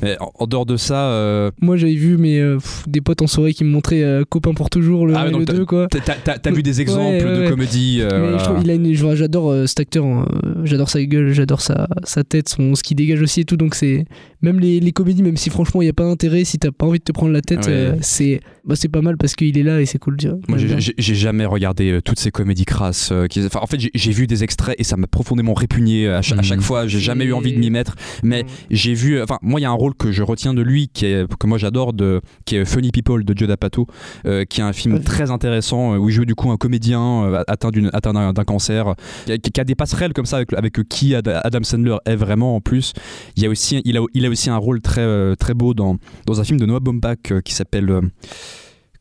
[0.00, 3.20] Mais en, en dehors de ça, euh, Moi, j'avais vu mes, euh, pff, des potes
[3.20, 5.40] en soirée qui me montraient euh, Copain pour toujours, le Ah 1 ouais, et donc
[5.40, 5.88] le t'as- 2, quoi.
[5.88, 7.48] t'as- vu des exemples ouais, de ouais.
[7.50, 7.98] comédie.
[8.00, 8.38] euh, Mais voilà.
[8.38, 10.26] je trouve- il a une, je vois, j'adore euh, cet acteur, hein,
[10.64, 13.56] j'adore sa gueule, j'adore sa, sa tête, son, ce qu'il dégage aussi et tout.
[13.56, 14.04] Donc c'est
[14.42, 16.86] même les, les comédies, même si franchement il n'y a pas d'intérêt, si t'as pas
[16.86, 17.72] envie de te prendre la tête, Ouais.
[17.72, 20.16] euh, c'est bah, c'est pas mal parce qu'il est là et c'est cool.
[20.22, 20.34] vois.
[20.48, 23.10] Moi, j'ai- jamais regardé euh, toutes ces comédies crasses.
[23.12, 23.40] euh, qui...
[23.54, 26.60] en fait, j'ai- vu des extraits et ça m'a profondément répugné à, cha- à chaque
[26.60, 26.86] fois.
[26.86, 27.94] J'ai jamais eu envie de m'y mettre.
[28.22, 29.20] Mais j'ai vu.
[29.22, 31.46] Enfin, moi, il y a un rôle que je retiens de lui, qui est, que
[31.46, 33.86] moi j'adore, de, qui est Funny People de Joe D'Apato,
[34.26, 35.00] euh, qui est un film Ouais.
[35.00, 38.44] très intéressant euh, où il joue du coup un comédien euh, atteint d'une atteint d'un
[38.44, 38.94] cancer,
[39.26, 42.16] qui a, qui a des passerelles comme ça avec, avec qui Ad- Adam Sandler est
[42.16, 42.92] vraiment en plus.
[43.36, 45.74] Il y a aussi, il a, il a aussi un rôle très euh, très beau
[45.74, 48.00] dans dans un film de Noah Baumbach euh, qui s'appelle euh,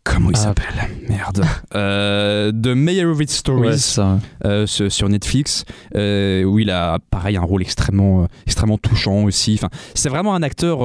[0.03, 0.39] Comment il Ah.
[0.39, 0.89] s'appelle?
[1.09, 1.43] Merde.
[1.75, 4.19] Euh, The Meyerowitz Stories Ouais, ça.
[4.45, 5.65] euh, sur Netflix,
[5.95, 9.55] euh, où il a pareil un rôle extrêmement, extrêmement touchant aussi.
[9.55, 10.79] Enfin, c'est vraiment un acteur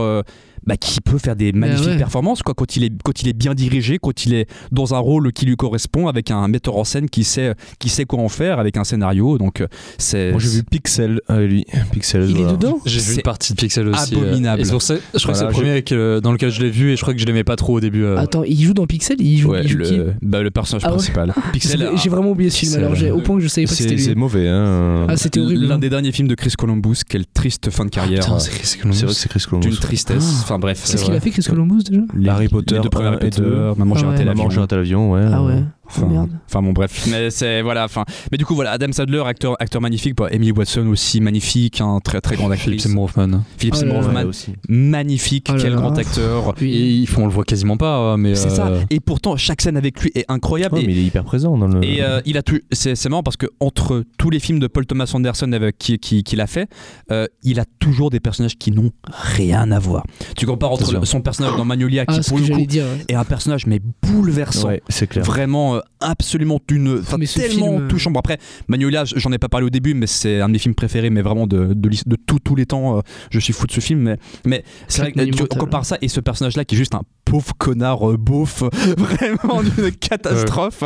[0.67, 1.97] bah, qui peut faire des magnifiques ouais.
[1.99, 4.99] performances quoi, quand, il est, quand il est bien dirigé, quand il est dans un
[4.99, 8.29] rôle qui lui correspond, avec un metteur en scène qui sait, qui sait quoi en
[8.29, 9.39] faire, avec un scénario.
[9.39, 9.67] Donc, euh,
[9.99, 10.31] c'est.
[10.33, 11.67] Moi j'ai vu Pixel avec lui.
[11.93, 12.27] Pixel.
[12.31, 14.15] Il est dedans J'ai vu C'est une partie de Pixel aussi.
[14.15, 14.61] euh, abominable.
[14.63, 16.63] et c'est pour ça, je crois que c'est le premier avec, euh, dans lequel je
[16.63, 18.05] l'ai vu et je crois que je l'aimais pas trop au début.
[18.05, 18.17] euh.
[18.19, 19.17] Attends, il joue dans Pixel?
[19.21, 19.97] Il joue, Ouais, il joue qui?
[19.97, 20.97] le, bah, le personnage Ah ouais?
[20.97, 21.35] principal.
[21.53, 21.91] Pixel.
[21.97, 22.85] J'ai- vraiment oublié ce film Pixel.
[22.85, 24.17] alors, j'ai- au point que je savais pas que C'est c'était c'est lui.
[24.17, 24.49] mauvais.
[24.49, 25.07] Hein.
[25.09, 25.65] Ah, c'était horrible.
[25.67, 25.79] L'un hein.
[25.79, 28.21] des derniers films de Chris Columbus, quelle triste fin de carrière.
[28.21, 28.99] Putain, euh, c'est Chris c'est Columbus.
[28.99, 29.69] vrai que c'est Chris Columbus.
[29.69, 30.45] d'une tristesse.
[30.53, 30.83] Enfin bref.
[30.85, 33.41] C'est ce qu'il a fait, Chris Columbus déjà Harry Potter, les deux premiers Harry Potter,
[33.41, 33.75] deux.
[33.79, 34.43] Maman j'ai raté l'avion.
[34.43, 35.25] Maman, j'ai raté l'avion, ouais.
[35.33, 35.63] Ah ouais.
[35.87, 36.31] Enfin, Oh, merde.
[36.49, 37.85] Enfin bon bref, mais c'est voilà.
[37.85, 40.17] Enfin, mais du coup voilà, Adam Sadler, acteur, acteur magnifique.
[40.17, 42.65] Bah, Emily Watson aussi magnifique, un très très grand actrice.
[42.65, 43.43] Philippe Seymour Hoffman.
[43.59, 43.99] Philip Oh Seymour.
[43.99, 44.31] Hoffman,
[44.69, 45.77] magnifique, Oh là quel là.
[45.77, 46.55] grand acteur.
[46.61, 48.35] Et il- on le voit quasiment pas, mais.
[48.35, 48.67] C'est ça.
[48.69, 50.77] euh, Et pourtant chaque scène avec lui est incroyable.
[50.77, 51.85] Ouais, et mais il est hyper présent dans le.
[51.85, 52.59] et euh, il a tout.
[52.73, 55.99] C'est c'est marrant parce que entre tous les films de Paul Thomas Anderson avec qui
[55.99, 56.69] qui- qu'il a fait,
[57.11, 60.05] euh, il a toujours des personnages qui n'ont rien à voir.
[60.37, 62.85] Tu compares entre le- son personnage dans Magnolia qui Ah, pour le j'allais coup dire.
[62.85, 63.05] ouais.
[63.09, 64.69] est un personnage mais bouleversant.
[64.69, 65.25] Ouais, c'est clair.
[65.25, 66.59] Vraiment euh, absolument
[67.01, 68.11] enfin, Mais tellement film, euh, touchant.
[68.11, 70.75] Bon après Magnolia, j'en ai pas parlé au début mais c'est un de mes films
[70.75, 73.01] préférés mais vraiment de de, l'his- de tout- tous les temps euh,
[73.31, 75.99] je suis fou de ce film mais mais c'est vrai que tu on compare ça
[76.03, 77.03] et ce personnage là qui est juste un
[77.33, 78.63] pauvre connard euh, beauf,
[78.99, 80.85] vraiment une catastrophe.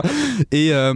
[0.52, 0.94] Et euh,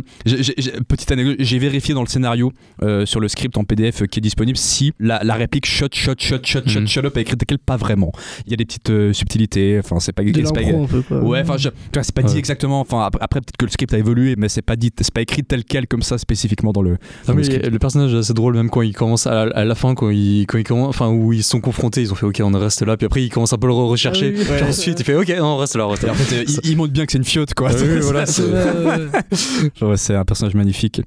[0.88, 4.22] petite anecdote, j'ai vérifié dans le scénario euh, sur le script en PDF qui est
[4.22, 6.86] disponible si la, la réplique shut shut shut shut shut Mhm.
[6.86, 8.12] shut up est écrite qu'elle pas vraiment.
[8.46, 11.16] Il y a des petites euh, subtilités, enfin c'est pas pas-.
[11.16, 12.38] Ouais, enfin, c'est pas dit Ouais.
[12.38, 12.80] exactement.
[12.80, 15.20] Enfin, après, après, peut-être que le script a évolué, mais c'est pas dit, c'est pas
[15.22, 16.90] écrit tel quel comme ça spécifiquement dans le.
[16.90, 16.96] dans
[17.28, 17.66] Non, le mais script.
[17.66, 20.10] le personnage est assez drôle même quand il commence à la, à la fin quand
[20.10, 22.82] il quand il commence enfin où ils sont confrontés ils ont fait ok on reste
[22.86, 24.62] là puis après il commence un peu à le rechercher Ah oui, puis Ouais.
[24.68, 26.76] ensuite il fait ok on reste là on reste là en fait, euh, il, il
[26.76, 27.70] montre bien que c'est une fiotte, quoi.
[27.72, 28.24] Oui, voilà,
[29.96, 31.00] C'est- un personnage magnifique.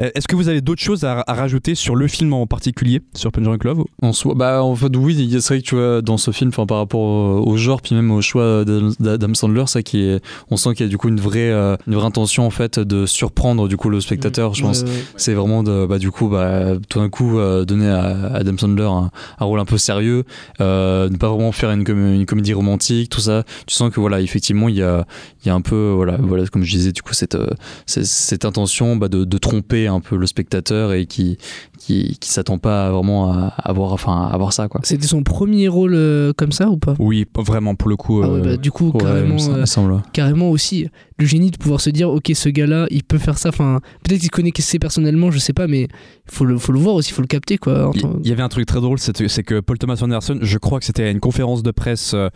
[0.00, 3.00] Euh, Est-ce que vous avez d'autres choses à, à rajouter sur le film en particulier,
[3.14, 5.62] sur Punch Drunk Love En soi, bah en fait oui, il y a- c'est vrai
[5.62, 8.64] que tu vois dans ce film, par rapport au, au genre, puis même au choix
[8.64, 11.76] d'Adam Sandler, ça qui est, on sent qu'il y a du coup une vraie, euh,
[11.86, 14.54] une vraie intention en fait de surprendre du coup le spectateur.
[14.54, 15.04] Je pense, Ouais, ouais.
[15.16, 18.84] c'est vraiment de, bah du coup, bah tout d'un coup euh, donner à Adam Sandler
[18.84, 20.24] un, un rôle un peu sérieux,
[20.60, 23.44] euh, ne pas vraiment faire une, com- une comédie romantique, tout ça.
[23.66, 25.06] Tu sens que voilà, effectivement, il y a,
[25.44, 27.50] il y a un peu, voilà, voilà, comme je disais, du coup cette, euh,
[27.86, 31.38] cette, cette intention bah, de, de tromper un peu le spectateur et qui,
[31.78, 34.80] qui, qui s'attend pas vraiment à, à voir, enfin, à voir ça quoi.
[34.84, 36.94] C'était son premier rôle euh, comme ça ou pas?
[36.98, 38.22] Oui, pas vraiment pour le coup.
[38.22, 40.02] Ah ouais, euh, bah, du coup, Ouais, carrément, euh, semble.
[40.12, 43.48] carrément aussi le génie de pouvoir se dire ok ce gars-là il peut faire ça
[43.48, 45.88] enfin peut-être qu'il connaît c'est personnellement je sais pas mais
[46.26, 48.48] faut le faut le voir aussi faut le capter quoi Il il y avait un
[48.50, 51.62] truc très drôle, c'est que Paul Thomas Anderson, je crois que c'était à une conférence
[51.62, 52.28] de presse euh,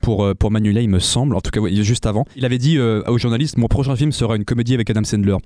[0.00, 2.24] pour, euh, pour Manuela, il me semble, en tout cas ouais, juste avant.
[2.36, 5.36] Il avait dit euh, aux journalistes Mon prochain film sera une comédie avec Adam Sandler.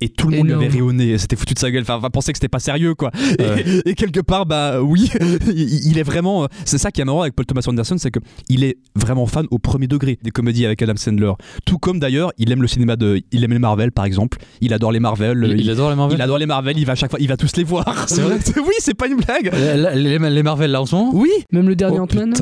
[0.00, 2.00] Et tout le monde lui avait ri au nez, c'était foutu de sa gueule, enfin,
[2.02, 3.10] on pensait que c'était pas sérieux quoi.
[3.38, 5.10] Et, et quelque part, bah oui,
[5.48, 6.46] il il est vraiment.
[6.64, 9.58] C'est ça qui est marrant avec Paul Thomas Anderson, c'est qu'il est vraiment fan au
[9.58, 11.32] premier degré des comédies avec Adam Sandler.
[11.64, 13.20] Tout comme d'ailleurs, il aime le cinéma de.
[13.32, 15.46] Il aime les Marvel par exemple, il adore les Marvel.
[15.56, 16.18] Il, il adore les Marvel.
[16.18, 18.08] il adore les Marvel, il va à chaque fois, il va tous les voir.
[18.08, 19.50] C'est vrai Oui, c'est pas une blague.
[19.52, 21.30] Euh, Les, les- les Marvel là en ce moment Oui.
[21.52, 22.34] même le dernier Oh, Ant-Man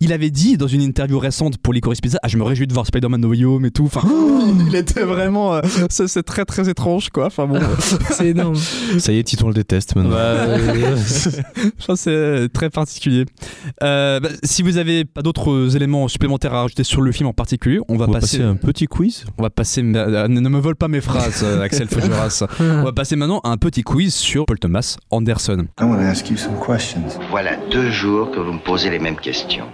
[0.00, 2.72] il avait dit dans une interview récente pour Licorice Pizza, ah, je me réjouis de
[2.72, 3.84] voir Spider-Man No Way Home et tout.
[3.84, 4.02] Enfin,
[4.68, 5.60] il était vraiment, euh,
[5.90, 7.26] ça, c'est très très étrange quoi.
[7.26, 7.58] Enfin bon,
[8.10, 8.56] c'est énorme
[8.98, 10.16] Ça y est, Titon le déteste maintenant.
[11.78, 13.24] ça c'est très particulier.
[13.82, 17.32] Euh, bah, si vous avez pas d'autres éléments supplémentaires à rajouter sur le film en
[17.32, 19.24] particulier, on va, On va passer, passer un petit quiz.
[19.38, 19.82] on va passer.
[19.82, 22.44] euh, ne me vole pas mes phrases, euh, Axel Feugeras.
[22.60, 25.66] On va passer maintenant à un petit quiz sur Paul Thomas Anderson.
[25.80, 27.02] I want to ask you some questions.
[27.30, 29.66] Voilà deux jours que vous me posez les mêmes questions.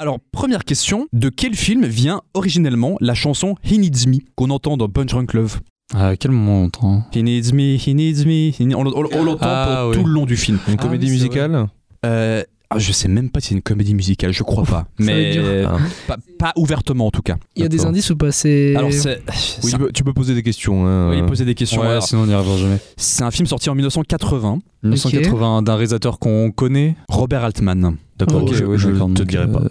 [0.00, 4.78] Alors, première question, de quel film vient originellement la chanson He Needs Me qu'on entend
[4.78, 5.60] dans Punch Drunk Love?
[5.94, 8.48] À quel moment on entend He needs me, he needs me.
[8.48, 9.96] he ne- On, on- on l'entend Ah, pour oui.
[9.98, 10.58] tout le long du film.
[10.68, 11.66] Une Ah comédie oui, c'est musicale?
[12.06, 14.70] Euh, ah, je sais même pas si c'est une comédie musicale, je crois pas.
[14.70, 15.70] Va Mais être dur.
[15.70, 15.76] Ah.
[16.06, 17.36] pas, pas ouvertement en tout cas.
[17.54, 17.90] il y a des D'accord.
[17.90, 18.32] indices ou pas?
[18.32, 19.20] C'est Alors, c'est.
[19.28, 20.86] Oui, c'est tu, peux, tu peux poser des questions.
[20.86, 21.10] Hein.
[21.10, 21.82] oui, poser des questions.
[21.82, 22.78] Ouais, Alors, sinon on n'y arrivera jamais.
[22.96, 24.60] c'est un film sorti en 1980.
[24.82, 26.96] 1980 d'un réalisateur qu'on connaît?
[27.10, 27.96] Robert Altman.
[28.16, 29.60] D'accord, Ok, je, ouais, je d'accord, te donc, dirai euh, pas.
[29.60, 29.68] Euh,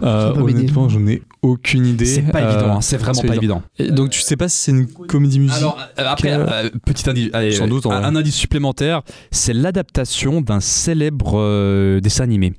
[0.00, 0.58] m'aider.
[0.60, 2.04] honnêtement, j'en ai aucune idée.
[2.06, 3.62] C'est pas Euh, évident, hein, c'est vraiment pas évident.
[3.78, 7.08] Et donc tu sais pas si c'est une comédie musicale Alors, euh, après, euh, petit
[7.08, 12.24] indice, allez, Sans euh, doute, en un, indice supplémentaire, c'est l'adaptation d'un célèbre euh, dessin
[12.24, 12.54] animé.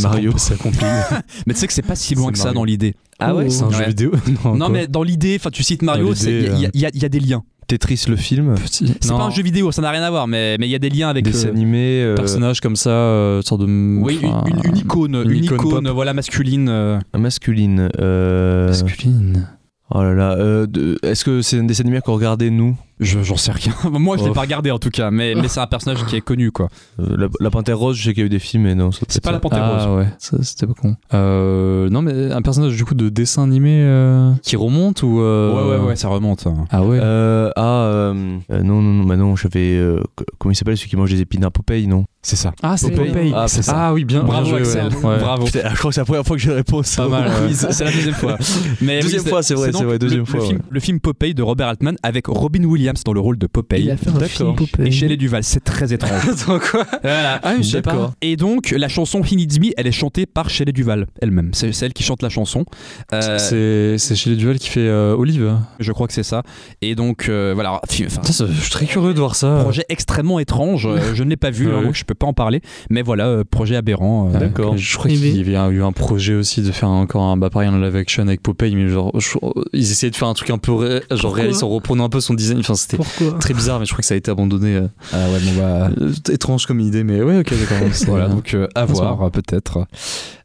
[0.00, 0.32] Mario.
[0.36, 0.86] c'est compliqué.
[1.46, 2.94] Mais tu sais que c'est pas si loin que ça dans l'idée.
[3.18, 3.88] Ah ouais, c'est un jeu Ouais.
[3.88, 4.12] vidéo.
[4.44, 7.42] Non, mais dans l'idée, enfin, tu cites Mario, y, y il y a des liens.
[7.68, 10.26] Tetris le film, Petit- C'est non, pas un jeu vidéo, ça n'a rien à voir,
[10.26, 11.24] mais mais il y a des liens avec.
[11.24, 12.02] dessin euh, animé.
[12.02, 13.66] euh, personnage comme ça, euh, sorte de.
[14.00, 16.68] Oui, une, enfin, une- une icône, une, une icône voilà masculine.
[16.70, 16.98] euh.
[17.16, 17.88] masculine.
[18.00, 19.48] euh, masculine.
[19.90, 20.32] Oh là là.
[20.38, 22.76] euh, de- Est-ce que c'est un dessin animé qu'on regardait nous?
[23.00, 23.72] Je- J'en sais rien.
[23.90, 24.32] Moi, je l'ai Oh.
[24.32, 26.68] pas regardé en tout cas, mais, mais c'est un personnage qui est connu, quoi.
[27.00, 28.90] Euh, la, la Panthère Rose, je sais qu'il y a eu des films, mais non.
[28.92, 29.32] C'est pas ça.
[29.32, 29.98] la Panthère ah Rose.
[29.98, 30.96] ouais, ça c'était pas con.
[31.14, 35.52] Euh, non mais un personnage du coup de dessin animé euh, qui remonte ou euh,
[35.52, 36.46] Ouais, ouais, ouais, ça remonte.
[36.46, 36.64] hein.
[36.70, 36.98] Ah ouais.
[37.00, 39.76] Euh, ah, euh, euh, non, non, non, bah non, j'avais.
[39.76, 42.04] euh, co- comment il s'appelle celui qui mange des épinards Popeye, non?
[42.22, 42.52] C'est ça.
[42.62, 43.32] ah c'est Popeye.
[43.34, 43.74] Ah, c'est ça.
[43.76, 44.22] Ah oui bien.
[44.22, 44.86] Bravo, bien joué, Axel.
[44.88, 45.04] ouais.
[45.04, 45.18] Ouais.
[45.18, 45.44] Bravo.
[45.46, 46.96] Putain, je crois que c'est la première fois que j'ai réponse.
[46.96, 48.36] Pas mal, c'est la deuxième fois.
[48.82, 50.64] Mais Deuxième oui, fois, c'est vrai, c'est vrai, deuxième le, fois, Le film, ouais.
[50.70, 53.90] le film Popeye de Robert Altman avec Robin Williams dans le rôle de il Popeye
[53.90, 54.28] a fait un D'accord.
[54.28, 54.88] film Popeye.
[54.88, 55.42] et Shelley Duval.
[55.44, 56.28] C'est très étrange.
[56.28, 57.40] Attends quoi voilà.
[57.42, 58.12] Ah je sais pas.
[58.22, 61.50] Et donc, la chanson He Needs Me, elle est chantée par Shelley Duval elle-même.
[61.52, 62.64] C'est c'est elle qui chante la chanson.
[63.12, 65.56] Euh, C'est les Duval qui fait euh, Olive.
[65.80, 66.42] je crois que c'est ça.
[66.82, 67.80] Et donc, euh, voilà.
[67.82, 69.60] enfin, ça- je suis très curieux de voir ça.
[69.62, 70.86] projet extrêmement étrange.
[70.86, 71.84] euh, je ne l'ai pas vu, Ouais, hein, ouais.
[71.84, 72.60] donc je peux pas en parler.
[72.90, 74.30] Mais voilà, projet aberrant.
[74.34, 74.76] euh, D'accord.
[74.76, 77.68] Je crois qu'il y avait eu un projet aussi de faire encore un bah pareil
[77.68, 79.38] un live action avec Popeye mais genre je-
[79.72, 82.20] ils essayaient de faire un truc un peu ré- genre réaliste en reprenant un peu
[82.20, 84.76] son design enfin c'était pourquoi très bizarre mais je crois que ça a été abandonné
[84.76, 85.90] euh, Ah ouais, bon bah.
[86.00, 89.86] euh, étrange comme idée mais ouais ok d'accord Voilà, donc euh, à voir peut-être.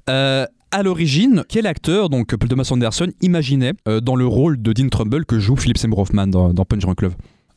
[0.09, 4.73] Euh, à l'origine, quel acteur, donc Paul Thomas Anderson, imaginait euh, dans le rôle de
[4.73, 7.13] Dean Trumbull que joue Philip Seymour Hoffman dans, dans Punch Drunk Love?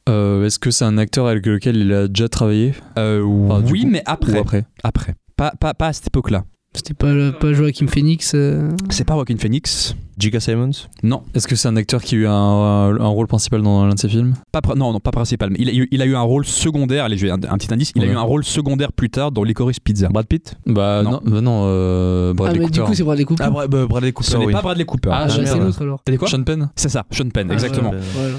[0.08, 2.74] Euh, est-ce que c'est un acteur avec lequel il a déjà travaillé?
[2.98, 4.36] Euh, Enfin, Oui, coup, mais après.
[4.36, 5.14] ou après Après.
[5.36, 6.44] Pas, pas, pas à cette époque-là.
[6.74, 8.32] C'était pas, pas Joaquin Phoenix.
[8.34, 8.70] euh.
[8.90, 9.96] C'est pas Joaquin Phoenix.
[10.18, 10.40] J.K.
[10.40, 10.70] Simons
[11.02, 13.94] Non, Est-ce que c'est un acteur qui a eu un, un rôle principal dans l'un
[13.94, 14.34] de ses films?
[14.50, 15.50] Pas non, non, pas principal.
[15.50, 17.04] mais Il a, eu, il a eu un rôle secondaire.
[17.04, 17.92] Allez, je vais un, un petit indice.
[17.96, 20.08] Il a eu un rôle secondaire plus tard dans Licorice Pizza.
[20.08, 20.54] Brad Pitt?
[20.66, 21.10] Bah Non.
[21.12, 23.44] non, bah non euh, Ah, mais du coup, c'est Bradley Cooper.
[23.46, 24.52] Ah, Bra- bah, Bradley Cooper, Ce n'est oui.
[24.52, 25.10] pas Bradley Cooper.
[25.12, 26.00] Ah, Ah, c'est l'autre alors.
[26.04, 26.28] T'as dit quoi?
[26.28, 27.90] Sean Penn C'est ça, Sean Penn, Ah, exactement.
[27.90, 27.98] Ouais.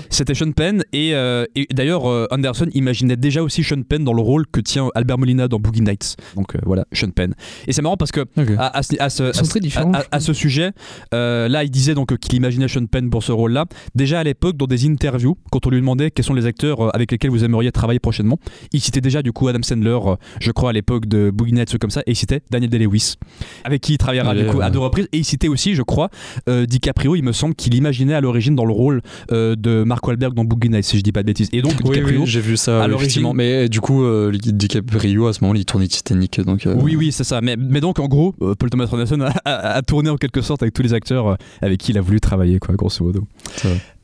[0.10, 4.14] C'était Sean Penn et, euh, et d'ailleurs euh, Anderson imaginait déjà aussi Sean Penn dans
[4.14, 6.16] le rôle que tient Albert Molina dans Boogie Nights.
[6.36, 7.34] Donc euh, voilà, Sean Penn.
[7.68, 8.50] Et c'est marrant parce que Ok.
[8.58, 10.20] à, à ce- à ce, Ils sont à ce- très différents, à- je à- à
[10.20, 10.72] ce sujet,
[11.14, 13.66] euh, là il disait donc qu'il imaginait Sean Penn pour ce rôle-là.
[13.96, 16.90] Déjà à l'époque, dans des interviews, quand on lui demandait quels sont les acteurs euh,
[16.94, 18.40] avec lesquels vous aimeriez travailler prochainement,
[18.74, 21.78] il citait déjà du coup Adam Sandler, euh, je crois à l'époque de Boogie Nights
[21.78, 23.16] comme ça, et il citait Daniel Day-Lewis,
[23.64, 25.08] avec qui il travaillera du coup à deux reprises.
[25.12, 26.10] Et il citait aussi, je crois,
[26.50, 27.16] euh, DiCaprio.
[27.16, 30.46] Il me semble qu'il imaginait à l'origine dans le rôle euh, de Mark Wahlberg dans
[30.46, 31.50] Boogie Nights, si je dis pas de bêtises.
[31.54, 32.22] Et donc Oui, DiCaprio.
[32.22, 33.32] oui, j'ai vu ça à l'origine-.
[33.36, 36.68] Mais euh, du coup, euh, DiCaprio à ce moment-là, il tournait Titanic, donc.
[36.78, 37.42] Oui, oui, c'est ça.
[37.42, 40.62] Mais, mais donc, en gros, Paul Thomas Anderson a, a- a tourné en quelque sorte
[40.62, 43.24] avec tous les acteurs avec qui il a voulu travailler, quoi, grosso modo.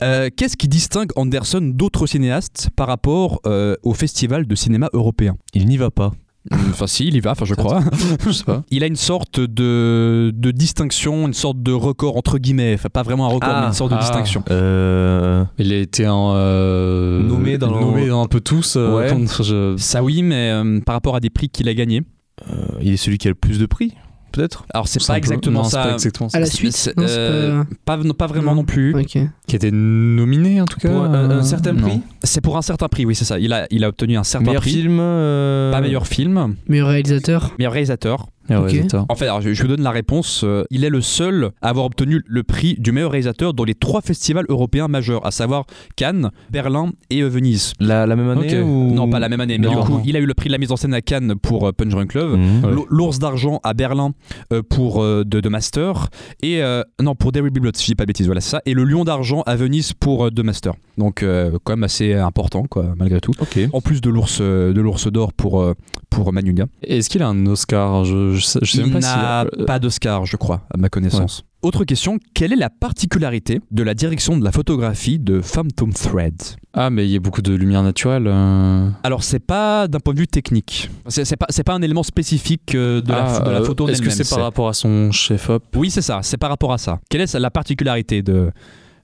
[0.01, 5.35] Euh, Qu'est-ce qui distingue Anderson d'autres cinéastes par rapport euh, au festival de cinéma européen?
[5.53, 6.11] Il n'y va pas.
[6.51, 7.79] Enfin, si, il y va, enfin, je crois.
[8.25, 8.63] Je sais pas.
[8.69, 12.73] Il a une sorte de, de distinction, une sorte de record, entre guillemets.
[12.73, 14.01] Enfin, pas vraiment un record, Ah, mais une sorte de ah.
[14.01, 14.43] distinction.
[14.51, 15.45] Euh...
[15.57, 18.75] Il a été en, euh, Nommé dans- nommé dans un peu tous.
[18.75, 19.05] euh, Ouais.
[19.05, 22.01] attends, je- Ça, oui, mais euh, par rapport à des prix qu'il a gagnés.
[22.49, 23.93] euh, il est celui qui a le plus de prix,
[24.33, 25.83] peut-être Alors, c'est pas exactement ça.
[25.83, 26.37] pas exactement ça.
[26.37, 27.95] À la suite Non, euh, pas...
[27.97, 28.55] non, pas vraiment Non.
[28.61, 28.91] non plus.
[28.91, 29.17] pas- Ok.
[29.47, 30.89] Qui a été nominé en tout cas.
[30.89, 33.39] Pour un, un euh, certain prix C'est pour un certain prix, oui, c'est ça.
[33.39, 34.71] Il a, il a obtenu un certain Meilleur prix.
[34.71, 37.53] film euh, Pas meilleur film, Meilleur réalisateur.
[37.59, 38.27] meilleur réalisateur.
[38.49, 38.61] Ah.
[39.09, 40.41] En fait, alors, je, je vous donne la réponse.
[40.43, 43.73] Euh, il est le seul à avoir obtenu le prix du meilleur réalisateur dans les
[43.75, 45.65] trois festivals européens majeurs, à savoir
[45.95, 47.73] Cannes, Berlin et euh, Venise.
[47.79, 48.93] La, la même année ou...
[48.93, 49.81] Non, pas la même année, mais Non.
[49.81, 51.67] du coup, il a eu le prix de la mise en scène à Cannes pour
[51.67, 52.33] euh, Punch Drunk Love.
[52.33, 52.71] Ouais.
[52.71, 54.11] L'O- L'ours d'argent à Berlin
[54.51, 56.07] euh, pour euh, de, de Master
[56.41, 58.73] et euh, non pour Derry Blood si je dis pas de bêtises voilà ça et
[58.73, 62.63] le lion d'argent à Venise pour euh, de Master donc euh, quand même assez important
[62.69, 63.33] quoi malgré tout
[63.71, 65.73] en plus de l'ours de l'ours d'or pour euh,
[66.13, 68.05] pour Magnolia Est-ce qu'il a un Oscar?
[68.05, 70.77] Je, je sais, je sais il même pas s'il a- pas d'Oscar je crois à
[70.77, 75.39] ma connaissance autre question quelle est la particularité de la direction de la photographie de
[75.39, 76.35] Phantom Thread?
[76.73, 78.25] Ah, mais il y a beaucoup de lumière naturelle.
[78.27, 78.89] euh.
[79.03, 82.03] alors c'est pas d'un point de vue technique c'est c'est pas c'est pas un élément
[82.03, 84.67] spécifique euh, de, la, Ah, de la euh, photo en Est-ce que c'est par rapport
[84.67, 85.63] à son chef-op?
[85.75, 86.99] Oui, c'est ça, c'est par rapport à ça.
[87.09, 88.51] Quelle est la particularité de,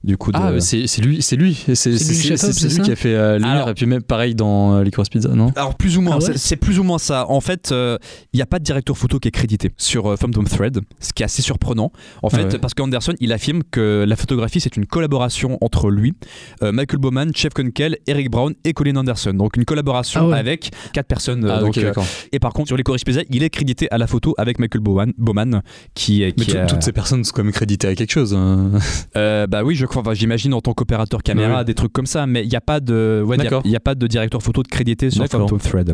[0.04, 0.38] du coup de...
[0.40, 3.52] Ah, mais c'est c'est lui, c'est lui, c'est lui qui a fait euh, lumière.
[3.52, 5.52] Alors- et puis même pareil dans euh, Licorice Pizza, non?
[5.56, 6.34] Alors plus ou moins, Ah ouais?
[6.38, 7.30] c'est- plus ou moins ça.
[7.30, 7.98] En fait, euh,
[8.34, 11.12] il n'y a pas de directeur photo qui est crédité sur euh, Phantom Thread, ce
[11.14, 11.92] qui est assez surprenant.
[12.24, 12.58] En fait, Ah ouais.
[12.60, 16.14] parce qu'Anderson, il affirme que la photographie, c'est une collaboration entre lui,
[16.64, 19.34] euh, Michael Bowman, Chef Kunkel, Eric Brown et Colin Anderson.
[19.34, 20.38] Donc une collaboration Ah ouais.
[20.40, 21.44] avec quatre personnes.
[21.46, 21.92] euh, Ah, donc, euh,
[22.32, 25.12] et par contre, sur Licorice Pizza, il est crédité à la photo avec Michael Bowman,
[25.18, 25.62] Bowman
[25.94, 28.12] qui, est- Mais qui tout- a- toutes ces personnes sont quand même créditées à quelque
[28.12, 28.34] chose.
[28.34, 28.72] hein.
[29.18, 29.89] Euh, bah oui, je crois.
[29.95, 31.66] Enfin, j'imagine en tant qu'opérateur caméra, Ouais.
[31.66, 33.95] des trucs comme ça, mais il n'y a pas de, ouais, y a- y pas
[33.95, 35.26] de directeur photo de crédité sur.
[35.28, 35.94] Phantom Thread.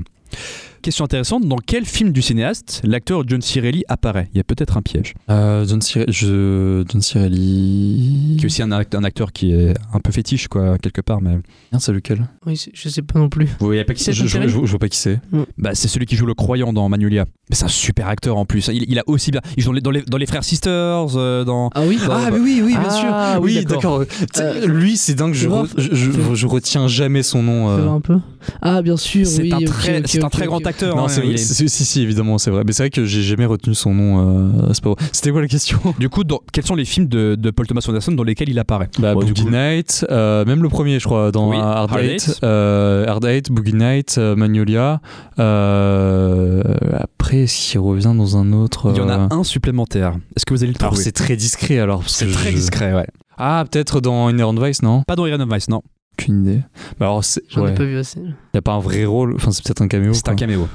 [0.82, 1.48] Question intéressante.
[1.48, 4.30] Dans quel film du cinéaste l'acteur John Cirelli apparaît?
[4.34, 5.16] Il y a peut-être un piège.
[5.32, 6.84] Euh, John, Cire- je...
[6.88, 8.36] John Cirelli.
[8.38, 11.22] Qui est aussi un, act- un acteur qui est un peu fétiche, quoi, quelque part.
[11.22, 11.40] Mais
[11.80, 12.28] c'est lequel?
[12.46, 13.46] Oui, je sais pas non plus.
[13.60, 15.20] vous voyez pas qui je, je, je- je vois pas qui c'est.
[15.58, 17.26] Bah, c'est celui qui joue le croyant dans Magnolia.
[17.50, 18.70] Mais c'est un super acteur en plus.
[18.74, 19.42] Il, il a aussi bien.
[19.58, 21.70] Il joue dans les, dans les, dans les frères Sisters, euh, dans.
[21.74, 23.42] Ah oui Ah, oui, oui, bien Ah, sûr.
[23.44, 24.04] oui, Oui, d'accord.
[24.38, 27.70] Euh, Lui, c'est dingue, je, re- je, je- je retiens jamais son nom.
[27.70, 27.90] Euh.
[27.90, 28.18] un peu?
[28.62, 29.54] Ah, bien sûr, C'est oui.
[29.54, 30.96] un ok, très, ok, c'est un très grand acteur.
[30.96, 32.64] Non, hein, c'est si, si, évidemment, c'est vrai.
[32.66, 34.50] Mais c'est vrai que j'ai jamais retenu son nom.
[34.68, 35.04] euh, c'est pas vrai.
[35.12, 35.80] C'était quoi la question?
[36.00, 38.60] Du coup, dans- quels sont les films de, de Paul Thomas Anderson dans lesquels il
[38.60, 38.90] apparaît?
[39.00, 42.02] Bah, Ouais, Boogie coup- Night, euh, même le premier, je crois, dans Oui, Hard Hard
[42.04, 42.40] Eight, Eight.
[42.44, 45.00] euh, Hard Eight, Boogie Night, euh, Magnolia.
[45.40, 46.62] euh,
[46.94, 50.16] après, est-ce qu'il revient dans un autre Il y en a un supplémentaire.
[50.36, 51.04] Est-ce que vous allez le Alors, trouver?
[51.04, 52.04] c'est très discret, alors.
[52.08, 53.08] C'est très je- discret, ouais.
[53.38, 55.04] Ah, peut-être dans Inherent Vice, non?
[55.04, 55.82] Pas dans Iron of Vice, non.
[56.18, 56.62] Aucune idée.
[57.00, 57.24] Bah, alors.
[57.50, 57.72] J'en Ouais.
[57.72, 58.20] ai pas vu assez.
[58.20, 59.36] Il n'y a pas un vrai rôle.
[59.36, 60.14] Enfin, c'est peut-être un caméo.
[60.14, 60.68] C'est un caméo.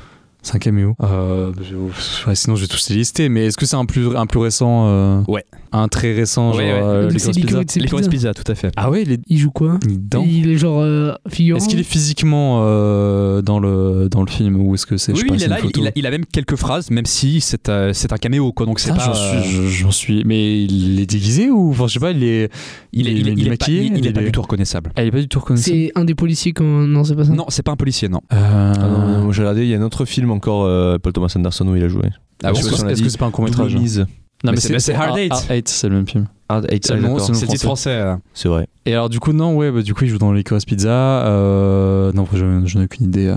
[0.43, 0.95] C'est un caméo.
[1.03, 3.29] Euh, je- ouais, sinon, je vais tous les lister.
[3.29, 5.45] Mais est-ce que c'est un plus, un plus récent euh, Ouais.
[5.73, 6.83] Un très récent, Ouais, genre ouais.
[6.83, 8.09] euh, c'est Pizza Les Pizza.
[8.09, 8.73] Pizza, tout à fait.
[8.77, 9.79] Ah ouais, il est Il joue quoi?
[9.87, 10.25] Dedans.
[10.27, 11.59] Il est genre euh, figurant?
[11.59, 15.21] Est-ce qu'il est physiquement euh, dans, le, dans le film ou est-ce que c'est je
[15.23, 15.81] Oui, il est une là, il, photo?
[15.81, 18.67] il a, il a même quelques phrases, même si c'est euh, c'est un caméo, quoi.
[18.67, 19.05] Donc c'est Ah, pas.
[19.05, 20.25] j'en suis, je- j'en suis.
[20.25, 22.51] Mais il est déguisé ou enfin je sais pas, il est.
[22.93, 24.91] il est, il est- il est pas, maquillé, il- il est pas du tout reconnaissable.
[24.97, 25.77] Ah, il est pas du tout reconnaissable.
[25.77, 26.65] C'est un des policiers quand.
[26.65, 27.33] Non, c'est pas ça?
[27.33, 28.23] Non, c'est pas un policier, non.
[28.31, 28.73] Ah
[29.31, 31.83] j'ai regardé, il y a un autre film encore, euh, Paul Thomas Anderson, où il
[31.85, 32.03] a joué.
[32.43, 33.75] Ah bon, Est-ce que c'est pas un court métrage.
[33.75, 35.33] Non, Mais c'est- mais c'est Hard Eight.
[35.33, 36.27] Hard Eight, c'est le même film.
[36.53, 37.91] Ah, C'est le nom, c'est le titre français.
[37.91, 38.17] euh.
[38.35, 38.67] C'est vrai.
[38.87, 40.89] Et alors, du coup, non, ouais, bah, du coup, il joue dans Licorice Pizza.
[40.91, 43.27] Euh, non, je, je n'ai aucune idée.
[43.29, 43.37] euh.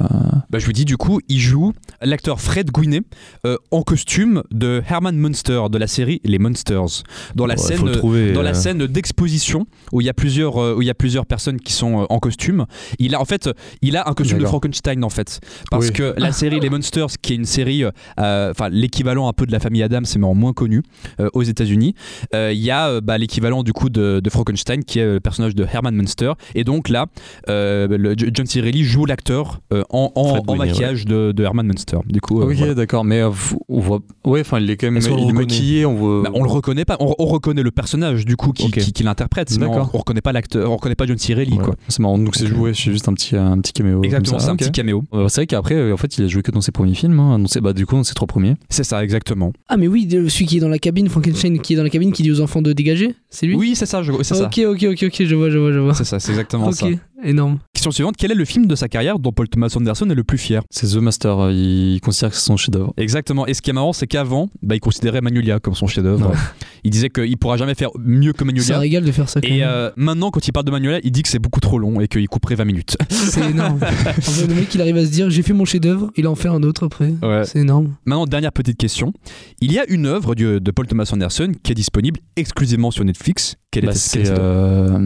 [0.50, 3.02] Bah, je vous dis, du coup, il joue l'acteur Fred Guinet
[3.46, 7.04] euh, en costume de Herman Munster de la série Les Monsters.
[7.36, 10.14] Dans la Ouais, scène, faut le trouver, dans la scène d'exposition où il y a
[10.14, 12.66] plusieurs, euh, où il y a plusieurs personnes qui sont euh, en costume.
[13.00, 13.50] Il a en fait,
[13.82, 14.46] il a un costume de.
[14.46, 15.40] Frankenstein en fait,
[15.72, 15.94] parce Oui.
[15.94, 19.52] que la série Les Monsters, qui est une série, euh, enfin l'équivalent un peu de
[19.52, 20.84] la famille Adams, mais en moins connu
[21.20, 21.96] euh, aux États-Unis,
[22.34, 25.20] euh, il y a euh, bah, l'équivalent du coup de, de Frankenstein, qui est le
[25.20, 26.34] personnage de Herman Munster.
[26.56, 27.08] Et donc là,
[27.50, 28.62] euh, le, John C.
[28.62, 31.98] Reilly joue l'acteur euh, en, en- maquillage de, de Herman Munster.
[32.08, 32.74] Du coup, euh, ok, voilà.
[32.74, 33.30] d'accord, mais euh,
[33.70, 34.00] on voit.
[34.26, 36.24] Ouais, enfin, il est quand même il est reconnaît maquillé, on voit.
[36.24, 39.04] Bah, on le reconnaît pas, on, on reconnaît le personnage du coup qui, qui, qui
[39.04, 39.90] l'interprète, mais on, D'accord.
[39.94, 41.34] on reconnaît pas l'acteur, on reconnaît pas John C.
[41.34, 41.64] Reilly Ouais.
[41.64, 41.76] quoi.
[41.88, 44.02] C'est marrant, donc c'est joué, c'est juste un petit, un petit caméo.
[44.04, 45.04] Exactement, ça, c'est un petit caméo.
[45.14, 47.40] Euh, c'est vrai qu'après, en fait, il a joué que dans ses premiers films, hein,
[47.40, 48.56] dans ses- bah, du coup, dans ses trois premiers.
[48.70, 49.54] C'est ça, exactement.
[49.70, 52.12] Ah, mais oui, celui qui est dans la cabine, Frankenstein qui est dans la cabine,
[52.12, 52.93] qui dit aux enfants de dégager,
[53.30, 53.56] c'est lui?
[53.56, 54.46] Oui, c'est ça, je- c'est ça.
[54.46, 55.94] Ok, ok, ok, ok, je vois, je vois, je vois.
[55.94, 56.86] C'est ça, c'est exactement ça.
[57.24, 57.60] Énorme.
[57.74, 60.24] Question suivante, quel est le film de sa carrière dont Paul Thomas Anderson est le
[60.24, 60.62] plus fier?
[60.70, 62.94] C'est The Master, euh, il considère que c'est son chef-d'œuvre.
[62.98, 63.46] Exactement.
[63.48, 66.30] Et ce qui est marrant, c'est qu'avant, bah, il considérait Magnolia comme son chef-d'œuvre.
[66.30, 66.36] Ouais.
[66.84, 68.80] Il disait qu'il pourra jamais faire mieux que Ça Magnolia.
[68.80, 69.42] régale de faire ça.
[69.42, 69.70] quand Et même.
[69.70, 72.08] euh, maintenant, quand il parle de Magnolia, il dit que c'est beaucoup trop long et
[72.08, 72.98] qu'il couperait 20 minutes.
[73.10, 73.80] C'est énorme.
[73.82, 76.36] en fait, le mec, il arrive à se dire j'ai fait mon chef-d'œuvre, il en
[76.36, 77.14] fait un autre après.
[77.22, 77.44] Ouais.
[77.46, 77.96] C'est énorme.
[78.06, 79.14] Maintenant, dernière petite question.
[79.62, 83.56] Il y a une œuvre de Paul Thomas Anderson qui est disponible exclusivement sur Netflix.
[83.74, 83.94] Quelle Bah,
[84.28, 85.00] euh,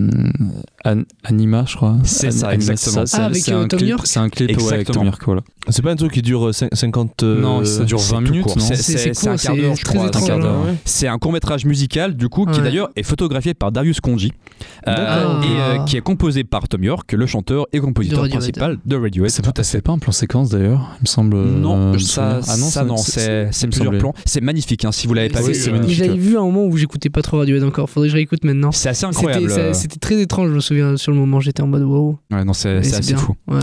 [0.84, 1.96] An- Anima, je crois.
[2.04, 3.06] C'est ça, Anima, exactement.
[3.06, 4.92] c'est Ah, c'est- avec, c'est euh, un Tom clip- York C'est un clip ouais, avec.
[4.92, 5.42] Tom York, voilà.
[5.70, 7.24] C'est pas un truc qui dure cin- 50.
[7.24, 8.58] euh, Non, ça dure c'est 20 tout minutes, court.
[8.58, 10.74] non C'est- un court, quart d'heure, je crois.
[10.84, 15.44] C'est un court métrage musical, du coup, qui d'ailleurs est photographié par Darius euh, D'accord.
[15.44, 19.30] et euh, qui est composé par Tom York, le chanteur et compositeur principal de Radiohead.
[19.32, 21.36] C'est pas, pas un plan séquence d'ailleurs, il me semble.
[21.38, 22.40] euh, Non, ça.
[22.40, 24.14] Ah ça non, c'est plusieurs plans.
[24.26, 25.54] C'est magnifique, hein, si vous l'avez pas vu.
[25.54, 25.98] c'est euh, magnifique.
[26.04, 27.90] J'avais vu un moment où j'écoutais pas trop Radiohead encore.
[27.90, 28.57] Faudrait que je réécoute maintenant.
[28.72, 29.50] C'est assez C'était incroyable.
[29.50, 31.40] ça- c'était très étrange, je me souviens sur le moment.
[31.40, 32.18] J'étais en mode wow.
[32.32, 33.18] Ouais, non, c'est assez bien.
[33.18, 33.36] fou.
[33.48, 33.60] Ouais.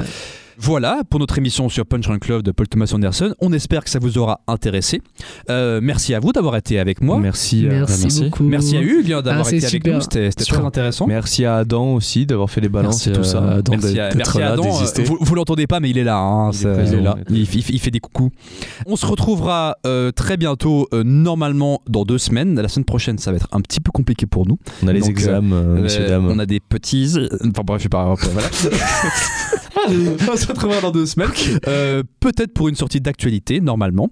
[0.58, 3.34] Voilà pour notre émission sur Punch Drunk Love de Paul Thomas Anderson.
[3.40, 5.00] On espère que ça vous aura intéressé.
[5.50, 7.18] Euh, merci à vous d'avoir été avec moi.
[7.18, 7.66] Merci.
[7.66, 8.24] à- Merci, merci.
[8.24, 8.42] beaucoup.
[8.44, 9.94] Merci à Hugues hein, d'avoir Ah, été avec super.
[9.96, 10.00] nous.
[10.02, 11.06] C'était très intéressant.
[11.06, 13.38] Merci à Adam aussi d'avoir fait les balances Merci et tout ça.
[13.56, 13.72] Adam
[14.16, 14.64] Merci à, Adam.
[14.82, 16.16] Euh, Vous, vous l'entendez pas, mais il est là.
[16.18, 16.50] hein.
[16.52, 17.16] Il est C'est- présent, il, est là.
[17.30, 18.30] il Il, il- il fait des coucous.
[18.86, 22.60] On se retrouvera euh, très bientôt, euh, normalement dans deux semaines.
[22.60, 24.58] La semaine prochaine, ça va être un petit peu compliqué pour nous.
[24.82, 26.26] On a les Donc, examens, euh, messieurs, Euh, dames.
[26.28, 27.14] on a des petits.
[27.42, 28.14] Enfin bref, je sais pas.
[28.14, 28.48] Voilà.
[30.32, 31.30] on se retrouvera dans deux semaines.
[31.68, 34.08] Euh, Peut-être pour une sortie d'actualité, normalement.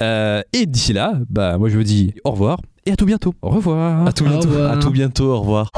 [0.00, 3.34] Euh, et d'ici là, bah, moi je vous dis au revoir et à tout bientôt.
[3.42, 4.06] Au revoir.
[4.06, 4.48] À tout Au bientôt.
[4.48, 4.72] revoir.
[4.72, 5.32] À tout bientôt.
[5.32, 5.70] Au revoir.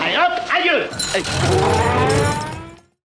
[0.00, 2.49] Allez hop, adieu